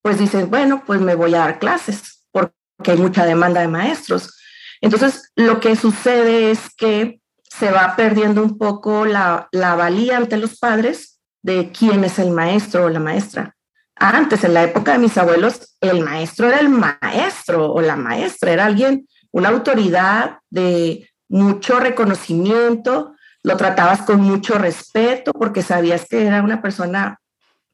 pues 0.03 0.19
dicen, 0.19 0.51
bueno, 0.51 0.83
pues 0.87 1.01
me 1.01 1.15
voy 1.15 1.35
a 1.35 1.39
dar 1.39 1.59
clases 1.59 2.27
porque 2.31 2.53
hay 2.91 2.99
mucha 2.99 3.25
demanda 3.25 3.63
de 3.63 3.69
maestros. 3.69 4.39
Entonces, 4.83 5.31
lo 5.35 5.61
que 5.61 5.77
sucede 5.77 6.51
es 6.51 6.75
que 6.77 7.21
se 7.43 7.71
va 7.71 7.97
perdiendo 7.97 8.43
un 8.43 8.59
poco 8.59 9.07
la, 9.07 9.49
la 9.51 9.77
valía 9.77 10.19
ante 10.19 10.37
los 10.37 10.59
padres 10.59 11.21
de 11.43 11.73
quién 11.73 12.05
es 12.05 12.19
el 12.19 12.33
maestro 12.33 12.85
o 12.85 12.89
la 12.91 13.01
maestra. 13.01 13.57
Antes, 14.05 14.43
en 14.43 14.55
la 14.55 14.65
época 14.65 14.91
de 14.91 14.99
mis 14.99 15.17
abuelos, 15.17 15.77
el 15.81 16.01
maestro 16.01 16.49
era 16.49 16.59
el 16.59 16.69
maestro 16.69 17.73
o 17.73 17.81
la 17.81 17.95
maestra, 17.95 18.51
era 18.51 18.67
alguien, 18.67 19.07
una 19.31 19.51
autoridad 19.51 20.39
de 20.51 21.09
mucho 21.29 21.79
reconocimiento, 21.79 23.15
lo 23.45 23.57
tratabas 23.57 24.03
con 24.03 24.21
mucho 24.21 24.59
respeto 24.59 25.31
porque 25.33 25.63
sabías 25.63 26.05
que 26.11 26.27
era 26.27 26.43
una 26.43 26.61
persona 26.61 27.21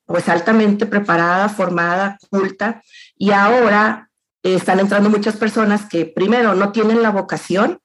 pues 0.04 0.28
altamente 0.28 0.84
preparada, 0.84 1.48
formada, 1.48 2.18
culta, 2.28 2.82
y 3.16 3.30
ahora 3.30 4.10
están 4.42 4.80
entrando 4.80 5.08
muchas 5.08 5.38
personas 5.38 5.88
que 5.88 6.04
primero 6.04 6.54
no 6.54 6.72
tienen 6.72 7.02
la 7.02 7.08
vocación, 7.10 7.78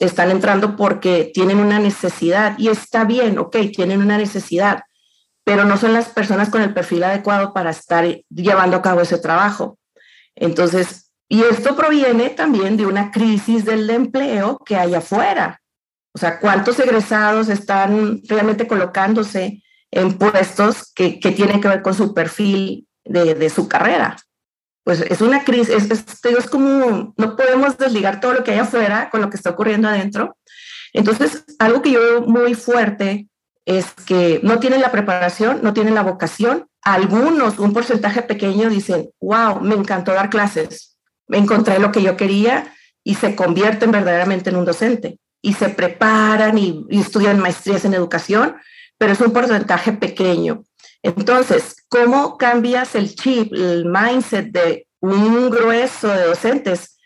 están 0.00 0.32
entrando 0.32 0.74
porque 0.74 1.30
tienen 1.32 1.60
una 1.60 1.78
necesidad 1.78 2.58
y 2.58 2.70
está 2.70 3.04
bien, 3.04 3.38
ok, 3.38 3.56
tienen 3.72 4.02
una 4.02 4.18
necesidad, 4.18 4.82
pero 5.44 5.64
no 5.64 5.76
son 5.76 5.92
las 5.92 6.08
personas 6.08 6.48
con 6.48 6.62
el 6.62 6.72
perfil 6.72 7.04
adecuado 7.04 7.52
para 7.52 7.70
estar 7.70 8.04
llevando 8.30 8.78
a 8.78 8.82
cabo 8.82 9.02
ese 9.02 9.18
trabajo. 9.18 9.78
Entonces, 10.34 11.12
y 11.28 11.42
esto 11.42 11.76
proviene 11.76 12.30
también 12.30 12.76
de 12.76 12.86
una 12.86 13.10
crisis 13.10 13.64
del 13.64 13.88
empleo 13.90 14.58
que 14.64 14.76
hay 14.76 14.94
afuera. 14.94 15.60
O 16.14 16.18
sea, 16.18 16.38
¿cuántos 16.38 16.78
egresados 16.78 17.48
están 17.48 18.20
realmente 18.28 18.66
colocándose 18.66 19.62
en 19.90 20.16
puestos 20.16 20.92
que, 20.94 21.18
tienen 21.36 21.60
que 21.60 21.68
ver 21.68 21.82
con 21.82 21.94
su 21.94 22.14
perfil 22.14 22.86
de, 23.04 23.34
de 23.34 23.50
su 23.50 23.68
carrera? 23.68 24.16
Pues 24.84 25.00
es 25.00 25.20
una 25.22 25.44
crisis, 25.44 25.70
es, 25.70 25.90
es, 25.90 26.04
es, 26.24 26.46
como, 26.46 27.14
no 27.16 27.36
podemos 27.36 27.76
desligar 27.78 28.20
todo 28.20 28.34
lo 28.34 28.44
que 28.44 28.52
hay 28.52 28.58
afuera 28.58 29.08
con 29.10 29.22
lo 29.22 29.30
que 29.30 29.36
está 29.36 29.50
ocurriendo 29.50 29.88
adentro. 29.88 30.36
Entonces, 30.92 31.44
algo 31.58 31.82
que 31.82 31.90
yo 31.90 32.00
veo 32.00 32.20
muy 32.20 32.54
fuerte 32.54 33.28
es 33.66 33.92
que 34.06 34.40
no 34.42 34.58
tienen 34.58 34.80
la 34.80 34.92
preparación, 34.92 35.60
no 35.62 35.72
tienen 35.72 35.94
la 35.94 36.02
vocación. 36.02 36.66
Algunos, 36.82 37.58
un 37.58 37.72
porcentaje 37.72 38.22
pequeño, 38.22 38.68
dicen, 38.68 39.10
wow, 39.20 39.60
me 39.60 39.74
encantó 39.74 40.12
dar 40.12 40.28
clases, 40.28 40.96
me 41.26 41.38
encontré 41.38 41.78
lo 41.78 41.90
que 41.90 42.02
yo 42.02 42.16
quería 42.16 42.74
y 43.02 43.14
se 43.14 43.34
convierten 43.34 43.90
verdaderamente 43.90 44.50
en 44.50 44.56
un 44.56 44.64
docente 44.64 45.18
y 45.40 45.54
se 45.54 45.68
preparan 45.68 46.56
y, 46.58 46.86
estudian 46.90 47.38
maestrías 47.38 47.84
en 47.84 47.94
educación, 47.94 48.56
pero 48.98 49.12
es 49.12 49.20
un 49.20 49.32
porcentaje 49.32 49.92
pequeño. 49.92 50.64
Entonces, 51.02 51.84
¿cómo 51.88 52.38
cambias 52.38 52.94
el 52.94 53.14
chip, 53.14 53.52
el 53.52 53.84
mindset 53.84 54.50
de 54.52 54.86
un 55.00 55.50
grueso 55.50 56.08
de 56.08 56.24
docentes? 56.24 56.96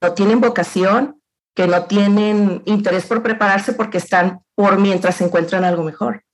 No 0.00 0.12
tienen 0.14 0.40
vocación, 0.40 1.19
que 1.54 1.66
no 1.66 1.84
tienen 1.84 2.62
interés 2.64 3.06
por 3.06 3.22
prepararse 3.22 3.72
porque 3.72 3.98
están 3.98 4.40
por 4.54 4.78
mientras 4.78 5.20
encuentran 5.20 5.64
algo 5.64 5.82
mejor. 5.82 6.24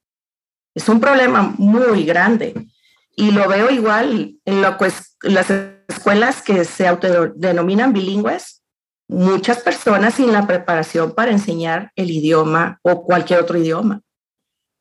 Es 0.74 0.88
un 0.88 1.00
problema 1.00 1.54
muy 1.58 2.04
grande 2.04 2.68
y 3.16 3.30
lo 3.30 3.48
veo 3.48 3.70
igual 3.70 4.36
en 4.44 4.60
las 4.60 5.50
escuelas 5.88 6.42
que 6.42 6.64
se 6.64 6.86
autodenominan 6.86 7.92
bilingües, 7.92 8.62
muchas 9.08 9.60
personas 9.60 10.14
sin 10.14 10.32
la 10.32 10.46
preparación 10.46 11.14
para 11.14 11.30
enseñar 11.30 11.92
el 11.96 12.10
idioma 12.10 12.78
o 12.82 13.04
cualquier 13.04 13.40
otro 13.40 13.56
idioma. 13.56 14.02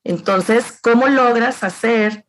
Entonces, 0.04 0.80
¿cómo 0.82 1.08
logras 1.08 1.64
hacer 1.64 2.26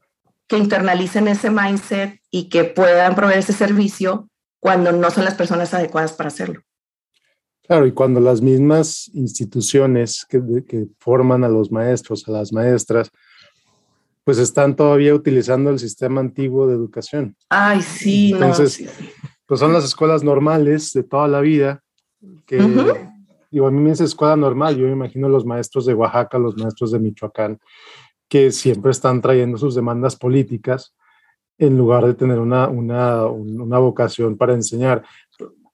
que 0.46 0.59
internalicen 0.59 1.26
ese 1.26 1.50
mindset 1.50 2.20
y 2.30 2.48
que 2.48 2.64
puedan 2.64 3.16
proveer 3.16 3.40
ese 3.40 3.52
servicio 3.52 4.28
cuando 4.61 4.92
no 4.92 5.11
son 5.11 5.24
las 5.24 5.34
personas 5.34 5.74
adecuadas 5.74 6.12
para 6.12 6.28
hacerlo? 6.28 6.62
Claro, 7.66 7.86
y 7.86 7.92
cuando 7.92 8.20
las 8.20 8.40
mismas 8.40 9.10
instituciones 9.12 10.24
que, 10.28 10.40
que, 10.66 10.86
forman 10.98 11.42
a 11.42 11.48
los 11.48 11.72
maestros, 11.72 12.26
a 12.28 12.30
las 12.30 12.52
maestras, 12.52 13.10
pues 14.22 14.38
están 14.38 14.76
todavía 14.76 15.14
utilizando 15.14 15.70
el 15.70 15.78
sistema 15.78 16.20
antiguo 16.20 16.66
de 16.66 16.74
educación. 16.74 17.36
Ay, 17.48 17.82
sí, 17.82 18.32
Entonces, 18.32 18.80
no, 18.82 18.90
pues 19.46 19.60
son 19.60 19.72
las 19.72 19.84
escuelas 19.84 20.22
normales 20.22 20.92
de 20.92 21.02
toda 21.02 21.26
la 21.26 21.40
vida, 21.40 21.82
que, 22.46 22.58
uh 22.58 22.68
-huh. 22.68 23.26
digo, 23.50 23.66
a 23.66 23.70
mí 23.70 23.80
me 23.80 23.90
dice 23.90 24.04
escuela 24.04 24.36
normal, 24.36 24.76
yo 24.76 24.86
me 24.86 24.92
imagino 24.92 25.28
los 25.28 25.44
maestros 25.44 25.86
de 25.86 25.94
Oaxaca, 25.94 26.38
los 26.38 26.56
maestros 26.56 26.92
de 26.92 27.00
Michoacán, 27.00 27.58
que 28.28 28.52
siempre 28.52 28.92
están 28.92 29.20
trayendo 29.20 29.58
sus 29.58 29.74
demandas 29.74 30.16
políticas 30.16 30.94
en 31.58 31.76
lugar 31.76 32.04
de 32.06 32.14
tener 32.14 32.38
una, 32.38 32.68
una, 32.68 33.26
una 33.26 33.78
vocación 33.78 34.36
para 34.36 34.54
enseñar 34.54 35.04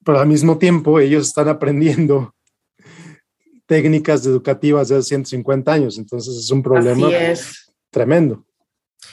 pero 0.04 0.20
al 0.20 0.26
mismo 0.26 0.58
tiempo 0.58 0.98
ellos 0.98 1.28
están 1.28 1.48
aprendiendo 1.48 2.34
técnicas 3.66 4.26
educativas 4.26 4.88
de 4.88 4.96
hace 4.96 5.08
150 5.08 5.72
años, 5.72 5.98
entonces 5.98 6.36
es 6.36 6.50
un 6.50 6.62
problema 6.62 7.10
es. 7.10 7.72
tremendo. 7.90 8.44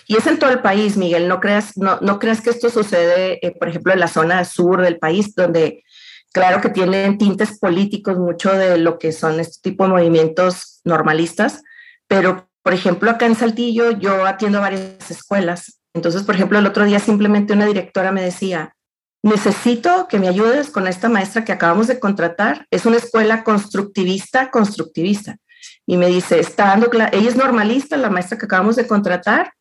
Y 0.07 0.17
es 0.17 0.27
en 0.27 0.39
todo 0.39 0.49
el 0.51 0.61
país, 0.61 0.97
Miguel, 0.97 1.27
no 1.27 1.39
creas, 1.39 1.77
no, 1.77 1.99
no 2.01 2.19
creas 2.19 2.41
que 2.41 2.49
esto 2.49 2.69
sucede, 2.69 3.45
eh, 3.45 3.55
por 3.57 3.69
ejemplo, 3.69 3.93
en 3.93 3.99
la 3.99 4.07
zona 4.07 4.43
sur 4.45 4.81
del 4.81 4.97
país, 4.97 5.35
donde 5.35 5.83
claro 6.31 6.61
que 6.61 6.69
tienen 6.69 7.17
tintes 7.17 7.59
políticos 7.59 8.17
mucho 8.17 8.51
de 8.53 8.77
lo 8.77 8.99
que 8.99 9.11
son 9.11 9.39
este 9.39 9.69
tipo 9.69 9.83
de 9.83 9.91
movimientos 9.91 10.81
normalistas, 10.83 11.61
pero 12.07 12.49
por 12.63 12.73
ejemplo, 12.73 13.09
acá 13.09 13.25
en 13.25 13.35
Saltillo 13.35 13.91
yo 13.91 14.25
atiendo 14.25 14.59
varias 14.59 15.09
escuelas. 15.09 15.79
Entonces, 15.93 16.23
por 16.23 16.35
ejemplo, 16.35 16.59
el 16.59 16.67
otro 16.67 16.85
día 16.85 16.99
simplemente 16.99 17.53
una 17.53 17.65
directora 17.65 18.11
me 18.11 18.21
decía, 18.21 18.75
necesito 19.22 20.07
que 20.07 20.20
me 20.20 20.28
ayudes 20.28 20.70
con 20.70 20.88
esta 20.88 21.09
maestra 21.09 21.43
que 21.43 21.51
acabamos 21.51 21.88
de 21.88 21.99
contratar. 21.99 22.65
Es 22.72 22.86
una 22.86 22.97
escuela 22.97 23.43
constructivista, 23.43 24.49
constructivista. 24.49 25.38
Y 25.86 25.97
me 25.97 26.07
dice, 26.07 26.39
está 26.39 26.67
dando 26.67 26.89
ella 26.93 27.30
es 27.30 27.36
normalista, 27.36 27.97
la 27.97 28.09
maestra 28.09 28.38
que 28.38 28.45
acabamos 28.45 28.76
de 28.76 28.88
contratar, 28.88 29.51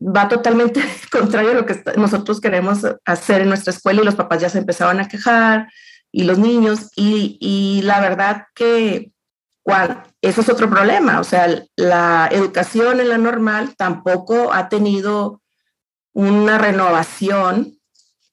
va 0.00 0.28
totalmente 0.28 0.82
contrario 1.10 1.52
a 1.52 1.54
lo 1.54 1.66
que 1.66 1.82
nosotros 1.96 2.40
queremos 2.40 2.80
hacer 3.04 3.42
en 3.42 3.48
nuestra 3.48 3.72
escuela 3.72 4.02
y 4.02 4.04
los 4.04 4.14
papás 4.14 4.40
ya 4.40 4.48
se 4.48 4.58
empezaban 4.58 5.00
a 5.00 5.08
quejar, 5.08 5.68
y 6.14 6.22
los 6.22 6.38
niños. 6.38 6.90
Y, 6.94 7.82
la 7.82 8.00
verdad 8.00 8.46
que 8.54 9.10
eso 10.22 10.40
es 10.40 10.48
otro 10.48 10.70
problema. 10.70 11.20
O 11.20 11.24
sea, 11.24 11.48
la 11.76 12.28
educación 12.30 13.00
en 13.00 13.08
la 13.08 13.18
normal 13.18 13.74
tampoco 13.76 14.52
ha 14.52 14.68
tenido 14.68 15.42
una 16.12 16.56
renovación 16.56 17.78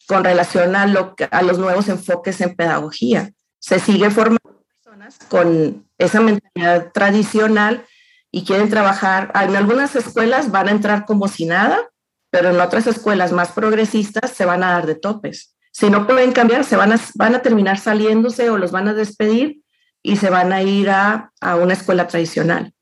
con 0.08 0.24
relación 0.24 0.76
a, 0.76 0.86
lo, 0.86 1.16
a 1.30 1.42
los 1.42 1.58
nuevos 1.58 1.88
enfoques 1.90 2.42
en 2.42 2.56
pedagogía. 2.56 3.32
Se 3.60 3.80
sigue 3.80 4.10
formando 4.10 4.64
personas 4.68 5.20
con 5.30 5.86
esa 5.98 6.20
mentalidad 6.22 6.92
tradicional 6.92 7.86
y 8.32 8.44
quieren 8.44 8.70
trabajar. 8.70 9.32
En 9.36 9.56
algunas 9.56 9.96
escuelas 9.96 10.52
van 10.52 10.68
a 10.68 10.72
entrar 10.72 11.06
como 11.06 11.28
si 11.28 11.46
nada, 11.46 11.90
pero 12.30 12.50
en 12.50 12.60
otras 12.60 12.88
escuelas 12.88 13.32
más 13.32 13.52
progresistas 13.52 14.32
se 14.32 14.46
van 14.46 14.64
a 14.64 14.72
dar 14.72 14.86
de 14.86 14.96
topes. 14.96 15.56
Si 15.72 15.90
no 15.90 16.06
pueden 16.06 16.32
cambiar, 16.32 16.64
se 16.66 16.76
van 16.76 16.92
a, 16.92 17.00
van 17.16 17.36
a 17.36 17.42
terminar 17.42 17.78
saliéndose 17.78 18.50
o 18.50 18.58
los 18.58 18.72
van 18.72 18.88
a 18.88 18.94
despedir 18.94 19.62
y 20.04 20.18
se 20.18 20.30
van 20.30 20.52
a 20.52 20.64
ir 20.64 20.90
a, 20.90 21.32
a 21.40 21.56
una 21.56 21.74
escuela 21.74 22.08
tradicional. 22.08 22.74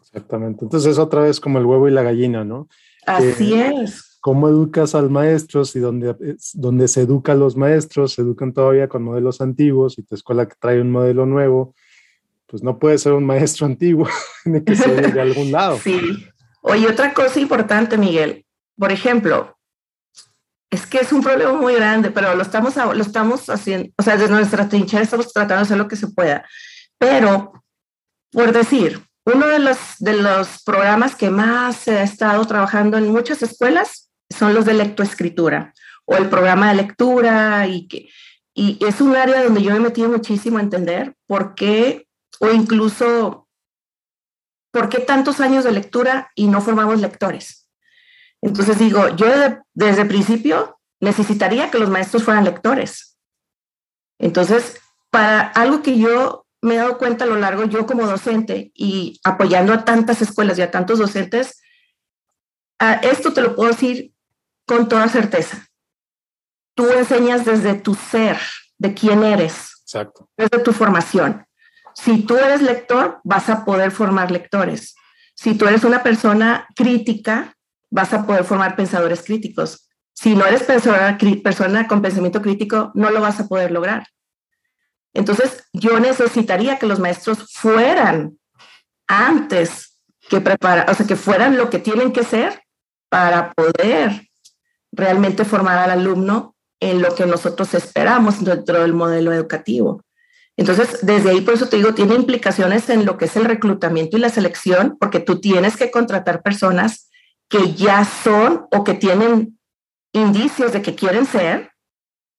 Exactamente. 0.00 0.64
Entonces 0.64 0.92
es 0.92 0.98
otra 0.98 1.22
vez 1.22 1.40
como 1.40 1.58
el 1.58 1.64
huevo 1.64 1.88
y 1.88 1.92
la 1.92 2.02
gallina, 2.02 2.44
¿no? 2.44 2.68
Así 3.06 3.54
es. 3.54 4.11
¿Cómo 4.22 4.48
educas 4.48 4.94
al 4.94 5.10
maestro 5.10 5.64
y 5.74 5.80
donde, 5.80 6.36
donde 6.54 6.86
se 6.86 7.00
educa 7.00 7.32
a 7.32 7.34
los 7.34 7.56
maestros, 7.56 8.12
se 8.12 8.22
educan 8.22 8.52
todavía 8.52 8.88
con 8.88 9.02
modelos 9.02 9.40
antiguos 9.40 9.98
y 9.98 10.04
tu 10.04 10.14
escuela 10.14 10.46
que 10.46 10.54
trae 10.60 10.80
un 10.80 10.92
modelo 10.92 11.26
nuevo, 11.26 11.74
pues 12.46 12.62
no 12.62 12.78
puede 12.78 12.98
ser 12.98 13.14
un 13.14 13.26
maestro 13.26 13.66
antiguo, 13.72 14.08
tiene 14.44 14.62
que 14.62 14.76
ser 14.76 15.12
de 15.12 15.20
algún 15.20 15.50
lado. 15.58 15.76
Sí. 15.82 16.24
Oye, 16.60 16.88
otra 16.88 17.12
cosa 17.12 17.40
importante, 17.40 17.98
Miguel. 17.98 18.46
Por 18.78 18.92
ejemplo, 18.92 19.58
es 20.70 20.86
que 20.86 21.00
es 21.00 21.12
un 21.12 21.20
problema 21.20 21.54
muy 21.54 21.74
grande, 21.74 22.12
pero 22.12 22.32
lo 22.36 22.42
estamos, 22.42 22.76
lo 22.76 23.02
estamos 23.02 23.50
haciendo, 23.50 23.90
o 23.98 24.04
sea, 24.04 24.16
desde 24.16 24.32
nuestra 24.32 24.68
trinchera 24.68 25.02
estamos 25.02 25.32
tratando 25.32 25.56
de 25.56 25.62
hacer 25.62 25.78
lo 25.78 25.88
que 25.88 25.96
se 25.96 26.06
pueda. 26.06 26.46
Pero, 26.96 27.64
por 28.30 28.52
decir, 28.52 29.02
uno 29.24 29.48
de 29.48 29.58
los, 29.58 29.78
de 29.98 30.14
los 30.14 30.62
programas 30.62 31.16
que 31.16 31.28
más 31.28 31.74
se 31.74 31.98
ha 31.98 32.04
estado 32.04 32.46
trabajando 32.46 32.98
en 32.98 33.10
muchas 33.10 33.42
escuelas 33.42 34.11
son 34.32 34.54
los 34.54 34.64
de 34.64 34.74
lectoescritura 34.74 35.72
o 36.04 36.16
el 36.16 36.28
programa 36.28 36.68
de 36.70 36.76
lectura 36.76 37.66
y, 37.66 37.86
que, 37.88 38.08
y 38.54 38.84
es 38.84 39.00
un 39.00 39.16
área 39.16 39.44
donde 39.44 39.62
yo 39.62 39.70
me 39.70 39.76
he 39.76 39.80
metido 39.80 40.08
muchísimo 40.08 40.58
a 40.58 40.62
entender 40.62 41.14
por 41.26 41.54
qué 41.54 42.08
o 42.40 42.50
incluso 42.50 43.48
por 44.72 44.88
qué 44.88 44.98
tantos 44.98 45.40
años 45.40 45.64
de 45.64 45.72
lectura 45.72 46.30
y 46.34 46.46
no 46.48 46.60
formamos 46.60 47.00
lectores. 47.00 47.68
Entonces 48.40 48.78
digo, 48.78 49.14
yo 49.16 49.26
desde 49.74 50.02
el 50.02 50.08
principio 50.08 50.80
necesitaría 51.00 51.70
que 51.70 51.78
los 51.78 51.90
maestros 51.90 52.24
fueran 52.24 52.44
lectores. 52.44 53.18
Entonces, 54.18 54.80
para 55.10 55.40
algo 55.40 55.82
que 55.82 55.98
yo 55.98 56.46
me 56.62 56.74
he 56.74 56.78
dado 56.78 56.96
cuenta 56.96 57.24
a 57.24 57.28
lo 57.28 57.36
largo, 57.36 57.64
yo 57.64 57.86
como 57.86 58.06
docente 58.06 58.72
y 58.74 59.20
apoyando 59.24 59.72
a 59.72 59.84
tantas 59.84 60.22
escuelas 60.22 60.58
y 60.58 60.62
a 60.62 60.70
tantos 60.70 60.98
docentes, 60.98 61.60
esto 63.02 63.32
te 63.32 63.42
lo 63.42 63.54
puedo 63.54 63.70
decir 63.70 64.11
con 64.66 64.88
toda 64.88 65.08
certeza. 65.08 65.66
Tú 66.74 66.88
enseñas 66.90 67.44
desde 67.44 67.74
tu 67.74 67.94
ser, 67.94 68.38
de 68.78 68.94
quién 68.94 69.22
eres, 69.22 69.82
Exacto. 69.84 70.28
desde 70.36 70.58
tu 70.60 70.72
formación. 70.72 71.46
Si 71.94 72.22
tú 72.24 72.36
eres 72.36 72.62
lector, 72.62 73.20
vas 73.24 73.48
a 73.50 73.64
poder 73.64 73.90
formar 73.90 74.30
lectores. 74.30 74.94
Si 75.34 75.54
tú 75.54 75.66
eres 75.66 75.84
una 75.84 76.02
persona 76.02 76.66
crítica, 76.74 77.54
vas 77.90 78.12
a 78.12 78.26
poder 78.26 78.44
formar 78.44 78.76
pensadores 78.76 79.22
críticos. 79.22 79.90
Si 80.14 80.34
no 80.34 80.46
eres 80.46 80.62
persona, 80.62 81.18
persona 81.42 81.88
con 81.88 82.02
pensamiento 82.02 82.40
crítico, 82.40 82.90
no 82.94 83.10
lo 83.10 83.20
vas 83.20 83.40
a 83.40 83.48
poder 83.48 83.70
lograr. 83.70 84.06
Entonces, 85.14 85.64
yo 85.72 86.00
necesitaría 86.00 86.78
que 86.78 86.86
los 86.86 86.98
maestros 86.98 87.52
fueran 87.52 88.38
antes 89.06 89.98
que 90.28 90.40
preparar, 90.40 90.88
o 90.90 90.94
sea, 90.94 91.06
que 91.06 91.16
fueran 91.16 91.56
lo 91.56 91.68
que 91.68 91.78
tienen 91.78 92.12
que 92.12 92.24
ser 92.24 92.62
para 93.10 93.52
poder 93.52 94.28
realmente 94.92 95.44
formar 95.44 95.78
al 95.78 95.90
alumno 95.90 96.54
en 96.80 97.00
lo 97.00 97.14
que 97.14 97.26
nosotros 97.26 97.74
esperamos 97.74 98.44
dentro 98.44 98.80
del 98.80 98.92
modelo 98.92 99.32
educativo. 99.32 100.02
Entonces, 100.56 100.98
desde 101.02 101.30
ahí, 101.30 101.40
por 101.40 101.54
eso 101.54 101.68
te 101.68 101.76
digo, 101.78 101.94
tiene 101.94 102.14
implicaciones 102.14 102.90
en 102.90 103.06
lo 103.06 103.16
que 103.16 103.24
es 103.24 103.36
el 103.36 103.46
reclutamiento 103.46 104.16
y 104.16 104.20
la 104.20 104.28
selección, 104.28 104.96
porque 105.00 105.20
tú 105.20 105.40
tienes 105.40 105.76
que 105.76 105.90
contratar 105.90 106.42
personas 106.42 107.08
que 107.48 107.72
ya 107.74 108.04
son 108.04 108.66
o 108.70 108.84
que 108.84 108.94
tienen 108.94 109.58
indicios 110.12 110.72
de 110.72 110.82
que 110.82 110.94
quieren 110.94 111.24
ser 111.24 111.70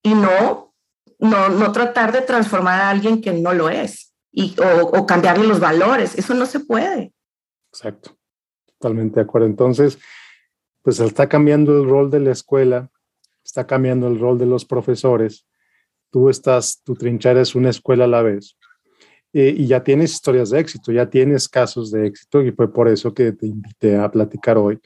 y 0.04 0.14
no, 0.14 0.74
no, 1.20 1.50
no 1.50 1.72
tratar 1.72 2.12
de 2.12 2.22
transformar 2.22 2.82
a 2.82 2.90
alguien 2.90 3.22
que 3.22 3.32
no 3.32 3.54
lo 3.54 3.70
es 3.70 4.14
y, 4.32 4.56
o, 4.60 4.88
o 4.88 5.06
cambiarle 5.08 5.48
los 5.48 5.60
valores. 5.60 6.18
Eso 6.18 6.34
no 6.34 6.46
se 6.46 6.60
puede. 6.60 7.14
Exacto, 7.72 8.16
totalmente 8.78 9.16
de 9.16 9.24
acuerdo. 9.24 9.48
Entonces, 9.48 9.98
pues 10.84 11.00
está 11.00 11.28
cambiando 11.28 11.82
el 11.82 11.90
rol 11.90 12.12
de 12.12 12.20
la 12.20 12.32
escuela, 12.32 12.92
está 13.44 13.66
cambiando 13.66 14.08
el 14.08 14.20
rol 14.20 14.38
de 14.38 14.46
los 14.46 14.66
profesores. 14.66 15.48
Tú 16.12 16.30
estás, 16.30 16.82
tu 16.84 16.94
trinchera 16.94 17.42
es 17.42 17.56
una 17.56 17.70
escuela 17.72 18.04
a 18.04 18.08
la 18.08 18.22
vez. 18.22 18.58
Eh, 19.34 19.56
y 19.58 19.66
ya 19.66 19.84
tienes 19.84 20.14
historias 20.14 20.52
de 20.52 20.60
éxito, 20.60 20.92
ya 20.92 21.10
tienes 21.10 21.50
casos 21.50 21.90
de 21.90 22.06
éxito 22.06 22.44
y 22.44 22.52
fue 22.52 22.72
por 22.72 22.88
eso 22.88 23.16
que 23.16 23.32
te 23.32 23.48
invité 23.48 23.98
a 23.98 24.12
platicar 24.12 24.60
hoy 24.60 24.80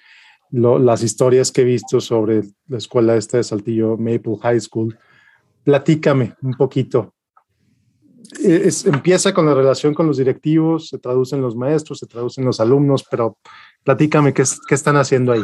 las 0.51 1.03
historias 1.03 1.51
que 1.51 1.61
he 1.61 1.65
visto 1.65 1.99
sobre 1.99 2.43
la 2.67 2.77
escuela 2.77 3.15
esta 3.15 3.37
de 3.37 3.43
Saltillo, 3.43 3.97
Maple 3.97 4.37
High 4.41 4.61
School. 4.61 4.97
Platícame 5.63 6.35
un 6.41 6.53
poquito. 6.53 7.13
E, 8.43 8.69
empieza 8.85 9.33
con 9.33 9.45
la 9.45 9.53
relación 9.53 9.93
con 9.93 10.07
los 10.07 10.17
directivos, 10.17 10.87
se 10.87 10.99
traducen 10.99 11.41
los 11.41 11.55
maestros, 11.55 11.99
se 11.99 12.07
traducen 12.07 12.45
los 12.45 12.59
alumnos, 12.59 13.05
pero 13.09 13.37
platícame 13.83 14.33
qué, 14.33 14.43
qué 14.67 14.75
están 14.75 14.95
haciendo 14.95 15.33
ahí. 15.33 15.43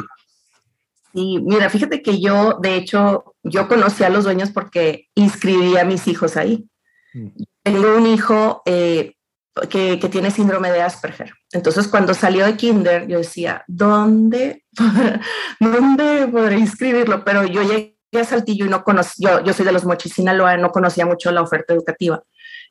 Sí, 1.13 1.39
mira, 1.43 1.69
fíjate 1.69 2.01
que 2.01 2.19
yo, 2.19 2.57
de 2.61 2.75
hecho, 2.75 3.35
yo 3.43 3.67
conocí 3.67 4.03
a 4.03 4.09
los 4.09 4.23
dueños 4.23 4.49
porque 4.49 5.09
inscribí 5.15 5.77
a 5.77 5.85
mis 5.85 6.07
hijos 6.07 6.37
ahí. 6.37 6.67
Mm. 7.13 7.27
Tengo 7.63 7.95
un 7.95 8.07
hijo 8.07 8.63
eh, 8.65 9.13
que, 9.69 9.97
tiene 10.11 10.31
síndrome 10.31 10.71
de 10.71 10.81
Asperger. 10.81 11.33
Entonces, 11.51 11.87
cuando 11.87 12.13
salió 12.13 12.45
de 12.45 12.57
Kinder, 12.57 13.07
yo 13.07 13.19
decía, 13.19 13.63
¿dónde, 13.67 14.65
¿dónde 15.59 16.27
podré 16.27 16.57
inscribirlo? 16.57 17.23
Pero 17.23 17.45
yo 17.45 17.61
llegué 17.61 17.95
a 18.19 18.23
Saltillo 18.23 18.65
y 18.65 18.69
no 18.69 18.83
conocía, 18.83 19.39
yo, 19.39 19.43
yo 19.43 19.53
soy 19.53 19.65
de 19.65 19.71
los 19.71 19.85
Mochis, 19.85 20.13
Sinaloa, 20.13 20.57
no 20.57 20.71
conocía 20.71 21.05
mucho 21.05 21.31
la 21.31 21.41
oferta 21.41 21.73
educativa. 21.73 22.23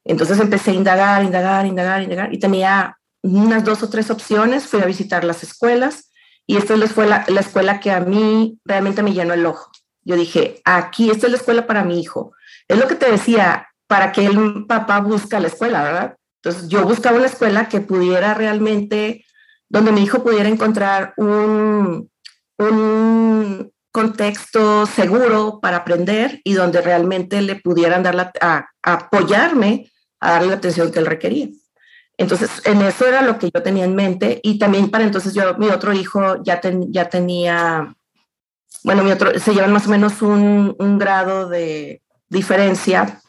Entonces 0.05 0.40
empecé 0.40 0.72
a 0.72 0.74
indagar, 0.74 1.22
indagar, 1.22 1.64
indagar, 1.64 2.03
indagar, 2.03 2.34
y 2.34 2.40
tenía 2.40 2.99
unas 3.22 3.64
dos 3.64 3.84
o 3.84 3.88
tres 3.88 4.11
opciones, 4.11 4.66
fui 4.66 4.80
a 4.80 4.86
visitar 4.86 5.22
las 5.22 5.45
escuelas, 5.45 6.12
y 6.47 6.57
esta 6.57 6.76
fue 6.88 7.07
la, 7.07 7.24
la 7.28 7.40
escuela 7.40 7.80
que 7.80 7.90
a 7.90 8.01
mí 8.01 8.59
realmente 8.64 9.03
me 9.03 9.12
llenó 9.12 9.34
el 9.34 9.47
ojo. 9.47 9.70
Yo 10.05 10.16
dije, 10.16 10.61
aquí, 10.64 11.11
esta 11.11 11.26
es 11.26 11.32
la 11.32 11.38
escuela 11.38 11.66
para 11.66 11.84
mi 11.84 12.01
hijo. 12.01 12.32
Es 12.68 12.78
lo 12.78 12.88
que 12.88 12.97
te 12.97 13.11
decía, 13.11 13.68
para 13.86 14.11
que 14.12 14.26
el 14.26 14.66
papá 14.66 15.01
busca 15.01 15.38
la 15.38 15.49
escuela, 15.49 15.82
¿verdad? 15.82 16.16
Entonces 16.43 16.68
yo 16.68 16.84
buscaba 16.84 17.18
una 17.18 17.26
escuela 17.26 17.68
que 17.68 17.80
pudiera 17.80 18.34
realmente, 18.34 19.24
donde 19.68 19.93
mi 19.93 20.03
hijo 20.03 20.22
pudiera 20.24 20.49
encontrar 20.49 21.14
un, 21.16 22.11
un 22.59 23.72
contexto 23.93 24.86
seguro 24.86 25.61
para 25.61 25.78
aprender 25.78 26.40
y 26.43 26.55
donde 26.55 26.80
realmente 26.80 27.43
le 27.43 27.57
pudieran 27.57 28.03
dar 28.03 28.14
la, 28.14 28.32
a, 28.40 28.66
apoyarme 28.82 29.90
a 30.20 30.32
darle 30.32 30.49
la 30.49 30.55
atención 30.55 30.90
que 30.90 30.99
él 30.99 31.07
requería. 31.07 31.49
Entonces, 32.23 32.51
en 32.64 32.81
eso 32.83 33.07
era 33.07 33.23
lo 33.23 33.39
que 33.39 33.51
yo 33.53 33.62
tenía 33.62 33.85
en 33.85 33.95
mente 33.95 34.41
y 34.43 34.59
también 34.59 34.91
para 34.91 35.05
entonces 35.05 35.35
yo, 35.35 35.57
mi 35.59 35.68
otro 35.68 35.93
hijo 35.93 36.43
ya, 36.43 36.61
ya 36.89 37.09
tenía, 37.09 37.95
bueno, 38.85 39.05
mi 39.05 39.12
otro, 39.12 39.39
se 39.39 39.53
llevan 39.55 39.73
más 39.73 39.87
o 39.87 39.91
menos 39.91 40.23
un, 40.23 40.75
un 40.79 40.99
grado 40.99 41.49
de 41.49 42.01
diferencia 42.29 43.23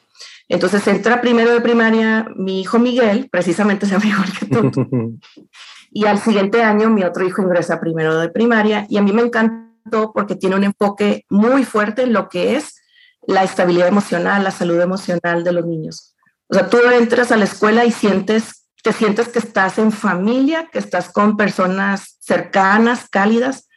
entonces 0.49 0.85
entra 0.87 1.21
primero 1.21 1.51
de 1.51 1.61
primaria 1.61 2.27
mi 2.35 2.61
hijo 2.61 2.79
Miguel, 2.79 3.27
precisamente 3.31 3.85
se 3.85 3.93
llama 3.97 4.05
igual 4.05 4.31
que 4.37 4.45
tú. 4.45 5.19
y 5.91 6.05
al 6.05 6.19
siguiente 6.19 6.63
año 6.63 6.89
mi 6.89 7.03
otro 7.03 7.25
hijo 7.25 7.41
ingresa 7.41 7.79
primero 7.79 8.19
de 8.19 8.29
primaria 8.29 8.85
y 8.89 8.97
a 8.97 9.01
mí 9.01 9.11
me 9.13 9.21
encantó 9.21 10.11
porque 10.13 10.35
tiene 10.35 10.55
un 10.55 10.63
enfoque 10.63 11.25
muy 11.29 11.63
fuerte 11.63 12.03
en 12.03 12.13
lo 12.13 12.29
que 12.29 12.55
es 12.55 12.81
la 13.25 13.43
estabilidad 13.43 13.87
emocional, 13.87 14.43
la 14.43 14.51
salud 14.51 14.79
emocional 14.79 15.43
de 15.43 15.53
los 15.53 15.65
niños. 15.65 16.15
O 16.47 16.53
sea, 16.53 16.69
tú 16.69 16.77
entras 16.93 17.31
a 17.31 17.37
la 17.37 17.45
escuela 17.45 17.85
y 17.85 17.91
sientes, 17.91 18.62
te 18.83 18.93
sientes 18.93 19.29
que 19.29 19.39
estás 19.39 19.79
en 19.79 19.91
familia, 19.91 20.69
que 20.71 20.77
estás 20.77 21.09
con 21.09 21.37
personas 21.37 22.17
cercanas, 22.19 23.07
cálidas, 23.09 23.69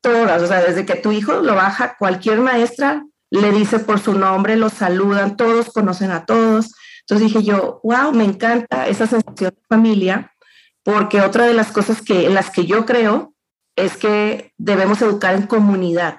todas. 0.00 0.42
O 0.42 0.46
sea, 0.46 0.60
desde 0.60 0.84
que 0.84 0.96
tu 0.96 1.12
hijo 1.12 1.40
lo 1.40 1.54
baja, 1.54 1.96
cualquier 1.96 2.40
maestra 2.40 3.04
le 3.30 3.52
dice 3.52 3.78
por 3.78 4.00
su 4.00 4.14
nombre, 4.14 4.56
lo 4.56 4.68
saludan, 4.68 5.36
todos 5.36 5.70
conocen 5.72 6.10
a 6.10 6.26
todos. 6.26 6.74
Entonces 7.00 7.28
dije 7.28 7.44
yo, 7.44 7.80
wow, 7.84 8.12
me 8.12 8.24
encanta 8.24 8.88
esa 8.88 9.06
sensación 9.06 9.54
de 9.54 9.62
familia, 9.68 10.34
porque 10.82 11.20
otra 11.20 11.46
de 11.46 11.54
las 11.54 11.70
cosas 11.70 12.02
que, 12.02 12.26
en 12.26 12.34
las 12.34 12.50
que 12.50 12.66
yo 12.66 12.84
creo 12.84 13.34
es 13.76 13.96
que 13.96 14.52
debemos 14.58 15.00
educar 15.00 15.36
en 15.36 15.46
comunidad. 15.46 16.18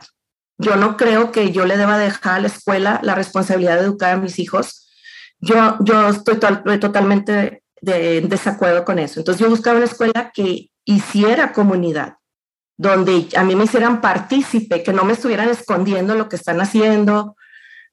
Yo 0.58 0.78
no 0.78 0.98
creo 0.98 1.32
que 1.32 1.52
yo 1.52 1.66
le 1.66 1.78
deba 1.78 1.98
dejar 1.98 2.36
a 2.36 2.40
la 2.40 2.48
escuela 2.48 3.00
la 3.04 3.16
responsabilidad 3.16 3.76
de 3.76 3.86
educar 3.86 4.14
a 4.14 4.18
mis 4.18 4.40
hijos 4.40 4.86
yo, 5.42 5.78
yo 5.80 6.10
estoy 6.10 6.38
totalmente 6.38 7.64
de, 7.82 8.22
desacuerdo 8.22 8.86
con 8.86 9.00
eso. 9.00 9.20
Entonces 9.20 9.42
yo 9.42 9.50
buscaba 9.50 9.78
una 9.78 9.86
escuela 9.86 10.32
que 10.34 10.70
hiciera 10.86 11.54
comunidad, 11.54 12.16
donde 12.78 13.28
a 13.36 13.44
mí 13.44 13.56
me 13.56 13.66
hicieran 13.66 14.02
partícipe, 14.02 14.84
que 14.84 14.94
no 14.94 15.04
me 15.04 15.14
estuvieran 15.14 15.50
escondiendo 15.50 16.16
lo 16.16 16.30
que 16.30 16.36
están 16.36 16.62
haciendo 16.62 17.36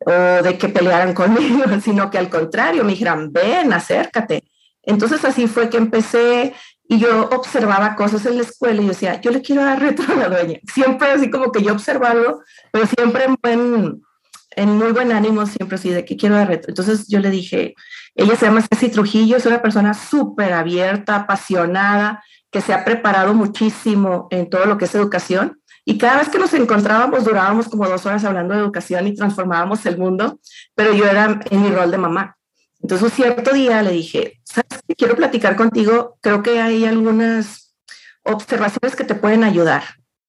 o 0.01 0.11
de 0.11 0.59
que 0.59 0.69
pelearan 0.69 1.15
conmigo, 1.21 1.65
sino 1.83 2.11
que 2.11 2.19
al 2.19 2.29
contrario 2.29 2.85
me 2.85 2.93
dijeran, 2.93 3.33
ven, 3.33 3.73
acércate. 3.73 4.45
Entonces 4.83 5.25
así 5.25 5.49
fue 5.49 5.69
que 5.69 5.79
empecé 5.79 6.55
y 6.89 6.99
yo 6.99 7.29
observaba 7.31 7.97
cosas 7.97 8.25
en 8.27 8.37
la 8.37 8.43
escuela 8.43 8.81
y 8.81 8.85
yo 8.85 8.91
decía, 8.91 9.21
yo 9.21 9.33
le 9.33 9.43
quiero 9.43 9.65
dar 9.65 9.81
retro 9.81 10.13
a 10.13 10.17
la 10.17 10.29
dueña. 10.29 10.61
Siempre 10.73 11.11
así 11.11 11.31
como 11.31 11.51
que 11.51 11.63
yo 11.63 11.73
observaba 11.73 12.37
pero 12.71 12.87
siempre 12.87 13.25
en, 13.25 13.37
buen, 13.43 14.03
en 14.57 14.77
muy 14.77 14.93
buen 14.93 15.13
ánimo, 15.13 15.47
siempre 15.47 15.77
así 15.77 15.91
de 15.91 16.05
que 16.05 16.17
quiero 16.17 16.35
dar 16.35 16.49
retro. 16.49 16.71
Entonces 16.71 17.07
yo 17.09 17.21
le 17.21 17.31
dije, 17.31 17.75
ella 18.15 18.35
se 18.37 18.47
llama 18.47 18.63
Ceci 18.63 18.89
Trujillo, 18.89 19.37
es 19.37 19.47
una 19.47 19.63
persona 19.63 19.95
súper 19.95 20.55
abierta, 20.55 21.17
apasionada, 21.17 22.25
que 22.51 22.63
se 22.63 22.73
ha 22.73 22.85
preparado 22.85 23.35
muchísimo 23.35 24.29
en 24.31 24.49
todo 24.49 24.65
lo 24.65 24.79
que 24.79 24.87
es 24.87 24.95
educación. 24.95 25.61
Y 25.85 25.99
cada 25.99 26.19
vez 26.19 26.31
que 26.31 26.39
nos 26.39 26.53
encontrábamos 26.55 27.25
durábamos 27.25 27.69
como 27.69 27.87
dos 27.87 28.07
horas 28.07 28.25
hablando 28.25 28.55
de 28.55 28.61
educación 28.61 29.07
y 29.07 29.15
transformábamos 29.15 29.85
el 29.87 29.99
mundo, 29.99 30.41
pero 30.75 30.93
yo 30.93 31.07
era 31.07 31.39
en 31.51 31.63
mi 31.63 31.71
rol 31.71 31.91
de 31.91 31.99
mamá. 31.99 32.37
Entonces 32.81 33.05
un 33.05 33.11
cierto 33.11 33.53
día 33.53 33.83
le 33.83 33.93
dije. 33.93 34.41
Quiero 34.97 35.17
platicar 35.17 35.55
contigo, 35.55 36.19
creo 36.23 36.43
que 36.43 36.61
hay 36.61 36.87
algunas 36.87 37.75
observaciones 38.23 38.97
que 38.97 39.05
te 39.05 39.15
pueden 39.15 39.45
ayudar. 39.45 39.85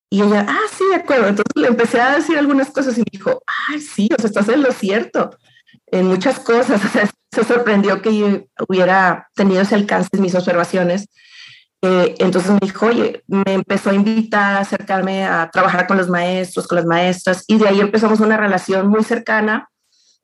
Y 0.10 0.22
ella, 0.22 0.46
ah, 0.48 0.68
sí, 0.72 0.86
de 0.90 0.96
acuerdo. 0.96 1.28
Entonces 1.28 1.54
le 1.56 1.68
empecé 1.68 2.00
a 2.00 2.16
decir 2.16 2.38
algunas 2.38 2.70
cosas 2.72 2.98
y 2.98 3.02
me 3.02 3.08
dijo, 3.12 3.42
ay, 3.70 3.82
sí, 3.82 4.10
o 4.18 4.22
sea, 4.22 4.28
estás 4.28 4.50
en 4.50 4.62
lo 4.62 4.72
cierto, 4.72 5.32
en 5.88 6.08
muchas 6.08 6.40
cosas. 6.40 6.82
Se 7.32 7.44
sorprendió 7.44 8.02
que 8.02 8.18
yo 8.18 8.28
hubiera 8.68 9.28
tenido 9.36 9.62
ese 9.62 9.76
alcance 9.76 10.10
en 10.14 10.22
mis 10.22 10.34
observaciones. 10.34 11.10
Eh, 11.82 12.16
entonces 12.20 12.52
me 12.52 12.60
dijo, 12.62 12.88
oye, 12.88 13.24
me 13.28 13.54
empezó 13.54 13.92
a 13.92 13.96
invitar 13.96 14.56
a 14.56 14.60
acercarme 14.62 15.26
a 15.26 15.50
trabajar 15.52 15.86
con 15.86 15.98
los 15.98 16.10
maestros, 16.10 16.68
con 16.68 16.78
las 16.78 16.86
maestras, 16.86 17.44
y 17.48 17.58
de 17.58 17.68
ahí 17.68 17.80
empezamos 17.80 18.20
una 18.20 18.38
relación 18.38 18.88
muy 18.88 19.04
cercana 19.04 19.70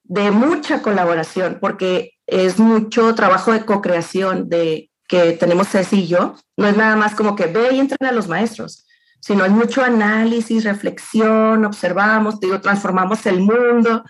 de 0.04 0.32
mucha 0.32 0.82
colaboración, 0.82 1.60
porque 1.62 2.14
es 2.26 2.58
mucho 2.58 3.14
trabajo 3.16 3.52
de 3.52 3.66
co-creación 3.66 4.50
de 4.50 4.90
que 5.08 5.34
tenemos 5.34 5.70
Ceci 5.70 6.02
y 6.02 6.08
yo. 6.08 6.36
No 6.58 6.68
es 6.68 6.76
nada 6.76 6.96
más 6.96 7.14
como 7.16 7.36
que 7.36 7.46
ve 7.46 7.74
y 7.74 7.80
entren 7.80 8.10
a 8.10 8.12
los 8.12 8.28
maestros, 8.28 8.86
sino 9.24 9.45
es 9.45 9.51
mucho 9.51 9.82
análisis, 9.82 10.65
reflexión, 10.65 11.63
observamos, 11.63 12.41
digo, 12.41 12.59
transformamos 12.59 13.26
el 13.26 13.39
mundo. 13.39 14.03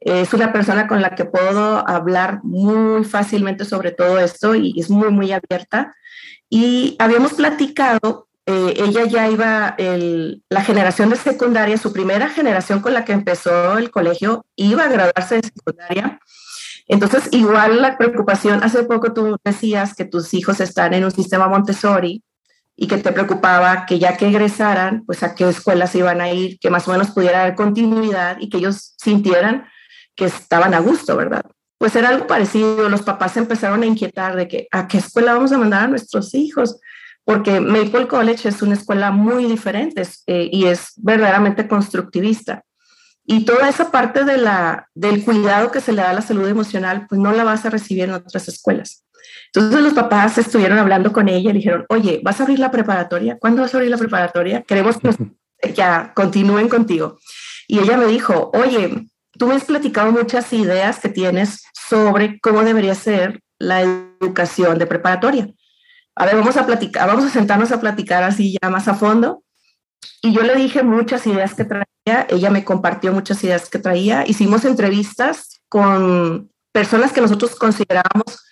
Es 0.00 0.32
una 0.32 0.54
persona 0.54 0.86
con 0.86 1.02
la 1.02 1.14
que 1.14 1.26
puedo 1.26 1.86
hablar 1.86 2.40
muy 2.44 3.04
fácilmente 3.04 3.66
sobre 3.66 3.92
todo 3.92 4.18
esto 4.18 4.54
y 4.54 4.72
es 4.80 4.88
muy, 4.88 5.10
muy 5.10 5.32
abierta. 5.32 5.94
Y 6.48 6.96
habíamos 6.98 7.34
platicado, 7.34 8.26
eh, 8.46 8.72
ella 8.78 9.04
ya 9.04 9.28
iba, 9.28 9.76
la 10.48 10.64
generación 10.64 11.10
de 11.10 11.16
secundaria, 11.16 11.76
su 11.76 11.92
primera 11.92 12.30
generación 12.30 12.80
con 12.80 12.94
la 12.94 13.04
que 13.04 13.12
empezó 13.12 13.76
el 13.76 13.90
colegio, 13.90 14.46
iba 14.56 14.84
a 14.84 14.88
graduarse 14.88 15.42
de 15.42 15.48
secundaria. 15.48 16.18
Entonces, 16.88 17.28
igual 17.32 17.82
la 17.82 17.98
preocupación, 17.98 18.62
hace 18.62 18.84
poco 18.84 19.12
tú 19.12 19.36
decías 19.44 19.94
que 19.94 20.06
tus 20.06 20.32
hijos 20.32 20.60
están 20.60 20.94
en 20.94 21.04
un 21.04 21.10
sistema 21.10 21.48
Montessori 21.48 22.22
y 22.76 22.88
que 22.88 22.98
te 22.98 23.12
preocupaba 23.12 23.86
que 23.86 23.98
ya 23.98 24.16
que 24.16 24.28
egresaran, 24.28 25.04
pues 25.06 25.22
a 25.22 25.34
qué 25.34 25.48
escuelas 25.48 25.94
iban 25.94 26.20
a 26.20 26.30
ir, 26.30 26.58
que 26.58 26.70
más 26.70 26.88
o 26.88 26.92
menos 26.92 27.10
pudiera 27.10 27.42
haber 27.42 27.54
continuidad 27.54 28.36
y 28.40 28.48
que 28.48 28.58
ellos 28.58 28.94
sintieran 28.98 29.66
que 30.16 30.26
estaban 30.26 30.74
a 30.74 30.80
gusto, 30.80 31.16
¿verdad? 31.16 31.44
pues 31.84 31.96
era 31.96 32.08
algo 32.08 32.26
parecido. 32.26 32.88
Los 32.88 33.02
papás 33.02 33.36
empezaron 33.36 33.82
a 33.82 33.86
inquietar 33.86 34.36
de 34.36 34.48
que 34.48 34.68
a 34.70 34.88
qué 34.88 34.96
escuela 34.96 35.34
vamos 35.34 35.52
a 35.52 35.58
mandar 35.58 35.84
a 35.84 35.88
nuestros 35.88 36.34
hijos, 36.34 36.80
porque 37.24 37.60
Maple 37.60 38.08
College 38.08 38.48
es 38.48 38.62
una 38.62 38.72
escuela 38.72 39.10
muy 39.10 39.44
diferente 39.44 40.02
eh, 40.26 40.48
y 40.50 40.64
es 40.64 40.94
verdaderamente 40.96 41.68
constructivista. 41.68 42.62
Y 43.26 43.44
toda 43.44 43.68
esa 43.68 43.90
parte 43.90 44.24
de 44.24 44.38
la, 44.38 44.88
del 44.94 45.24
cuidado 45.24 45.70
que 45.70 45.82
se 45.82 45.92
le 45.92 46.00
da 46.00 46.08
a 46.08 46.14
la 46.14 46.22
salud 46.22 46.48
emocional, 46.48 47.04
pues 47.06 47.20
no 47.20 47.32
la 47.32 47.44
vas 47.44 47.66
a 47.66 47.70
recibir 47.70 48.04
en 48.04 48.12
otras 48.12 48.48
escuelas. 48.48 49.03
Entonces 49.52 49.80
los 49.80 49.92
papás 49.92 50.38
estuvieron 50.38 50.78
hablando 50.78 51.12
con 51.12 51.28
ella 51.28 51.50
y 51.50 51.54
dijeron, 51.54 51.86
oye, 51.88 52.20
¿vas 52.22 52.40
a 52.40 52.42
abrir 52.44 52.58
la 52.58 52.70
preparatoria? 52.70 53.38
¿Cuándo 53.38 53.62
vas 53.62 53.74
a 53.74 53.76
abrir 53.76 53.90
la 53.90 53.98
preparatoria? 53.98 54.62
Queremos 54.62 54.98
que 54.98 55.72
ya 55.72 56.12
continúen 56.14 56.68
contigo. 56.68 57.18
Y 57.68 57.78
ella 57.78 57.96
me 57.96 58.06
dijo, 58.06 58.50
oye, 58.54 59.06
tú 59.38 59.46
me 59.46 59.54
has 59.54 59.64
platicado 59.64 60.12
muchas 60.12 60.52
ideas 60.52 61.00
que 61.00 61.08
tienes 61.08 61.64
sobre 61.72 62.40
cómo 62.40 62.62
debería 62.62 62.94
ser 62.94 63.40
la 63.58 63.82
educación 63.82 64.78
de 64.78 64.86
preparatoria. 64.86 65.48
A 66.16 66.26
ver, 66.26 66.36
vamos 66.36 66.56
a 66.56 66.66
platicar, 66.66 67.08
vamos 67.08 67.24
a 67.24 67.30
sentarnos 67.30 67.72
a 67.72 67.80
platicar 67.80 68.22
así 68.22 68.56
ya 68.60 68.70
más 68.70 68.88
a 68.88 68.94
fondo. 68.94 69.42
Y 70.22 70.32
yo 70.32 70.42
le 70.42 70.54
dije 70.54 70.82
muchas 70.82 71.26
ideas 71.26 71.54
que 71.54 71.64
traía, 71.64 72.26
ella 72.28 72.50
me 72.50 72.64
compartió 72.64 73.12
muchas 73.12 73.42
ideas 73.44 73.68
que 73.68 73.78
traía. 73.78 74.26
Hicimos 74.26 74.64
entrevistas 74.64 75.60
con 75.68 76.50
personas 76.72 77.12
que 77.12 77.20
nosotros 77.20 77.54
considerábamos 77.56 78.44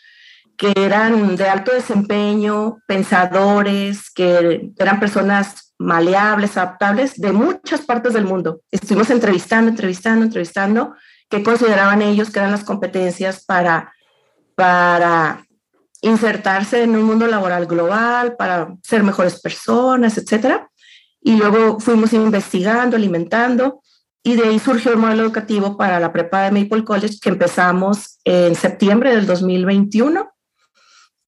que 0.63 0.73
eran 0.77 1.35
de 1.35 1.49
alto 1.49 1.73
desempeño, 1.73 2.79
pensadores, 2.87 4.13
que 4.13 4.71
eran 4.79 5.01
personas 5.01 5.75
maleables, 5.77 6.57
adaptables 6.57 7.21
de 7.21 7.33
muchas 7.33 7.81
partes 7.81 8.13
del 8.13 8.27
mundo. 8.27 8.61
Estuvimos 8.71 9.11
entrevistando, 9.11 9.71
entrevistando, 9.71 10.25
entrevistando 10.25 10.95
qué 11.29 11.43
consideraban 11.43 12.01
ellos 12.01 12.31
que 12.31 12.39
eran 12.39 12.53
las 12.53 12.63
competencias 12.63 13.45
para, 13.45 13.93
para 14.55 15.45
insertarse 16.01 16.85
en 16.85 16.95
un 16.95 17.07
mundo 17.07 17.27
laboral 17.27 17.67
global, 17.67 18.37
para 18.37 18.73
ser 18.85 19.03
mejores 19.03 19.41
personas, 19.41 20.17
etc. 20.17 20.61
Y 21.21 21.35
luego 21.35 21.81
fuimos 21.81 22.13
investigando, 22.13 22.97
alimentando, 22.97 23.83
y 24.23 24.37
de 24.37 24.45
ahí 24.45 24.61
surgió 24.61 24.93
el 24.93 24.99
modelo 24.99 25.25
educativo 25.25 25.77
para 25.77 25.99
la 25.99 26.13
prepa 26.13 26.43
de 26.43 26.53
Maple 26.53 26.85
College 26.85 27.19
que 27.21 27.31
empezamos 27.31 28.21
en 28.25 28.55
septiembre 28.55 29.13
del 29.17 29.27
2021 29.27 30.33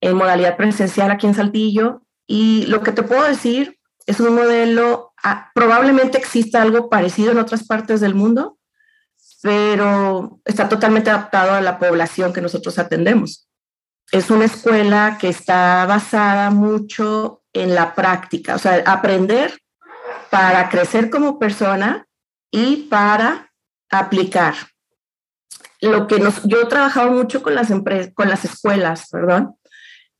en 0.04 0.16
modalidad 0.16 0.56
presencial 0.56 1.10
aquí 1.10 1.26
en 1.26 1.34
Saltillo. 1.34 2.02
Y 2.26 2.66
lo 2.66 2.82
que 2.82 2.92
te 2.92 3.02
puedo 3.02 3.22
decir 3.24 3.78
es 4.06 4.20
un 4.20 4.34
modelo, 4.34 5.14
ah, 5.22 5.50
probablemente 5.54 6.18
exista 6.18 6.60
algo 6.60 6.90
parecido 6.90 7.32
en 7.32 7.38
otras 7.38 7.66
partes 7.66 8.00
del 8.00 8.14
mundo, 8.14 8.58
pero 9.42 10.40
está 10.44 10.68
totalmente 10.68 11.10
adaptado 11.10 11.52
a 11.52 11.62
la 11.62 11.78
población 11.78 12.32
que 12.32 12.42
nosotros 12.42 12.78
atendemos. 12.78 13.48
Es 14.12 14.30
una 14.30 14.44
escuela 14.44 15.16
que 15.18 15.28
está 15.28 15.86
basada 15.86 16.50
mucho 16.50 17.42
en 17.54 17.74
la 17.74 17.94
práctica, 17.94 18.56
o 18.56 18.58
sea, 18.58 18.82
aprender 18.86 19.58
para 20.28 20.68
crecer 20.68 21.08
como 21.08 21.38
persona 21.38 22.06
y 22.50 22.88
para 22.88 23.50
aplicar. 23.90 24.54
Lo 25.80 26.06
que 26.06 26.18
nos, 26.18 26.42
yo 26.44 26.62
he 26.62 26.66
trabajado 26.66 27.10
mucho 27.10 27.42
con 27.42 27.54
las 27.54 27.70
empresas, 27.70 28.12
con 28.14 28.28
las 28.28 28.44
escuelas, 28.44 29.08
perdón, 29.10 29.56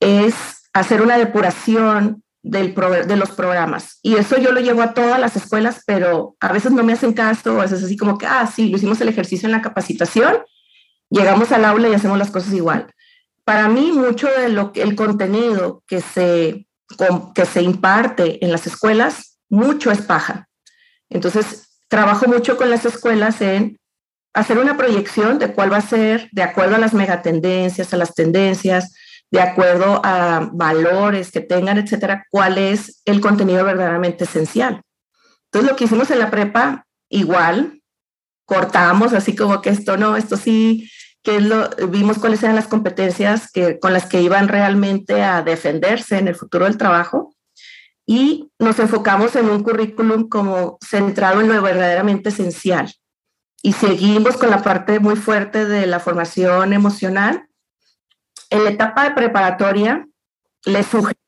es 0.05 0.35
hacer 0.73 1.03
una 1.03 1.19
depuración 1.19 2.23
de 2.43 3.17
los 3.17 3.31
programas. 3.31 3.99
Y 4.03 4.17
eso 4.17 4.37
yo 4.37 4.53
lo 4.53 4.61
llevo 4.61 4.83
a 4.83 4.93
todas 4.93 5.19
las 5.19 5.35
escuelas, 5.35 5.83
pero 5.87 6.37
a 6.41 6.53
veces 6.53 6.73
no 6.73 6.85
me 6.85 6.93
hacen 6.93 7.15
caso, 7.15 7.59
a 7.59 7.63
veces 7.63 7.83
así 7.83 7.97
como 7.97 8.19
que, 8.19 8.27
ah, 8.27 8.47
sí, 8.47 8.69
lo 8.69 8.77
hicimos 8.77 9.01
el 9.01 9.09
ejercicio 9.09 9.47
en 9.47 9.53
la 9.53 9.63
capacitación, 9.63 10.37
llegamos 11.09 11.53
al 11.53 11.65
aula 11.65 11.89
y 11.89 11.95
hacemos 11.95 12.19
las 12.19 12.31
cosas 12.31 12.53
igual. 12.53 12.87
Para 13.45 13.69
mí, 13.69 13.93
mucho 13.93 14.29
de 14.29 14.51
lo 14.51 14.73
que 14.73 14.83
el 14.83 14.95
contenido 14.95 15.83
que 15.87 16.03
se, 16.03 16.67
que 17.35 17.47
se 17.47 17.63
imparte 17.63 18.45
en 18.45 18.53
las 18.53 18.67
escuelas, 18.67 19.39
mucho 19.49 19.91
es 19.91 20.03
paja. 20.03 20.49
Entonces, 21.09 21.79
trabajo 21.89 22.27
mucho 22.27 22.57
con 22.59 22.69
las 22.69 22.85
escuelas 22.85 23.41
en 23.41 23.79
hacer 24.35 24.59
una 24.59 24.77
proyección 24.77 25.39
de 25.39 25.53
cuál 25.53 25.73
va 25.73 25.79
a 25.79 25.83
ser, 25.83 26.29
de 26.33 26.43
acuerdo 26.43 26.75
a 26.75 26.79
las 26.79 26.93
megatendencias, 26.93 27.95
a 27.95 27.97
las 27.97 28.15
tendencias, 28.15 28.93
de 29.31 29.41
acuerdo 29.41 30.01
a 30.05 30.49
valores 30.53 31.33
que 31.33 31.41
tengan, 31.41 31.79
etcétera, 31.79 32.27
cuál 32.31 32.59
es 32.59 33.03
el 33.05 33.21
contenido 33.21 33.65
verdaderamente 33.65 34.25
esencial. 34.25 34.83
Entonces, 35.47 35.71
lo 35.71 35.77
que 35.77 35.85
hicimos 35.85 36.11
en 36.11 36.19
la 36.19 36.31
prepa, 36.31 36.87
igual, 37.09 37.83
cortamos 38.45 39.13
así 39.13 39.35
como 39.35 39.61
que 39.61 39.71
esto 39.71 39.97
no, 39.97 40.17
esto 40.17 40.37
sí, 40.37 40.91
que 41.23 41.41
lo, 41.41 41.71
vimos 41.89 42.19
cuáles 42.19 42.43
eran 42.43 42.55
las 42.55 42.69
competencias 42.69 43.51
que, 43.51 43.79
con 43.81 43.93
las 43.93 44.07
que 44.07 44.21
iban 44.21 44.49
realmente 44.49 45.23
a 45.23 45.43
defenderse 45.43 46.19
en 46.19 46.29
el 46.29 46.37
futuro 46.37 46.67
del 46.67 46.77
trabajo 46.77 47.35
y 48.07 48.51
nos 48.59 48.79
enfocamos 48.79 49.35
en 49.35 49.49
un 49.49 49.63
currículum 49.63 50.29
como 50.29 50.79
centrado 50.87 51.41
en 51.41 51.49
lo 51.49 51.63
verdaderamente 51.63 52.29
esencial. 52.29 52.93
Y 53.63 53.73
seguimos 53.73 54.37
con 54.37 54.51
la 54.51 54.63
parte 54.63 55.01
muy 55.01 55.17
fuerte 55.17 55.65
de 55.65 55.87
la 55.87 56.01
formación 56.01 56.75
emocional 56.75 57.49
en 58.55 58.65
la 58.65 58.71
etapa 58.71 59.05
de 59.05 59.11
preparatoria, 59.11 60.07
le 60.65 60.83
sugerí 60.83 61.19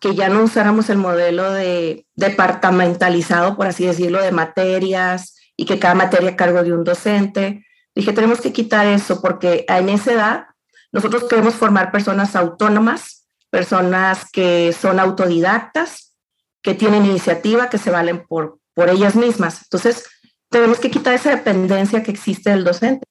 que 0.00 0.14
ya 0.14 0.30
no 0.30 0.42
usáramos 0.42 0.88
el 0.88 0.96
modelo 0.96 1.52
de 1.52 2.06
departamentalizado, 2.14 3.56
por 3.56 3.66
así 3.66 3.86
decirlo, 3.86 4.22
de 4.22 4.32
materias 4.32 5.36
y 5.56 5.66
que 5.66 5.78
cada 5.78 5.94
materia 5.94 6.30
a 6.30 6.36
cargo 6.36 6.62
de 6.62 6.72
un 6.72 6.84
docente, 6.84 7.64
Dije, 7.94 8.12
tenemos 8.12 8.40
que 8.40 8.52
quitar 8.52 8.86
eso 8.86 9.20
porque 9.20 9.64
en 9.68 9.88
esa 9.88 10.12
edad 10.12 10.46
nosotros 10.92 11.24
queremos 11.24 11.54
formar 11.54 11.90
personas 11.90 12.36
autónomas, 12.36 13.26
personas 13.50 14.30
que 14.30 14.72
son 14.72 15.00
autodidactas, 15.00 16.14
que 16.62 16.74
tienen 16.74 17.06
iniciativa, 17.06 17.68
que 17.68 17.78
se 17.78 17.90
valen 17.90 18.26
por, 18.26 18.58
por 18.74 18.90
ellas 18.90 19.16
mismas. 19.16 19.62
Entonces, 19.64 20.06
tenemos 20.50 20.78
que 20.78 20.90
quitar 20.90 21.14
esa 21.14 21.30
dependencia 21.30 22.02
que 22.02 22.10
existe 22.10 22.50
del 22.50 22.64
docente. 22.64 23.06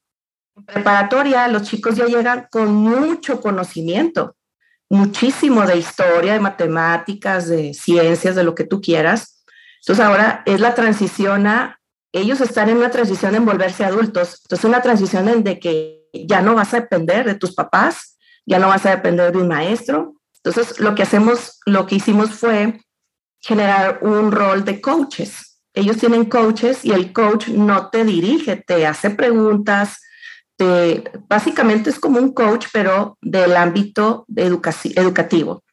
Preparatoria, 0.66 1.48
los 1.48 1.64
chicos 1.64 1.96
ya 1.96 2.06
llegan 2.06 2.48
con 2.52 2.74
mucho 2.74 3.42
conocimiento, 3.42 4.36
muchísimo 4.90 5.66
de 5.66 5.78
historia, 5.78 6.34
de 6.34 6.40
matemáticas, 6.40 7.48
de 7.48 7.74
ciencias, 7.74 8.36
de 8.36 8.44
lo 8.44 8.56
que 8.56 8.66
tú 8.66 8.82
quieras. 8.82 9.44
Entonces, 9.82 10.06
ahora 10.06 10.44
es 10.46 10.60
la 10.60 10.76
transición 10.76 11.48
a, 11.48 11.80
ellos 12.12 12.42
están 12.42 12.70
en 12.70 12.78
una 12.78 12.90
transición 12.90 13.36
en 13.36 13.46
volverse 13.46 13.86
adultos. 13.86 14.40
Entonces, 14.44 14.66
una 14.66 14.82
transición 14.82 15.28
en 15.30 15.44
de 15.44 15.60
que 15.60 16.08
ya 16.14 16.42
no 16.42 16.56
vas 16.56 16.74
a 16.74 16.82
depender 16.82 17.26
de 17.26 17.36
tus 17.36 17.54
papás, 17.54 18.18
ya 18.46 18.58
no 18.60 18.68
vas 18.68 18.86
a 18.86 18.92
depender 18.92 19.32
de 19.32 19.38
un 19.38 19.48
maestro. 19.48 20.16
Entonces, 20.44 20.80
lo 20.80 20.96
que 20.96 21.04
hacemos, 21.04 21.60
lo 21.66 21.86
que 21.86 21.96
hicimos 21.96 22.32
fue 22.32 22.82
generar 23.42 24.00
un 24.02 24.32
rol 24.32 24.66
de 24.66 24.82
coaches 24.82 25.50
ellos 25.74 25.98
tienen 25.98 26.26
coaches 26.26 26.84
y 26.84 26.92
el 26.92 27.14
coach 27.14 27.48
no 27.48 27.90
te 27.90 28.04
dirige, 28.04 28.58
te 28.58 28.86
hace 28.86 29.12
preguntas, 29.12 30.02
te, 30.60 31.10
básicamente 31.30 31.90
es 31.90 32.00
como 32.00 32.20
un 32.20 32.34
coach, 32.34 32.68
pero 32.74 33.18
del 33.22 33.56
ámbito 33.56 34.26
educativo. 34.36 35.64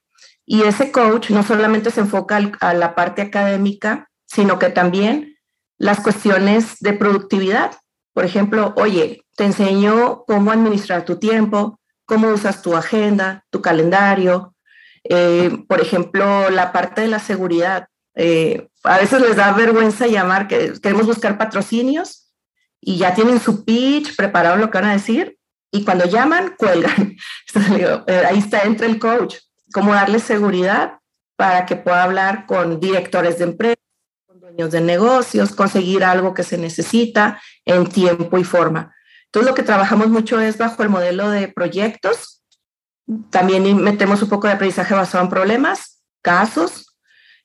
Y 0.46 0.62
ese 0.62 0.92
coach 0.92 1.30
no 1.30 1.42
solamente 1.42 1.90
se 1.90 2.02
enfoca 2.02 2.38
a 2.60 2.72
la 2.72 2.94
parte 2.94 3.20
académica, 3.20 4.08
sino 4.26 4.60
que 4.60 4.68
también 4.68 5.36
las 5.76 5.98
cuestiones 5.98 6.76
de 6.78 6.92
productividad. 6.92 7.72
Por 8.12 8.24
ejemplo, 8.24 8.74
oye, 8.76 9.24
te 9.34 9.44
enseño 9.44 10.22
cómo 10.24 10.52
administrar 10.52 11.04
tu 11.04 11.16
tiempo, 11.16 11.80
cómo 12.04 12.28
usas 12.28 12.62
tu 12.62 12.76
agenda, 12.76 13.44
tu 13.50 13.60
calendario. 13.60 14.54
Eh, 15.02 15.64
por 15.66 15.80
ejemplo, 15.80 16.48
la 16.50 16.72
parte 16.72 17.00
de 17.00 17.08
la 17.08 17.18
seguridad. 17.18 17.88
Eh, 18.14 18.68
a 18.84 18.98
veces 18.98 19.20
les 19.20 19.34
da 19.34 19.50
vergüenza 19.52 20.06
llamar, 20.06 20.46
que 20.46 20.74
queremos 20.80 21.06
buscar 21.06 21.38
patrocinios 21.38 22.25
y 22.80 22.98
ya 22.98 23.14
tienen 23.14 23.40
su 23.40 23.64
pitch 23.64 24.16
preparado 24.16 24.56
lo 24.56 24.70
que 24.70 24.78
van 24.78 24.90
a 24.90 24.92
decir 24.92 25.36
y 25.76 25.84
cuando 25.84 26.06
llaman, 26.06 26.54
cuelgan. 26.56 27.16
Eh, 27.56 28.22
ahí 28.28 28.38
está, 28.38 28.64
entra 28.64 28.86
el 28.86 28.98
coach, 28.98 29.36
cómo 29.72 29.94
darle 29.94 30.18
seguridad 30.18 30.98
para 31.36 31.64
que 31.64 31.74
pueda 31.74 32.02
hablar 32.02 32.44
con 32.44 32.80
directores 32.80 33.38
de 33.38 33.44
empresas, 33.44 33.82
con 34.26 34.40
dueños 34.40 34.70
de 34.72 34.82
negocios, 34.82 35.54
conseguir 35.54 36.04
algo 36.04 36.34
que 36.34 36.42
se 36.42 36.58
necesita 36.58 37.40
en 37.64 37.86
tiempo 37.86 38.36
y 38.36 38.44
forma. 38.44 38.94
Entonces, 39.26 39.48
lo 39.48 39.54
que 39.54 39.62
trabajamos 39.62 40.08
mucho 40.08 40.38
es 40.38 40.58
bajo 40.58 40.82
el 40.82 40.90
modelo 40.90 41.30
de 41.30 41.48
proyectos. 41.48 42.42
También 43.30 43.82
metemos 43.82 44.20
un 44.22 44.28
poco 44.28 44.48
de 44.48 44.54
aprendizaje 44.54 44.92
basado 44.92 45.24
en 45.24 45.30
problemas, 45.30 46.02
casos 46.20 46.98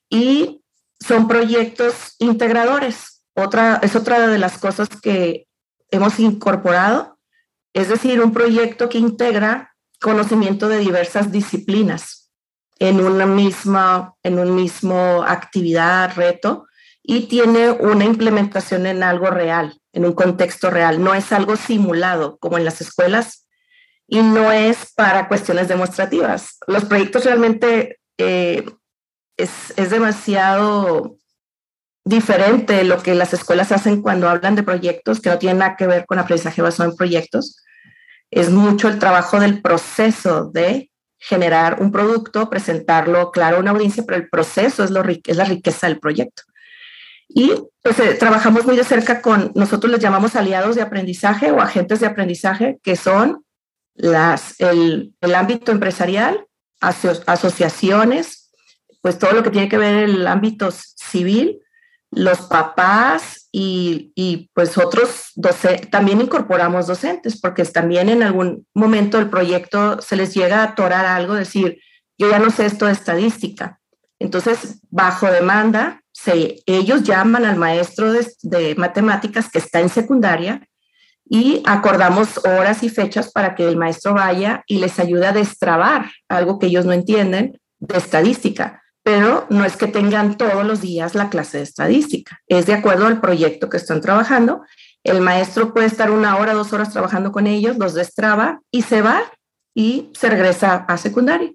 y 0.10 0.62
son 1.00 1.30
proyectos 1.30 2.16
integradores. 2.20 3.11
Otra, 3.34 3.80
es 3.82 3.96
otra 3.96 4.28
de 4.28 4.38
las 4.38 4.58
cosas 4.58 4.90
que 4.90 5.48
hemos 5.90 6.20
incorporado, 6.20 7.18
es 7.74 7.90
decir, 7.90 8.22
un 8.22 8.34
proyecto 8.34 8.90
que 8.90 8.98
integra 8.98 9.76
conocimiento 10.00 10.68
de 10.68 10.80
diversas 10.80 11.32
disciplinas 11.32 12.32
en 12.80 13.00
una 13.00 13.26
misma, 13.26 14.16
en 14.24 14.40
un 14.40 14.56
mismo 14.56 15.24
actividad, 15.24 16.14
reto, 16.16 16.66
y 17.04 17.28
tiene 17.28 17.72
una 17.72 18.06
implementación 18.06 18.86
en 18.88 19.04
algo 19.04 19.28
real, 19.28 19.80
en 19.94 20.06
un 20.06 20.14
contexto 20.14 20.70
real. 20.70 21.04
No 21.04 21.14
es 21.14 21.32
algo 21.32 21.56
simulado 21.56 22.38
como 22.40 22.58
en 22.58 22.66
las 22.66 22.82
escuelas 22.82 23.48
y 24.08 24.22
no 24.22 24.52
es 24.52 24.92
para 24.96 25.28
cuestiones 25.28 25.68
demostrativas. 25.68 26.58
Los 26.68 26.86
proyectos 26.86 27.26
realmente 27.26 28.00
eh, 28.18 28.66
es, 29.38 29.74
es 29.78 29.90
demasiado 29.90 31.18
diferente 32.04 32.84
lo 32.84 33.02
que 33.02 33.16
las 33.16 33.34
escuelas 33.34 33.72
hacen 33.72 34.02
cuando 34.02 34.30
hablan 34.30 34.56
de 34.56 34.64
proyectos 34.64 35.20
que 35.20 35.30
no 35.30 35.38
tienen 35.38 35.60
nada 35.60 35.76
que 35.76 35.88
ver 35.88 36.06
con 36.06 36.20
aprendizaje 36.20 36.62
basado 36.62 36.90
en 36.90 36.96
proyectos. 36.96 37.64
Es 38.32 38.50
mucho 38.50 38.88
el 38.88 39.00
trabajo 39.00 39.40
del 39.40 39.62
proceso 39.62 40.50
de 40.52 40.90
generar 41.20 41.82
un 41.82 41.92
producto, 41.92 42.50
presentarlo, 42.50 43.32
claro, 43.32 43.58
a 43.58 43.60
una 43.60 43.72
audiencia, 43.72 44.04
pero 44.06 44.18
el 44.18 44.30
proceso 44.30 44.84
es, 44.84 44.90
lo, 44.90 45.04
es 45.04 45.38
la 45.38 45.46
riqueza 45.46 45.88
del 45.88 46.00
proyecto. 46.00 46.44
Y 47.30 47.54
pues 47.82 48.00
eh, 48.00 48.16
trabajamos 48.16 48.66
muy 48.66 48.76
de 48.76 48.84
cerca 48.84 49.22
con, 49.22 49.52
nosotros 49.56 49.92
les 49.92 50.02
llamamos 50.02 50.36
aliados 50.36 50.76
de 50.76 50.82
aprendizaje 50.82 51.52
o 51.52 51.62
agentes 51.62 52.00
de 52.00 52.08
aprendizaje, 52.08 52.80
que 52.84 52.96
son 52.96 53.46
las, 53.94 54.60
el, 54.60 55.14
el 55.22 55.36
ámbito 55.36 55.72
empresarial, 55.72 56.46
asociaciones, 56.80 58.52
pues 59.02 59.20
todo 59.20 59.34
lo 59.34 59.44
que 59.44 59.52
tiene 59.52 59.70
que 59.70 59.78
ver 59.78 60.10
el 60.10 60.26
ámbito 60.26 60.72
civil, 60.72 61.60
los 62.12 62.42
papás 62.42 63.48
y, 63.52 64.12
y 64.16 64.50
pues 64.54 64.78
otros 64.78 65.32
docentes, 65.36 65.90
también 65.90 66.22
incorporamos 66.22 66.88
docentes, 66.88 67.40
porque 67.40 67.64
también 67.64 68.10
en 68.10 68.22
algún 68.22 68.68
momento 68.74 69.18
del 69.18 69.30
proyecto 69.30 70.02
se 70.02 70.18
les 70.18 70.34
llega 70.34 70.60
a 70.60 70.64
atorar 70.64 71.06
algo, 71.06 71.36
decir, 71.36 71.80
yo 72.18 72.30
ya 72.30 72.40
no 72.40 72.52
sé 72.52 72.66
esto 72.66 72.86
de 72.86 72.92
estadística. 72.92 73.80
Entonces, 74.20 74.82
bajo 74.90 75.26
demanda, 75.32 76.02
se, 76.12 76.62
ellos 76.66 77.04
llaman 77.04 77.46
al 77.46 77.56
maestro 77.56 78.12
de, 78.12 78.28
de 78.44 78.76
matemáticas 78.76 79.50
que 79.50 79.60
está 79.60 79.80
en 79.80 79.90
secundaria 79.90 80.68
y 81.26 81.64
acordamos 81.66 82.40
horas 82.40 82.84
y 82.84 82.90
fechas 82.90 83.32
para 83.32 83.56
que 83.56 83.68
el 83.68 83.78
maestro 83.78 84.14
vaya 84.14 84.64
y 84.68 84.80
les 84.80 85.00
ayude 85.00 85.28
a 85.28 85.32
destrabar 85.32 86.12
algo 86.28 86.60
que 86.60 86.68
ellos 86.68 86.86
no 86.86 86.92
entienden 86.92 87.60
de 87.80 87.98
estadística 87.98 88.81
pero 89.04 89.48
no 89.50 89.66
es 89.66 89.78
que 89.78 89.88
tengan 89.88 90.38
todos 90.38 90.66
los 90.66 90.82
días 90.82 91.16
la 91.16 91.30
clase 91.30 91.58
de 91.58 91.64
estadística, 91.64 92.40
es 92.48 92.66
de 92.66 92.74
acuerdo 92.74 93.08
al 93.08 93.20
proyecto 93.20 93.70
que 93.70 93.78
están 93.78 94.02
trabajando. 94.02 94.64
El 95.04 95.22
maestro 95.22 95.74
puede 95.74 95.88
estar 95.88 96.12
una 96.12 96.38
hora, 96.38 96.54
dos 96.54 96.72
horas 96.74 96.92
trabajando 96.92 97.32
con 97.32 97.48
ellos, 97.48 97.78
los 97.78 97.96
destraba 97.96 98.62
y 98.70 98.84
se 98.84 99.02
va 99.02 99.24
y 99.74 100.12
se 100.14 100.30
regresa 100.30 100.86
a 100.88 100.98
secundaria. 100.98 101.52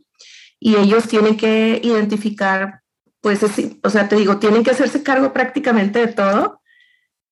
Y 0.59 0.76
ellos 0.76 1.07
tienen 1.07 1.36
que 1.36 1.80
identificar, 1.82 2.80
pues, 3.20 3.40
o 3.82 3.90
sea, 3.90 4.09
te 4.09 4.16
digo, 4.16 4.38
tienen 4.38 4.64
que 4.64 4.70
hacerse 4.70 5.03
cargo 5.03 5.32
prácticamente 5.32 6.01
de 6.01 6.09
todo. 6.09 6.61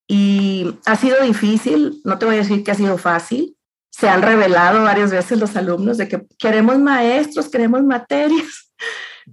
Y 0.06 0.78
ha 0.84 0.94
sido 0.94 1.22
difícil, 1.22 2.00
no 2.04 2.18
te 2.18 2.26
voy 2.26 2.36
a 2.36 2.38
decir 2.38 2.62
que 2.62 2.70
ha 2.70 2.76
sido 2.76 2.98
fácil. 2.98 3.56
Se 3.90 4.08
han 4.08 4.22
revelado 4.22 4.84
varias 4.84 5.10
veces 5.10 5.38
los 5.38 5.56
alumnos 5.56 5.96
de 5.96 6.06
que 6.06 6.26
queremos 6.38 6.78
maestros, 6.78 7.48
queremos 7.48 7.82
materias 7.82 8.64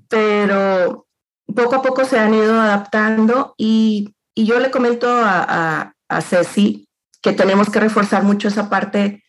pero 0.08 1.08
poco 1.56 1.76
a 1.76 1.82
poco 1.82 2.06
se 2.06 2.20
han 2.20 2.34
ido 2.34 2.60
adaptando 2.60 3.54
y, 3.58 4.14
yo 4.34 4.60
le 4.60 4.72
comento 4.72 5.10
a, 5.10 5.94
a, 6.10 6.22
Ceci 6.22 6.88
que 7.22 7.34
tenemos 7.34 7.70
que 7.70 7.82
reforzar 7.82 8.24
mucho 8.24 8.48
esa 8.48 8.70
parte 8.70 9.24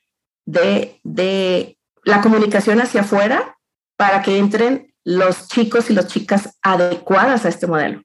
de, 0.47 1.01
de 1.03 1.77
la 2.05 2.23
comunicación 2.23 2.81
hacia 2.81 3.03
afuera 3.03 3.59
para 3.97 4.23
que 4.23 4.39
entren 4.39 4.95
los 5.05 5.49
chicos 5.49 5.91
y 5.91 5.95
las 5.95 6.07
chicas 6.07 6.57
adecuadas 6.63 7.45
a 7.45 7.49
este 7.49 7.67
modelo, 7.67 8.03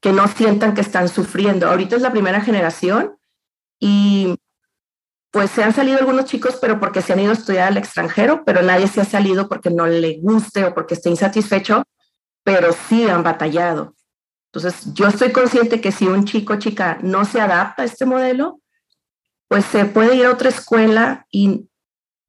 que 0.00 0.12
no 0.12 0.26
sientan 0.26 0.74
que 0.74 0.80
están 0.80 1.08
sufriendo. 1.08 1.68
Ahorita 1.68 1.96
es 1.96 2.02
la 2.02 2.12
primera 2.12 2.40
generación 2.40 3.16
y 3.78 4.36
pues 5.36 5.50
se 5.50 5.62
han 5.62 5.74
salido 5.74 5.98
algunos 5.98 6.24
chicos, 6.24 6.56
pero 6.62 6.80
porque 6.80 7.02
se 7.02 7.12
han 7.12 7.20
ido 7.20 7.28
a 7.28 7.34
estudiar 7.34 7.68
al 7.68 7.76
extranjero, 7.76 8.42
pero 8.46 8.62
nadie 8.62 8.88
se 8.88 9.02
ha 9.02 9.04
salido 9.04 9.50
porque 9.50 9.68
no 9.68 9.86
le 9.86 10.18
guste 10.18 10.64
o 10.64 10.72
porque 10.72 10.94
esté 10.94 11.10
insatisfecho, 11.10 11.82
pero 12.42 12.72
sí 12.72 13.06
han 13.06 13.22
batallado. 13.22 13.94
Entonces, 14.50 14.94
yo 14.94 15.06
estoy 15.06 15.32
consciente 15.32 15.82
que 15.82 15.92
si 15.92 16.06
un 16.06 16.24
chico 16.24 16.54
o 16.54 16.58
chica 16.58 16.96
no 17.02 17.26
se 17.26 17.38
adapta 17.38 17.82
a 17.82 17.84
este 17.84 18.06
modelo, 18.06 18.60
pues 19.46 19.66
se 19.66 19.84
puede 19.84 20.16
ir 20.16 20.24
a 20.24 20.30
otra 20.30 20.48
escuela 20.48 21.26
y, 21.30 21.68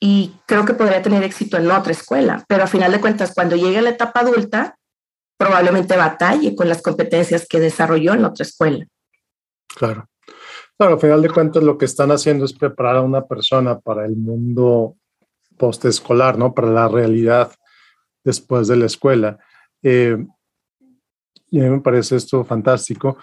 y 0.02 0.36
creo 0.46 0.66
que 0.66 0.74
podría 0.74 1.02
tener 1.02 1.24
éxito 1.24 1.56
en 1.56 1.72
otra 1.72 1.94
escuela, 1.94 2.44
pero 2.50 2.66
a 2.66 2.68
final 2.68 2.92
de 2.92 3.00
cuentas, 3.00 3.32
cuando 3.34 3.56
llegue 3.56 3.78
a 3.78 3.84
la 3.84 3.92
etapa 3.92 4.20
adulta, 4.20 4.78
probablemente 5.38 5.96
batalle 5.96 6.58
con 6.58 6.68
las 6.68 6.82
competencias 6.82 7.46
que 7.48 7.62
desarrolló 7.62 8.16
en 8.16 8.26
otra 8.26 8.44
escuela. 8.44 8.86
Claro. 9.78 10.10
Claro, 10.78 10.94
al 10.94 11.00
final 11.00 11.22
de 11.22 11.30
cuentas 11.30 11.64
lo 11.64 11.78
que 11.78 11.86
están 11.86 12.12
haciendo 12.12 12.46
es 12.46 12.54
preparar 12.54 12.98
a 12.98 13.02
una 13.02 13.26
persona 13.26 13.80
para 13.80 14.06
el 14.06 14.16
mundo 14.16 14.96
postescolar, 15.58 16.38
¿no? 16.38 16.54
Para 16.54 16.70
la 16.70 16.88
realidad 16.88 17.52
después 18.24 18.68
de 18.68 18.76
la 18.76 18.86
escuela. 18.86 19.40
Eh, 19.82 20.18
y 21.50 21.60
a 21.60 21.64
mí 21.64 21.70
me 21.70 21.82
parece 21.82 22.16
esto 22.16 22.44
fantástico, 22.44 23.18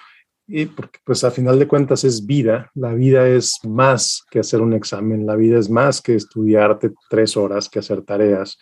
y 0.46 0.66
porque 0.66 0.98
pues 1.04 1.24
a 1.24 1.30
final 1.30 1.58
de 1.58 1.68
cuentas 1.68 2.04
es 2.04 2.26
vida, 2.26 2.70
la 2.74 2.92
vida 2.92 3.28
es 3.28 3.60
más 3.64 4.24
que 4.30 4.40
hacer 4.40 4.60
un 4.60 4.74
examen, 4.74 5.26
la 5.26 5.36
vida 5.36 5.58
es 5.58 5.70
más 5.70 6.02
que 6.02 6.16
estudiarte 6.16 6.92
tres 7.08 7.36
horas, 7.36 7.68
que 7.68 7.78
hacer 7.78 8.02
tareas, 8.02 8.58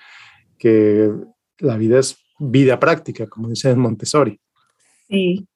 que 0.59 1.13
la 1.59 1.77
vida 1.77 1.99
es 1.99 2.17
vida 2.39 2.79
práctica, 2.79 3.27
como 3.27 3.49
dice 3.49 3.75
Montessori. 3.75 4.39
Sí, 5.09 5.47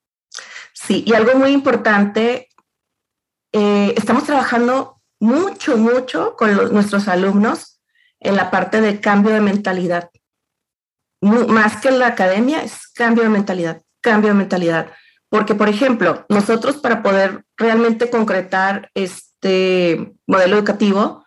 sí, 0.73 1.05
y 1.07 1.15
algo 1.15 1.39
muy 1.39 1.51
importante 1.51 2.49
eh, 3.59 3.95
estamos 3.97 4.25
trabajando 4.25 5.01
mucho, 5.19 5.79
mucho 5.79 6.37
con 6.37 6.75
nuestros 6.75 7.09
alumnos 7.09 7.81
en 8.21 8.37
la 8.37 8.51
parte 8.51 8.83
de 8.83 9.01
cambio 9.01 9.33
de 9.33 9.41
mentalidad. 9.41 10.11
Más 11.23 11.81
que 11.81 11.91
la 11.91 12.09
academia, 12.09 12.63
es 12.63 12.89
cambio 12.89 13.23
de 13.23 13.31
mentalidad, 13.31 13.81
cambio 14.03 14.29
de 14.29 14.35
mentalidad. 14.35 14.89
Porque, 15.31 15.55
por 15.55 15.71
ejemplo, 15.71 16.27
nosotros 16.29 16.77
para 16.77 17.03
poder 17.03 17.47
realmente 17.57 18.11
concretar 18.11 18.91
este 18.93 20.13
modelo 20.27 20.57
educativo, 20.57 21.25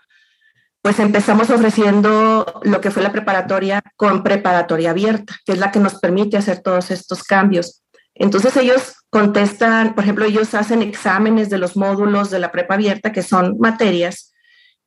pues 0.84 1.00
empezamos 1.00 1.50
ofreciendo 1.50 2.62
lo 2.62 2.80
que 2.80 2.92
fue 2.92 3.02
la 3.02 3.12
preparatoria 3.12 3.82
con 3.96 4.22
preparatoria 4.22 4.92
abierta, 4.92 5.36
que 5.46 5.54
es 5.54 5.58
la 5.58 5.72
que 5.72 5.80
nos 5.80 5.96
permite 5.96 6.38
hacer 6.38 6.60
todos 6.60 6.92
estos 6.92 7.24
cambios. 7.24 7.82
Entonces 8.14 8.56
ellos 8.56 8.99
contestan, 9.10 9.96
por 9.96 10.04
ejemplo, 10.04 10.26
ellos 10.26 10.54
hacen 10.54 10.82
exámenes 10.82 11.50
de 11.50 11.58
los 11.58 11.76
módulos 11.76 12.30
de 12.30 12.40
la 12.40 12.52
prepa 12.52 12.76
abierta, 12.76 13.12
que 13.12 13.24
son 13.24 13.58
materias. 13.60 14.34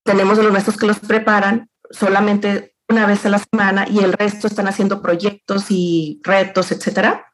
Tenemos 0.04 0.38
los 0.38 0.52
maestros 0.52 0.76
que 0.76 0.86
los 0.86 1.00
preparan 1.00 1.68
solamente 1.90 2.74
una 2.88 3.06
vez 3.06 3.24
a 3.26 3.30
la 3.30 3.38
semana 3.38 3.86
y 3.88 4.00
el 4.00 4.12
resto 4.12 4.46
están 4.46 4.68
haciendo 4.68 5.02
proyectos 5.02 5.66
y 5.70 6.20
retos, 6.22 6.72
etcétera. 6.72 7.26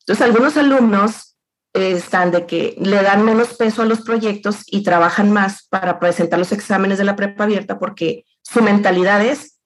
Entonces 0.00 0.24
algunos 0.24 0.56
alumnos 0.56 1.36
están 1.72 2.30
de 2.30 2.46
que 2.46 2.76
le 2.80 3.02
dan 3.02 3.24
menos 3.24 3.54
peso 3.54 3.82
a 3.82 3.86
los 3.86 4.00
proyectos 4.00 4.62
y 4.66 4.82
trabajan 4.82 5.32
más 5.32 5.66
para 5.68 5.98
presentar 5.98 6.38
los 6.38 6.52
exámenes 6.52 6.98
de 6.98 7.04
la 7.04 7.16
prepa 7.16 7.44
abierta 7.44 7.78
porque 7.78 8.24
su 8.42 8.62
mentalidad 8.62 9.24
es, 9.24 9.60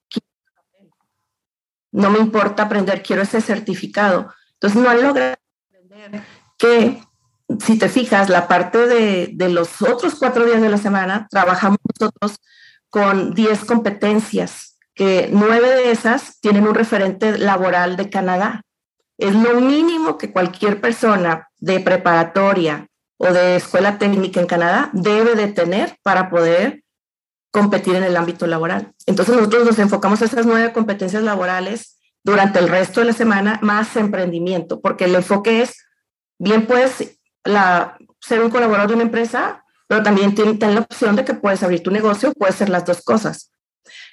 no 1.93 2.11
me 2.11 2.19
importa 2.19 2.65
aprender, 2.65 3.03
quiero 3.03 3.23
ese 3.23 3.41
certificado. 3.41 4.33
Entonces 4.55 4.81
no 4.81 4.89
han 4.89 5.03
logrado 5.03 5.37
aprender 5.75 6.42
que, 6.63 7.03
si 7.59 7.77
te 7.77 7.89
fijas, 7.89 8.29
la 8.29 8.47
parte 8.47 8.87
de, 8.87 9.31
de 9.35 9.49
los 9.49 9.83
otros 9.83 10.15
cuatro 10.15 10.47
días 10.47 10.63
de 10.63 10.69
la 10.69 10.79
semana, 10.79 11.27
trabajamos 11.29 11.79
nosotros 11.99 12.39
con 12.89 13.35
10 13.35 13.65
competencias, 13.65 14.79
que 14.95 15.29
nueve 15.33 15.69
de 15.69 15.91
esas 15.91 16.39
tienen 16.41 16.69
un 16.69 16.75
referente 16.75 17.37
laboral 17.37 17.97
de 17.97 18.11
Canadá. 18.11 18.63
Es 19.19 19.35
lo 19.35 19.61
mínimo 19.61 20.19
que 20.19 20.31
cualquier 20.31 20.81
persona 20.81 21.49
de 21.59 21.81
preparatoria 21.81 22.87
o 23.17 23.33
de 23.33 23.57
escuela 23.57 23.99
técnica 23.99 24.41
en 24.41 24.47
Canadá 24.47 24.91
debe 24.93 25.35
de 25.35 25.49
tener 25.49 25.97
para 26.03 26.31
poder 26.31 26.85
competir 27.51 27.97
en 27.97 28.05
el 28.05 28.17
ámbito 28.17 28.47
laboral. 28.47 28.93
Entonces 29.07 29.35
nosotros 29.35 29.67
nos 29.67 29.79
enfocamos 29.79 30.21
en 30.21 30.29
esas 30.29 30.47
nueve 30.47 30.73
competencias 30.73 31.23
laborales 31.23 31.99
durante 32.23 32.61
el 32.61 32.69
resto 32.69 33.01
de 33.01 33.07
la 33.07 33.13
semana, 33.13 33.59
más 33.63 33.97
emprendimiento, 33.97 34.81
porque 34.81 35.07
el 35.07 35.15
enfoque 35.15 35.63
es, 35.63 35.77
bien 36.43 36.67
puedes 36.67 37.17
ser 38.21 38.43
un 38.43 38.51
colaborador 38.51 38.89
de 38.89 38.95
una 38.95 39.05
empresa, 39.05 39.65
pero 39.87 40.03
también 40.03 40.35
tienes 40.35 40.59
la 40.59 40.81
opción 40.81 41.15
de 41.15 41.25
que 41.25 41.35
puedes 41.35 41.63
abrir 41.63 41.83
tu 41.83 41.91
negocio, 41.91 42.33
puedes 42.33 42.57
ser 42.57 42.69
las 42.69 42.85
dos 42.85 43.03
cosas. 43.03 43.53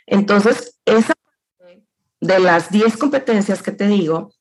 Entonces, 0.06 0.80
esa 0.86 1.14
de 2.22 2.40
las 2.40 2.70
10 2.70 2.98
competencias 2.98 3.64
que 3.64 3.72
te 3.72 3.88
digo, 3.88 4.34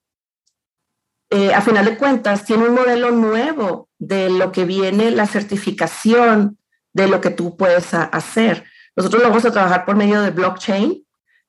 eh, 1.30 1.54
a 1.54 1.62
final 1.62 1.84
de 1.86 1.96
cuentas, 1.96 2.44
tiene 2.44 2.68
un 2.68 2.74
modelo 2.74 3.10
nuevo 3.10 3.88
de 3.98 4.28
lo 4.28 4.52
que 4.52 4.64
viene 4.64 5.10
la 5.10 5.26
certificación 5.26 6.58
de 6.92 7.08
lo 7.08 7.20
que 7.20 7.30
tú 7.30 7.56
puedes 7.56 7.94
hacer. 7.94 8.64
Nosotros 8.96 9.22
lo 9.22 9.28
vamos 9.28 9.44
a 9.44 9.52
trabajar 9.52 9.86
por 9.86 9.96
medio 9.96 10.20
de 10.20 10.30
blockchain, 10.30 11.06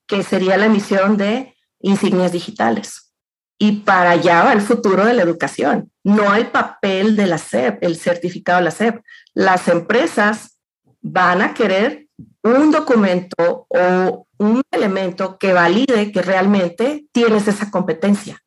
que 0.08 0.24
sería 0.24 0.58
la 0.58 0.68
emisión 0.68 1.18
de 1.18 1.56
insignias 1.82 2.32
digitales. 2.32 3.09
Y 3.62 3.82
para 3.82 4.12
allá 4.12 4.44
va 4.46 4.54
el 4.54 4.62
futuro 4.62 5.06
de 5.06 5.14
la 5.14 5.22
educación, 5.22 5.92
no 6.04 6.34
el 6.34 6.48
papel 6.48 7.16
de 7.16 7.28
la 7.28 7.38
SEP, 7.38 7.84
el 7.84 7.98
certificado 7.98 8.60
de 8.60 8.66
la 8.66 8.72
SEP. 8.72 9.02
Las 9.34 9.68
empresas 9.68 10.60
van 11.02 11.42
a 11.42 11.54
querer 11.54 12.08
un 12.42 12.72
documento 12.72 13.68
o 13.68 14.28
un 14.38 14.62
elemento 14.72 15.38
que 15.38 15.54
valide 15.54 16.12
que 16.12 16.22
realmente 16.22 17.06
tienes 17.12 17.48
esa 17.48 17.70
competencia. 17.70 18.42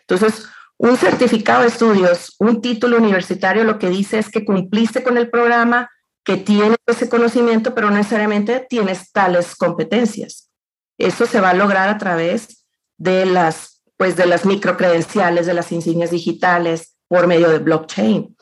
Entonces, 0.00 0.48
un 0.76 0.96
certificado 0.96 1.62
de 1.62 1.68
estudios, 1.68 2.34
un 2.38 2.60
título 2.60 2.96
universitario, 2.96 3.64
lo 3.64 3.78
que 3.78 3.90
dice 3.90 4.18
es 4.18 4.30
que 4.30 4.44
cumpliste 4.44 5.02
con 5.02 5.16
el 5.16 5.30
programa, 5.30 5.90
que 6.24 6.36
tienes 6.36 6.78
ese 6.86 7.08
conocimiento, 7.08 7.74
pero 7.74 7.90
no 7.90 7.96
necesariamente 7.96 8.66
tienes 8.68 9.12
tales 9.12 9.54
competencias. 9.54 10.50
Eso 10.98 11.26
se 11.26 11.40
va 11.40 11.50
a 11.50 11.54
lograr 11.54 11.88
a 11.88 11.98
través 11.98 12.66
de 12.98 13.26
las, 13.26 13.79
pues, 14.00 14.16
de 14.16 14.24
las 14.24 14.46
microcredenciales, 14.46 15.44
de 15.44 15.52
las 15.52 15.70
insignias 15.72 16.10
digitales 16.10 16.96
por 17.06 17.26
medio 17.26 17.50
de 17.50 17.58
blockchain. 17.58 18.34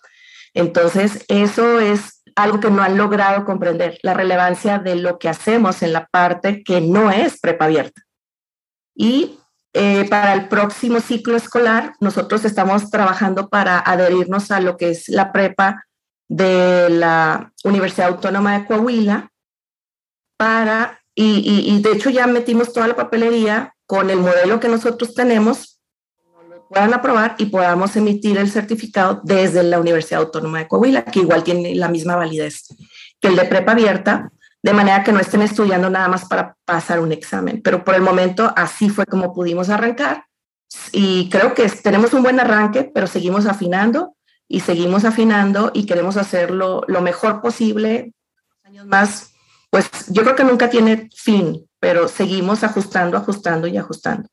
Entonces, 0.55 1.25
eso 1.27 1.81
es 1.81 2.23
algo 2.37 2.61
que 2.61 2.71
no 2.71 2.81
han 2.81 2.97
logrado 2.97 3.45
comprender, 3.45 3.99
la 4.05 4.15
relevancia 4.15 4.79
de 4.79 4.95
lo 4.95 5.19
que 5.19 5.29
hacemos 5.29 5.83
en 5.83 5.93
la 5.93 6.07
parte 6.07 6.63
que 6.63 6.81
no 6.81 7.11
es 7.11 7.41
prepa 7.41 7.65
abierta. 7.65 8.03
Y 8.95 9.41
eh, 9.73 10.07
para 10.09 10.33
el 10.35 10.47
próximo 10.47 11.01
ciclo 11.01 11.37
escolar, 11.37 11.95
nosotros 11.99 12.45
estamos 12.45 12.89
trabajando 12.93 13.49
para 13.49 13.81
adherirnos 13.81 14.53
a 14.53 14.61
lo 14.61 14.77
que 14.77 14.91
es 14.91 15.09
la 15.09 15.33
prepa 15.33 15.87
de 16.29 16.89
la 16.89 17.53
Universidad 17.65 18.11
Autónoma 18.11 18.57
de 18.57 18.67
Coahuila, 18.67 19.33
para, 20.37 21.01
y, 21.17 21.65
y, 21.67 21.83
de 21.83 21.91
hecho 21.95 22.11
ya 22.11 22.29
metimos 22.29 22.73
toda 22.73 22.87
la 22.87 22.95
papelería 22.95 23.75
con 23.89 24.11
el 24.11 24.18
modelo 24.18 24.61
que 24.61 24.68
nosotros 24.68 25.14
tenemos, 25.14 25.80
lo 26.47 26.68
puedan 26.68 26.93
aprobar 26.93 27.36
y 27.39 27.47
podamos 27.47 27.97
emitir 27.97 28.36
el 28.36 28.51
certificado 28.51 29.22
desde 29.24 29.62
la 29.62 29.80
Universidad 29.80 30.20
Autónoma 30.20 30.59
de 30.59 30.68
Coahuila, 30.68 31.07
que 31.07 31.20
igual 31.20 31.43
tiene 31.43 31.74
la 31.74 31.89
misma 31.89 32.14
validez 32.14 32.66
que 33.18 33.28
el 33.28 33.36
de 33.36 33.47
prepa 33.47 33.72
abierta, 33.72 34.30
de 34.62 34.74
manera 34.74 35.03
que 35.03 35.11
no 35.11 35.20
estén 35.20 35.41
estudiando 35.41 35.89
nada 35.89 36.07
más 36.07 36.26
para 36.26 36.55
pasar 36.66 37.01
un 37.01 37.12
examen. 37.12 37.62
Pero 37.62 37.82
por 37.82 37.95
el 37.95 38.03
momento 38.03 38.53
así 38.55 38.91
fue 38.91 39.07
como 39.07 39.32
pudimos 39.32 39.70
arrancar 39.70 40.26
y 40.93 41.30
creo 41.30 41.55
que 41.55 41.66
tenemos 41.70 42.12
un 42.12 42.22
buen 42.22 42.39
arranque, 42.41 42.84
pero 42.84 43.07
seguimos 43.07 43.47
afinando 43.47 44.16
y 44.49 44.61
seguimos 44.61 45.07
afinando 45.07 45.70
y 45.72 45.86
queremos 45.86 46.18
hacerlo 46.18 46.82
lo 46.89 47.01
mejor 47.01 47.41
posible. 47.41 48.12
Años 48.64 48.86
más, 48.86 49.32
pues 49.70 49.89
yo 50.09 50.24
creo 50.24 50.36
que 50.36 50.45
nunca 50.45 50.68
tiene 50.68 51.09
fin, 51.16 51.68
pero 51.81 52.09
seguimos 52.09 52.64
ajustando, 52.64 53.16
ajustando 53.16 53.66
y 53.66 53.76
ajustando. 53.76 54.29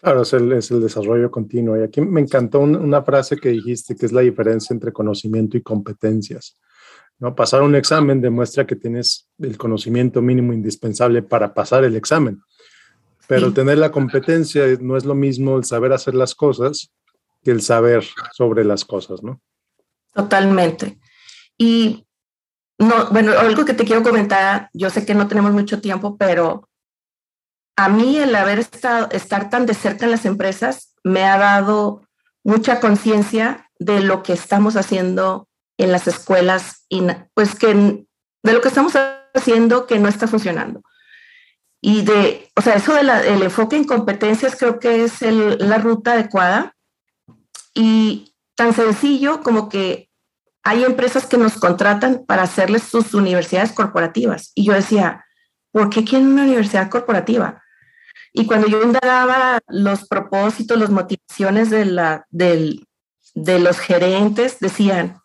Claro, 0.00 0.22
es 0.22 0.32
el, 0.32 0.52
es 0.52 0.70
el 0.70 0.80
desarrollo 0.80 1.30
continuo. 1.30 1.78
Y 1.78 1.82
aquí 1.82 2.00
me 2.00 2.22
encantó 2.22 2.60
una 2.60 3.02
frase 3.02 3.36
que 3.36 3.50
dijiste, 3.50 3.94
que 3.94 4.06
es 4.06 4.12
la 4.12 4.22
diferencia 4.22 4.72
entre 4.72 4.92
conocimiento 4.92 5.56
y 5.56 5.62
competencias. 5.62 6.58
¿no? 7.18 7.34
Pasar 7.34 7.62
un 7.62 7.74
examen 7.74 8.20
demuestra 8.20 8.66
que 8.66 8.76
tienes 8.76 9.28
el 9.38 9.58
conocimiento 9.58 10.22
mínimo 10.22 10.54
indispensable 10.54 11.22
para 11.22 11.52
pasar 11.52 11.84
el 11.84 11.96
examen. 11.96 12.40
Pero 13.26 13.52
tener 13.52 13.78
la 13.78 13.92
competencia 13.92 14.64
no 14.80 14.96
es 14.96 15.04
lo 15.04 15.14
mismo 15.14 15.56
el 15.56 15.64
saber 15.64 15.92
hacer 15.92 16.14
las 16.14 16.34
cosas 16.34 16.90
que 17.44 17.52
el 17.52 17.62
saber 17.62 18.04
sobre 18.32 18.64
las 18.64 18.84
cosas, 18.84 19.22
¿no? 19.22 19.40
Totalmente. 20.12 20.98
Y 21.56 22.06
no, 22.78 23.10
bueno, 23.10 23.32
algo 23.38 23.64
que 23.64 23.74
te 23.74 23.84
quiero 23.84 24.02
comentar, 24.02 24.68
yo 24.72 24.90
sé 24.90 25.06
que 25.06 25.14
no 25.14 25.28
tenemos 25.28 25.52
mucho 25.52 25.80
tiempo, 25.80 26.16
pero 26.16 26.69
a 27.84 27.88
mí 27.88 28.18
el 28.18 28.34
haber 28.34 28.58
estado, 28.58 29.08
estar 29.10 29.48
tan 29.48 29.64
de 29.64 29.72
cerca 29.72 30.04
en 30.04 30.10
las 30.10 30.26
empresas 30.26 30.94
me 31.02 31.24
ha 31.24 31.38
dado 31.38 32.02
mucha 32.44 32.78
conciencia 32.78 33.70
de 33.78 34.00
lo 34.00 34.22
que 34.22 34.34
estamos 34.34 34.76
haciendo 34.76 35.48
en 35.78 35.90
las 35.90 36.06
escuelas, 36.06 36.84
y 36.90 37.06
pues 37.32 37.54
que 37.54 38.04
de 38.42 38.52
lo 38.52 38.60
que 38.60 38.68
estamos 38.68 38.92
haciendo 39.34 39.86
que 39.86 39.98
no 39.98 40.10
está 40.10 40.28
funcionando. 40.28 40.82
Y 41.80 42.02
de, 42.02 42.50
o 42.54 42.60
sea, 42.60 42.74
eso 42.74 42.92
del 42.92 43.08
enfoque 43.42 43.76
en 43.76 43.84
competencias 43.84 44.56
creo 44.56 44.78
que 44.78 45.04
es 45.04 45.22
la 45.22 45.78
ruta 45.78 46.12
adecuada 46.12 46.76
y 47.72 48.34
tan 48.56 48.74
sencillo 48.74 49.42
como 49.42 49.70
que 49.70 50.10
hay 50.62 50.84
empresas 50.84 51.24
que 51.24 51.38
nos 51.38 51.54
contratan 51.54 52.26
para 52.26 52.42
hacerles 52.42 52.82
sus 52.82 53.14
universidades 53.14 53.72
corporativas. 53.72 54.52
Y 54.54 54.66
yo 54.66 54.74
decía, 54.74 55.24
¿por 55.72 55.88
qué 55.88 56.04
quieren 56.04 56.28
una 56.28 56.42
universidad 56.42 56.90
corporativa? 56.90 57.62
Y 58.32 58.46
cuando 58.46 58.68
yo 58.68 58.82
indagaba 58.82 59.60
los 59.68 60.06
propósitos, 60.06 60.78
las 60.78 60.90
motivaciones 60.90 61.70
de, 61.70 61.84
la, 61.84 62.26
del, 62.30 62.86
de 63.34 63.58
los 63.58 63.78
gerentes, 63.78 64.58
decían, 64.60 65.20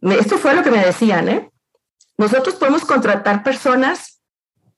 esto 0.00 0.38
fue 0.38 0.54
lo 0.54 0.62
que 0.62 0.70
me 0.70 0.84
decían, 0.84 1.28
¿eh? 1.28 1.50
Nosotros 2.16 2.54
podemos 2.54 2.84
contratar 2.84 3.42
personas 3.42 4.22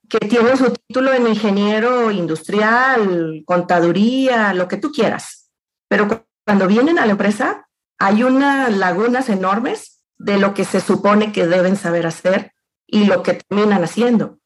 que 0.08 0.18
tienen 0.18 0.56
su 0.56 0.72
título 0.72 1.12
en 1.12 1.26
ingeniero 1.26 2.10
industrial, 2.10 3.42
contaduría, 3.44 4.54
lo 4.54 4.68
que 4.68 4.76
tú 4.76 4.92
quieras, 4.92 5.50
pero 5.88 6.26
cuando 6.44 6.66
vienen 6.66 6.98
a 6.98 7.06
la 7.06 7.12
empresa 7.12 7.68
hay 7.98 8.22
unas 8.22 8.74
lagunas 8.76 9.28
enormes 9.28 10.02
de 10.18 10.38
lo 10.38 10.54
que 10.54 10.64
se 10.64 10.80
supone 10.80 11.32
que 11.32 11.46
deben 11.46 11.76
saber 11.76 12.06
hacer 12.06 12.52
y 12.86 13.04
lo 13.04 13.22
que 13.22 13.34
terminan 13.34 13.82
haciendo. 13.84 14.38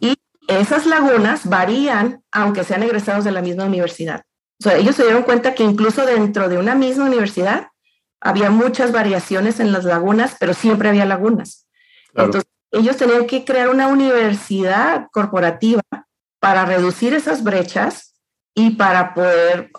Y 0.00 0.16
esas 0.48 0.86
lagunas 0.86 1.48
varían 1.48 2.22
aunque 2.32 2.64
sean 2.64 2.82
egresados 2.82 3.24
de 3.24 3.32
la 3.32 3.42
misma 3.42 3.64
universidad. 3.64 4.22
O 4.60 4.64
sea, 4.64 4.76
ellos 4.76 4.96
se 4.96 5.02
dieron 5.02 5.22
cuenta 5.22 5.54
que 5.54 5.62
incluso 5.62 6.06
dentro 6.06 6.48
de 6.48 6.58
una 6.58 6.74
misma 6.74 7.04
universidad 7.04 7.68
había 8.20 8.50
muchas 8.50 8.92
variaciones 8.92 9.60
en 9.60 9.72
las 9.72 9.84
lagunas, 9.84 10.36
pero 10.40 10.54
siempre 10.54 10.88
había 10.88 11.04
lagunas. 11.04 11.66
Entonces, 12.14 12.50
ellos 12.70 12.96
tenían 12.96 13.26
que 13.26 13.44
crear 13.44 13.68
una 13.68 13.88
universidad 13.88 15.08
corporativa 15.12 15.82
para 16.40 16.64
reducir 16.64 17.14
esas 17.14 17.42
brechas 17.42 18.14
y 18.54 18.70
para 18.70 19.12
poder, 19.14 19.70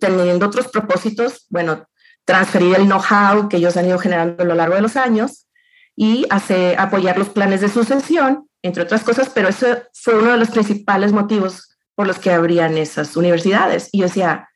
teniendo 0.00 0.46
otros 0.46 0.68
propósitos, 0.68 1.46
bueno, 1.50 1.86
transferir 2.24 2.76
el 2.76 2.86
know-how 2.86 3.48
que 3.48 3.58
ellos 3.58 3.76
han 3.76 3.86
ido 3.86 3.98
generando 3.98 4.42
a 4.42 4.46
lo 4.46 4.54
largo 4.54 4.74
de 4.74 4.82
los 4.82 4.96
años 4.96 5.46
y 5.94 6.26
hacer, 6.28 6.78
apoyar 6.78 7.16
los 7.16 7.28
planes 7.28 7.60
de 7.60 7.68
sucesión, 7.68 8.47
entre 8.62 8.82
otras 8.82 9.04
cosas, 9.04 9.30
pero 9.34 9.48
eso 9.48 9.66
fue 9.92 10.18
uno 10.18 10.32
de 10.32 10.38
los 10.38 10.50
principales 10.50 11.12
motivos 11.12 11.76
por 11.94 12.06
los 12.06 12.18
que 12.18 12.30
abrían 12.30 12.76
esas 12.76 13.16
universidades. 13.16 13.88
Y 13.92 13.98
yo 13.98 14.04
decía, 14.04 14.48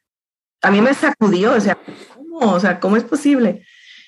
a 0.62 0.70
mí 0.70 0.80
me 0.80 0.94
sacudió, 0.94 1.54
o 1.54 1.60
sea, 1.60 1.76
¿cómo? 2.14 2.52
O 2.52 2.60
sea, 2.60 2.80
¿cómo 2.80 2.96
es 2.96 3.04
posible? 3.04 3.64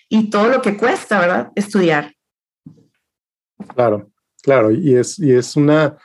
Y 0.08 0.30
todo 0.30 0.48
lo 0.48 0.62
que 0.62 0.76
cuesta, 0.76 1.18
¿verdad? 1.18 1.52
Estudiar. 1.54 2.12
Claro, 3.74 4.10
claro, 4.42 4.70
y 4.70 4.94
es, 4.94 5.18
y 5.18 5.32
es 5.32 5.56
una, 5.56 5.96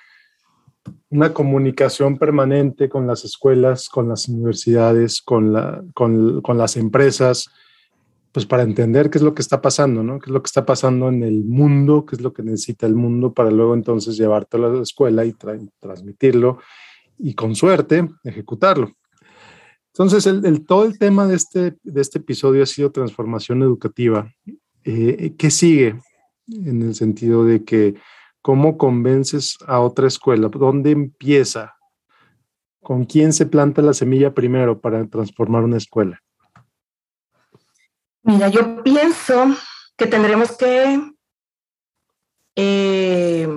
una 1.10 1.34
comunicación 1.34 2.18
permanente 2.18 2.90
con 2.90 3.06
las 3.08 3.26
escuelas, 3.26 3.90
con 3.90 4.10
las 4.10 4.28
universidades, 4.28 5.22
con, 5.22 5.54
la, 5.54 5.84
con, 5.94 6.42
con 6.42 6.58
las 6.58 6.78
empresas, 6.78 7.50
pues 8.32 8.46
para 8.46 8.64
entender 8.64 9.10
qué 9.10 9.18
es 9.18 9.24
lo 9.24 9.34
que 9.34 9.42
está 9.42 9.62
pasando, 9.62 10.04
¿no? 10.04 10.20
¿Qué 10.20 10.28
es 10.28 10.32
lo 10.32 10.42
que 10.42 10.48
está 10.48 10.66
pasando 10.66 11.10
en 11.10 11.24
el 11.24 11.44
mundo? 11.44 12.06
¿Qué 12.06 12.16
es 12.16 12.22
lo 12.22 12.32
que 12.34 12.44
necesita 12.44 12.86
el 12.86 12.96
mundo 12.96 13.34
para 13.34 13.50
luego 13.50 13.74
entonces 13.74 14.18
llevártelo 14.18 14.68
a 14.68 14.74
la 14.74 14.84
escuela 14.84 15.26
y 15.26 15.34
transmitirlo 15.34 16.60
y 17.18 17.34
con 17.34 17.56
suerte 17.56 18.08
ejecutarlo? 18.24 18.92
Entonces, 19.94 20.28
el, 20.28 20.66
todo 20.66 20.86
el 20.86 21.00
tema 21.00 21.28
de 21.28 21.36
este, 21.36 21.78
de 21.84 22.02
este 22.02 22.20
episodio 22.20 22.64
ha 22.64 22.68
sido 22.68 22.92
transformación 22.92 23.64
educativa. 23.64 24.32
Eh, 24.84 25.34
¿Qué 25.38 25.50
sigue? 25.50 26.00
En 26.48 26.84
el 26.84 26.96
sentido 26.96 27.44
de 27.44 27.64
que, 27.64 27.96
¿cómo 28.42 28.78
convences 28.78 29.58
a 29.66 29.80
otra 29.80 30.08
escuela? 30.08 30.50
¿Dónde 30.50 30.92
empieza? 30.92 31.76
¿Con 32.82 33.06
quién 33.06 33.34
se 33.34 33.48
planta 33.48 33.82
la 33.82 33.94
semilla 33.94 34.34
primero 34.34 34.80
para 34.80 35.06
transformar 35.08 35.64
una 35.64 35.78
escuela? 35.78 36.22
Mira, 38.24 38.50
yo 38.50 38.84
pienso 38.84 39.56
que 39.98 40.08
tendremos 40.08 40.52
que 40.58 41.02
eh, 42.56 43.48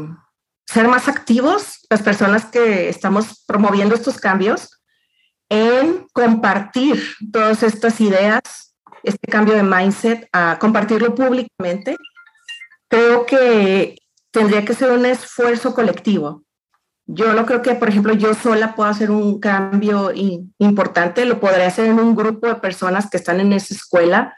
ser 0.67 0.89
más 0.89 1.09
activos, 1.09 1.81
las 1.91 2.03
personas 2.03 2.47
que 2.47 2.89
estamos 2.89 3.45
promoviendo 3.47 3.95
estos 3.95 4.19
cambios, 4.19 4.83
en 5.49 6.07
compartir 6.13 7.03
todas 7.31 7.63
estas 7.63 8.01
ideas, 8.01 8.75
este 9.03 9.31
cambio 9.31 9.55
de 9.55 9.63
mindset, 9.63 10.29
a 10.33 10.59
compartirlo 10.59 11.15
públicamente. 11.15 11.97
Creo 12.89 13.27
que 13.27 13.97
tendría 14.31 14.65
que 14.65 14.75
ser 14.75 14.93
un 14.93 15.05
esfuerzo 15.05 15.75
colectivo. 15.75 16.45
Yo 17.07 17.35
no 17.35 17.45
creo 17.45 17.61
que, 17.61 17.75
por 17.75 17.89
ejemplo, 17.89 18.15
yo 18.15 18.33
sola 18.33 18.75
pueda 18.75 18.91
hacer 18.91 19.11
un 19.11 19.41
cambio 19.41 20.13
importante, 20.59 21.27
lo 21.27 21.41
podría 21.41 21.67
hacer 21.67 21.87
en 21.87 21.99
un 21.99 22.15
grupo 22.15 22.47
de 22.47 22.55
personas 22.55 23.11
que 23.11 23.17
están 23.17 23.41
en 23.41 23.53
esa 23.53 23.75
escuela, 23.75 24.35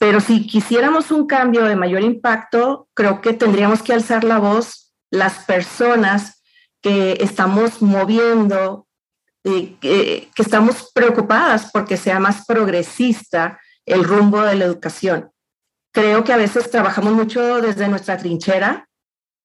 pero 0.00 0.20
si 0.20 0.46
quisiéramos 0.46 1.10
un 1.10 1.26
cambio 1.26 1.64
de 1.64 1.76
mayor 1.76 2.00
impacto, 2.00 2.88
creo 2.94 3.20
que 3.20 3.34
tendríamos 3.34 3.82
que 3.82 3.92
alzar 3.92 4.24
la 4.24 4.38
voz 4.38 4.94
las 5.10 5.44
personas 5.44 6.42
que 6.80 7.18
estamos 7.20 7.82
moviendo, 7.82 8.86
eh, 9.44 9.76
que, 9.78 10.30
estamos 10.36 10.90
preocupadas 10.94 11.68
porque 11.70 11.98
sea 11.98 12.18
más 12.18 12.46
progresista 12.46 13.60
el 13.84 14.02
rumbo 14.02 14.40
de 14.40 14.54
la 14.54 14.64
educación. 14.64 15.30
Creo 15.92 16.24
que 16.24 16.32
a 16.32 16.38
veces 16.38 16.70
trabajamos 16.70 17.12
mucho 17.12 17.60
desde 17.60 17.86
nuestra 17.88 18.16
trinchera 18.16 18.88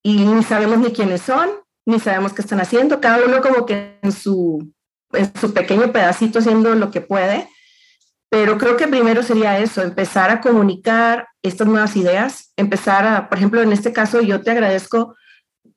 y 0.01 0.23
ni 0.23 0.41
sabemos 0.41 0.77
ni 0.77 0.93
quiénes 0.93 1.21
son, 1.21 1.49
ni 1.85 1.99
sabemos 1.99 2.31
qué 2.31 2.41
están 2.41 2.61
haciendo, 2.61 3.01
cada 3.01 3.25
uno 3.25 3.41
como 3.41 3.65
que 3.65 3.99
en 4.01 4.13
su, 4.13 4.71
en 5.11 5.35
su 5.35 5.53
pequeño 5.53 5.91
pedacito 5.91 6.39
haciendo 6.39 6.75
lo 6.75 6.91
que 6.91 7.01
puede 7.01 7.49
pero 8.35 8.57
creo 8.57 8.75
que 8.75 8.89
primero 8.89 9.23
sería 9.23 9.59
eso, 9.59 9.81
empezar 9.81 10.29
a 10.29 10.41
comunicar 10.41 11.29
estas 11.41 11.67
nuevas 11.67 11.95
ideas, 11.95 12.51
empezar 12.57 13.07
a, 13.07 13.29
por 13.29 13.37
ejemplo, 13.37 13.61
en 13.61 13.71
este 13.71 13.93
caso 13.93 14.19
yo 14.19 14.41
te 14.41 14.51
agradezco 14.51 15.15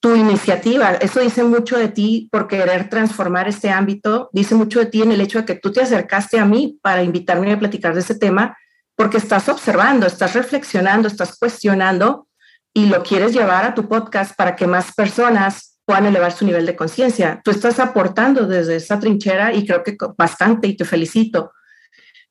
tu 0.01 0.17
iniciativa. 0.17 0.95
Eso 0.95 1.21
dice 1.21 1.45
mucho 1.45 1.79
de 1.79 1.87
ti 1.87 2.29
por 2.33 2.49
querer 2.49 2.89
transformar 2.89 3.47
este 3.47 3.71
ámbito, 3.71 4.29
dice 4.33 4.57
mucho 4.57 4.81
de 4.81 4.87
ti 4.87 5.03
en 5.03 5.13
el 5.13 5.21
hecho 5.21 5.39
de 5.39 5.45
que 5.45 5.55
tú 5.55 5.71
te 5.71 5.83
acercaste 5.83 6.41
a 6.41 6.47
mí 6.47 6.81
para 6.83 7.05
invitarme 7.05 7.53
a 7.53 7.59
platicar 7.61 7.95
de 7.95 8.01
ese 8.01 8.17
tema, 8.17 8.59
porque 8.97 9.19
estás 9.19 9.49
observando, 9.49 10.09
estás 10.09 10.35
reflexionando, 10.35 11.07
estás 11.07 11.39
cuestionando 11.39 12.27
y 12.75 12.87
lo 12.87 13.05
quieres 13.05 13.35
llevar 13.35 13.67
a 13.67 13.75
tu 13.75 13.89
podcast 13.89 14.35
para 14.35 14.57
que 14.57 14.67
más 14.67 14.93
personas 14.97 15.79
puedan 15.85 16.07
elevar 16.07 16.33
su 16.33 16.45
nivel 16.45 16.67
de 16.67 16.75
conciencia. 16.75 17.41
Tú 17.45 17.53
estás 17.53 17.79
aportando 17.79 18.49
desde 18.49 18.75
esa 18.75 18.99
trinchera 18.99 19.55
y 19.55 19.65
creo 19.65 19.85
que 19.85 19.97
bastante 20.17 20.67
y 20.67 20.77
te 20.77 20.85
felicito 20.85 21.53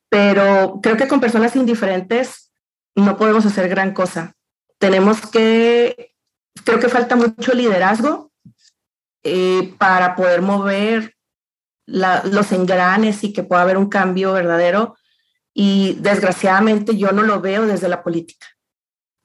pero 0.08 0.80
creo 0.82 0.96
que 0.96 1.08
con 1.08 1.20
personas 1.20 1.54
indiferentes 1.56 2.50
no 2.94 3.16
podemos 3.16 3.46
hacer 3.46 3.68
gran 3.68 3.92
cosa. 3.92 4.34
Tenemos 4.78 5.20
que, 5.26 6.14
creo 6.64 6.78
que 6.80 6.88
falta 6.88 7.16
mucho 7.16 7.52
liderazgo 7.52 8.32
eh, 9.22 9.74
para 9.78 10.14
poder 10.14 10.42
mover 10.42 11.14
los 11.86 12.52
engranes 12.52 13.24
y 13.24 13.32
que 13.32 13.42
pueda 13.42 13.62
haber 13.62 13.78
un 13.78 13.88
cambio 13.88 14.32
verdadero. 14.32 14.96
Y 15.54 15.96
desgraciadamente 16.00 16.96
yo 16.96 17.12
no 17.12 17.22
lo 17.22 17.40
veo 17.40 17.66
desde 17.66 17.88
la 17.88 18.02
política. 18.02 18.46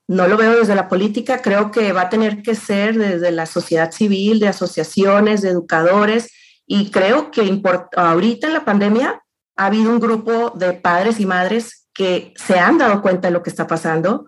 No 0.07 0.27
lo 0.27 0.35
veo 0.37 0.57
desde 0.57 0.75
la 0.75 0.89
política, 0.89 1.41
creo 1.41 1.71
que 1.71 1.93
va 1.93 2.01
a 2.01 2.09
tener 2.09 2.41
que 2.41 2.55
ser 2.55 2.97
desde 2.97 3.31
la 3.31 3.45
sociedad 3.45 3.91
civil, 3.91 4.39
de 4.39 4.49
asociaciones, 4.49 5.41
de 5.41 5.49
educadores, 5.49 6.31
y 6.65 6.91
creo 6.91 7.31
que 7.31 7.61
ahorita 7.95 8.47
en 8.47 8.53
la 8.53 8.65
pandemia 8.65 9.23
ha 9.55 9.65
habido 9.67 9.91
un 9.91 9.99
grupo 9.99 10.51
de 10.51 10.73
padres 10.73 11.19
y 11.19 11.25
madres 11.25 11.87
que 11.93 12.33
se 12.35 12.59
han 12.59 12.77
dado 12.77 13.01
cuenta 13.01 13.27
de 13.27 13.33
lo 13.33 13.43
que 13.43 13.49
está 13.49 13.67
pasando, 13.67 14.27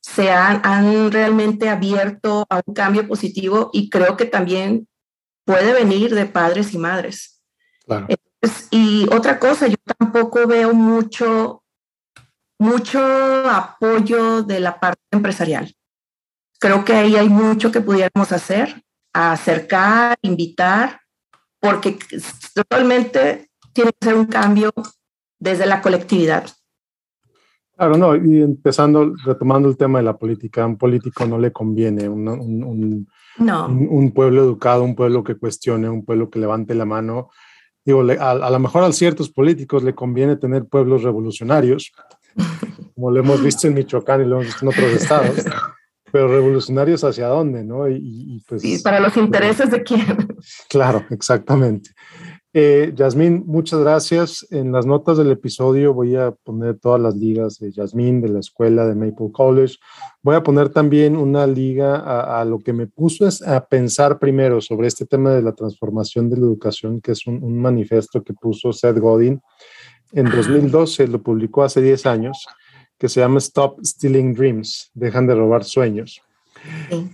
se 0.00 0.30
han, 0.30 1.10
realmente 1.10 1.68
abierto 1.68 2.46
a 2.48 2.62
un 2.64 2.74
cambio 2.74 3.08
positivo 3.08 3.70
y 3.72 3.90
creo 3.90 4.16
que 4.16 4.26
también 4.26 4.86
puede 5.44 5.72
venir 5.72 6.14
de 6.14 6.26
padres 6.26 6.74
y 6.74 6.78
madres. 6.78 7.42
y 8.70 9.08
otra 9.12 9.38
cosa, 9.38 9.66
yo 9.66 9.76
tampoco 9.98 10.46
veo 10.46 10.74
mucho, 10.74 11.64
mucho 12.58 13.00
apoyo 13.50 14.42
de 14.42 14.60
la 14.60 14.78
parte 14.78 15.02
empresarial. 15.10 15.74
Creo 16.60 16.84
que 16.84 16.92
ahí 16.92 17.16
hay 17.16 17.28
mucho 17.28 17.72
que 17.72 17.80
pudiéramos 17.80 18.30
hacer, 18.32 18.82
acercar, 19.12 20.16
invitar, 20.22 21.00
porque 21.60 21.98
totalmente 22.54 23.45
tiene 23.76 23.92
que 23.92 24.06
ser 24.06 24.14
un 24.16 24.26
cambio 24.26 24.72
desde 25.38 25.66
la 25.66 25.82
colectividad. 25.82 26.46
Claro, 27.76 27.98
no, 27.98 28.16
y 28.16 28.40
empezando, 28.40 29.14
retomando 29.24 29.68
el 29.68 29.76
tema 29.76 29.98
de 29.98 30.04
la 30.04 30.16
política, 30.16 30.62
a 30.62 30.66
un 30.66 30.78
político 30.78 31.26
no 31.26 31.38
le 31.38 31.52
conviene 31.52 32.08
un, 32.08 32.26
un, 32.26 33.06
un, 33.38 34.12
pueblo 34.12 34.42
educado, 34.42 34.82
un 34.82 34.96
pueblo 34.96 35.22
que 35.22 35.34
cuestione, 35.34 35.86
un 35.90 36.02
pueblo 36.02 36.30
que 36.30 36.38
levante 36.38 36.74
la 36.74 36.86
mano. 36.86 37.28
Digo, 37.84 38.02
a, 38.18 38.30
a 38.30 38.50
lo 38.50 38.58
mejor 38.58 38.82
a 38.82 38.92
ciertos 38.92 39.28
políticos 39.28 39.82
le 39.82 39.94
conviene 39.94 40.36
tener 40.36 40.64
pueblos 40.64 41.02
revolucionarios, 41.02 41.92
como 42.94 43.10
lo 43.10 43.20
hemos 43.20 43.42
visto 43.42 43.66
en 43.66 43.74
Michoacán 43.74 44.22
y 44.22 44.24
lo 44.24 44.36
hemos 44.36 44.46
visto 44.46 44.64
en 44.64 44.68
otros 44.68 44.92
estados, 44.92 45.44
pero 46.10 46.28
revolucionarios 46.28 47.04
hacia 47.04 47.26
dónde, 47.26 47.62
¿no? 47.62 47.86
Y, 47.90 48.42
pues, 48.48 48.82
para 48.82 49.00
los 49.00 49.18
intereses 49.18 49.70
de 49.70 49.82
quién. 49.82 50.16
Claro, 50.70 51.04
exactamente. 51.10 51.90
Eh, 52.58 52.94
Yasmín, 52.96 53.44
muchas 53.46 53.80
gracias. 53.80 54.46
En 54.50 54.72
las 54.72 54.86
notas 54.86 55.18
del 55.18 55.30
episodio 55.30 55.92
voy 55.92 56.16
a 56.16 56.30
poner 56.30 56.78
todas 56.78 56.98
las 56.98 57.14
ligas 57.14 57.58
de 57.58 57.70
Yasmín, 57.70 58.22
de 58.22 58.30
la 58.30 58.40
escuela 58.40 58.86
de 58.86 58.94
Maple 58.94 59.30
College. 59.30 59.74
Voy 60.22 60.36
a 60.36 60.42
poner 60.42 60.70
también 60.70 61.18
una 61.18 61.46
liga 61.46 61.96
a, 62.40 62.42
lo 62.46 62.58
que 62.60 62.72
me 62.72 62.86
puso 62.86 63.28
es 63.28 63.42
a 63.42 63.66
pensar 63.66 64.18
primero 64.18 64.62
sobre 64.62 64.88
este 64.88 65.04
tema 65.04 65.32
de 65.32 65.42
la 65.42 65.52
transformación 65.52 66.30
de 66.30 66.38
la 66.38 66.46
educación, 66.46 67.02
que 67.02 67.12
es 67.12 67.26
un, 67.26 67.58
manifiesto 67.58 68.24
que 68.24 68.32
puso 68.32 68.72
Seth 68.72 69.00
Godin 69.00 69.38
en 70.12 70.30
2012, 70.30 71.08
lo 71.08 71.22
publicó 71.22 71.62
hace 71.62 71.82
10 71.82 72.06
años, 72.06 72.46
que 72.96 73.10
se 73.10 73.20
llama 73.20 73.36
Stop 73.36 73.84
Stealing 73.84 74.32
Dreams, 74.32 74.92
dejan 74.94 75.26
de 75.26 75.34
robar 75.34 75.62
sueños. 75.62 76.22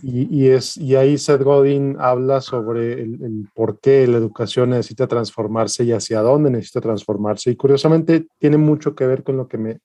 Y, 0.03 0.49
es, 0.49 0.77
y 0.77 0.97
ahí 0.97 1.17
Seth 1.17 1.43
Godin 1.43 1.97
habla 1.99 2.41
sobre 2.41 2.95
el, 2.95 3.49
por 3.55 3.81
qué 3.81 4.07
la 4.07 4.19
educación 4.19 4.71
necesita 4.71 5.07
transformarse 5.07 5.85
y 5.85 5.93
hacia 5.93 6.21
dónde 6.21 6.51
necesita 6.51 6.81
transformarse. 6.81 7.51
Y 7.51 7.57
curiosamente 7.57 8.27
tiene 8.39 8.59
mucho 8.59 8.95
que 8.95 9.07
ver 9.07 9.23
con 9.23 9.37
lo 9.37 9.49
que 9.49 9.59
me, 9.59 9.81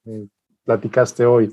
platicaste 0.66 1.26
hoy. 1.26 1.50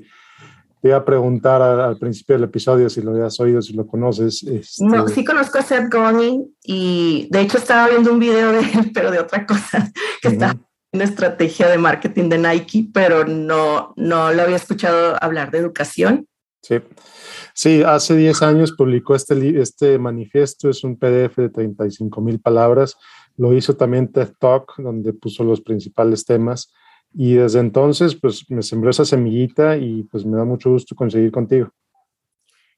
Te 0.81 0.89
iba 0.89 0.97
a 0.97 1.05
preguntar 1.05 1.61
al, 1.61 1.97
principio 1.97 2.35
del 2.35 2.43
episodio 2.43 2.89
si 2.89 3.01
lo 3.01 3.11
habías 3.11 3.39
oído, 3.39 3.61
si 3.61 3.73
lo 3.73 3.87
conoces. 3.87 4.43
Este 4.43 4.85
no, 4.85 5.07
sí 5.07 5.23
conozco 5.23 5.57
a 5.57 5.61
Seth 5.61 5.91
Godin 5.91 6.53
y 6.63 7.27
de 7.31 7.41
hecho 7.41 7.57
estaba 7.57 7.89
viendo 7.89 8.11
un 8.11 8.19
video 8.19 8.51
de 8.51 8.59
él, 8.59 8.91
pero 8.93 9.09
de 9.11 9.19
otra 9.19 9.45
cosa, 9.45 9.91
que 10.21 10.27
está 10.27 10.55
en 10.91 11.01
estrategia 11.01 11.67
de 11.69 11.77
marketing 11.77 12.29
de 12.29 12.37
Nike, 12.37 12.89
pero 12.93 13.25
no, 13.25 13.93
no 13.95 14.31
lo 14.31 14.41
había 14.41 14.55
escuchado 14.57 15.15
hablar 15.21 15.51
de 15.51 15.57
educación 15.57 16.27
Sí. 16.65 16.81
Sí, 17.53 17.83
hace 17.83 18.15
10 18.15 18.41
años 18.41 18.71
publicó 18.71 19.13
este, 19.13 19.61
este 19.61 19.99
manifiesto, 19.99 20.67
es 20.67 20.83
un 20.83 20.97
PDF 20.97 21.35
de 21.35 21.49
35 21.49 22.21
mil 22.21 22.39
palabras. 22.39 22.97
Lo 23.37 23.53
hizo 23.53 23.75
también 23.75 24.11
TED 24.11 24.33
Talk, 24.39 24.73
donde 24.77 25.13
puso 25.13 25.43
los 25.43 25.61
principales 25.61 26.25
temas. 26.25 26.73
Y 27.13 27.35
desde 27.35 27.59
entonces, 27.59 28.15
pues 28.15 28.49
me 28.49 28.63
sembró 28.63 28.89
esa 28.89 29.05
semillita 29.05 29.77
y 29.77 30.03
pues 30.11 30.25
me 30.25 30.37
da 30.37 30.43
mucho 30.43 30.71
gusto 30.71 30.95
conseguir 30.95 31.31
contigo. 31.31 31.69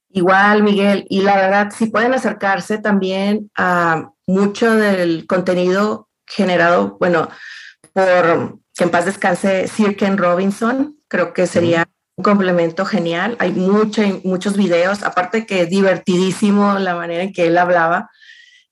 Igual, 0.10 0.64
Miguel. 0.64 1.06
Y 1.10 1.22
la 1.22 1.38
verdad, 1.38 1.72
si 1.74 1.86
pueden 1.86 2.14
acercarse 2.14 2.80
también 2.80 3.50
a 3.56 4.12
mucho 4.26 4.76
del 4.76 5.26
contenido 5.28 6.10
generado, 6.26 6.98
bueno, 7.00 7.30
por 7.94 8.60
que 8.76 8.84
en 8.84 8.92
paz 8.92 9.06
descanse 9.06 9.70
Sir 9.70 9.96
Ken 9.96 10.18
Robinson, 10.18 10.98
creo 11.08 11.34
que 11.34 11.48
sería 11.48 11.88
un 12.18 12.24
complemento 12.24 12.84
genial. 12.84 13.38
Hay 13.39 13.51
mucho, 13.51 14.01
muchos 14.24 14.57
videos, 14.57 15.03
aparte 15.03 15.45
que 15.45 15.68
divertidísimo 15.68 16.80
la 16.80 16.95
manera 16.95 17.24
en 17.24 17.32
que 17.32 17.45
él 17.45 17.57
hablaba. 17.57 18.09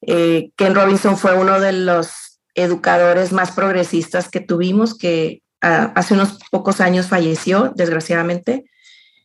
Eh, 0.02 0.50
Ken 0.56 0.76
Robinson 0.76 1.18
fue 1.18 1.36
uno 1.36 1.60
de 1.60 1.72
los 1.72 2.42
educadores 2.56 3.32
más 3.32 3.52
progresistas 3.52 4.30
que 4.30 4.40
tuvimos, 4.40 4.98
que 4.98 5.44
ah, 5.62 5.92
hace 5.96 6.16
unos 6.16 6.40
pocos 6.52 6.82
años 6.82 7.08
falleció, 7.08 7.72
desgraciadamente. 7.76 8.66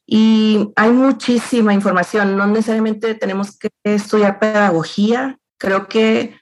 Y 0.06 0.70
hay 0.76 0.90
muchísima 0.90 1.72
información, 1.72 2.36
no 2.36 2.46
necesariamente 2.46 3.14
tenemos 3.14 3.56
que 3.56 3.70
estudiar 3.84 4.38
pedagogía. 4.38 5.38
Creo 5.58 5.88
que 5.88 6.38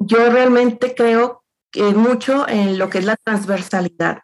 yo 0.00 0.30
realmente 0.30 0.94
creo 0.96 1.44
que 1.70 1.82
mucho 1.82 2.48
en 2.48 2.78
lo 2.78 2.90
que 2.90 2.98
es 2.98 3.04
la 3.04 3.16
transversalidad 3.22 4.22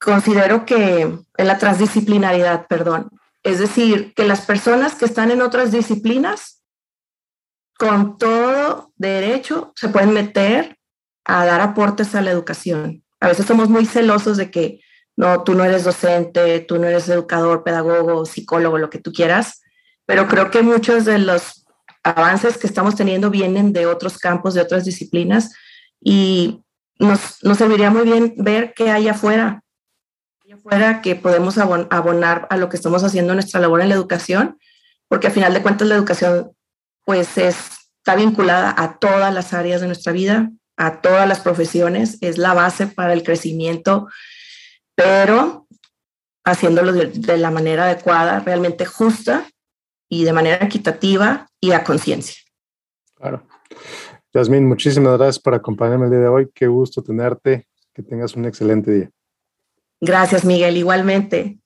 considero 0.00 0.64
que 0.66 1.00
en 1.02 1.46
la 1.46 1.58
transdisciplinaridad, 1.58 2.66
perdón. 2.66 3.10
Es 3.42 3.58
decir, 3.58 4.12
que 4.14 4.24
las 4.24 4.40
personas 4.40 4.94
que 4.94 5.04
están 5.04 5.30
en 5.30 5.42
otras 5.42 5.72
disciplinas, 5.72 6.62
con 7.78 8.18
todo 8.18 8.92
derecho, 8.96 9.72
se 9.76 9.88
pueden 9.88 10.12
meter 10.12 10.78
a 11.24 11.44
dar 11.44 11.60
aportes 11.60 12.14
a 12.14 12.22
la 12.22 12.30
educación. 12.30 13.04
A 13.20 13.28
veces 13.28 13.46
somos 13.46 13.68
muy 13.68 13.86
celosos 13.86 14.36
de 14.36 14.50
que 14.50 14.80
no, 15.16 15.42
tú 15.44 15.54
no 15.54 15.64
eres 15.64 15.84
docente, 15.84 16.60
tú 16.60 16.78
no 16.78 16.86
eres 16.86 17.08
educador, 17.08 17.64
pedagogo, 17.64 18.26
psicólogo, 18.26 18.78
lo 18.78 18.90
que 18.90 18.98
tú 18.98 19.12
quieras, 19.12 19.62
pero 20.04 20.28
creo 20.28 20.50
que 20.50 20.62
muchos 20.62 21.04
de 21.04 21.18
los 21.18 21.66
avances 22.02 22.58
que 22.58 22.66
estamos 22.66 22.94
teniendo 22.94 23.30
vienen 23.30 23.72
de 23.72 23.86
otros 23.86 24.18
campos, 24.18 24.54
de 24.54 24.60
otras 24.60 24.84
disciplinas, 24.84 25.52
y 26.00 26.62
nos, 26.98 27.42
nos 27.42 27.58
serviría 27.58 27.90
muy 27.90 28.04
bien 28.04 28.34
ver 28.36 28.74
qué 28.74 28.90
hay 28.90 29.08
afuera, 29.08 29.64
fuera 30.68 31.00
que 31.00 31.14
podemos 31.14 31.58
abonar 31.58 32.46
a 32.50 32.56
lo 32.56 32.68
que 32.68 32.76
estamos 32.76 33.04
haciendo 33.04 33.32
en 33.32 33.36
nuestra 33.36 33.60
labor 33.60 33.80
en 33.80 33.88
la 33.88 33.94
educación, 33.94 34.58
porque 35.08 35.28
al 35.28 35.32
final 35.32 35.54
de 35.54 35.62
cuentas 35.62 35.86
la 35.86 35.94
educación 35.94 36.50
pues 37.04 37.38
está 37.38 38.16
vinculada 38.16 38.74
a 38.76 38.98
todas 38.98 39.32
las 39.32 39.54
áreas 39.54 39.80
de 39.80 39.86
nuestra 39.86 40.12
vida, 40.12 40.50
a 40.76 41.00
todas 41.00 41.28
las 41.28 41.38
profesiones, 41.38 42.18
es 42.20 42.36
la 42.36 42.52
base 42.52 42.88
para 42.88 43.12
el 43.12 43.22
crecimiento, 43.22 44.08
pero 44.96 45.68
haciéndolo 46.44 46.92
de, 46.92 47.06
de 47.06 47.36
la 47.36 47.52
manera 47.52 47.84
adecuada, 47.84 48.40
realmente 48.40 48.86
justa 48.86 49.46
y 50.08 50.24
de 50.24 50.32
manera 50.32 50.64
equitativa 50.64 51.46
y 51.60 51.72
a 51.72 51.84
conciencia. 51.84 52.42
Claro. 53.14 53.46
Yasmin, 54.32 54.66
muchísimas 54.66 55.16
gracias 55.16 55.38
por 55.38 55.54
acompañarme 55.54 56.06
el 56.06 56.10
día 56.10 56.20
de 56.20 56.28
hoy. 56.28 56.50
Qué 56.52 56.66
gusto 56.66 57.02
tenerte. 57.02 57.66
Que 57.94 58.02
tengas 58.02 58.34
un 58.34 58.44
excelente 58.44 58.90
día. 58.90 59.10
Gracias, 60.00 60.44
Miguel, 60.44 60.76
igualmente. 60.76 61.58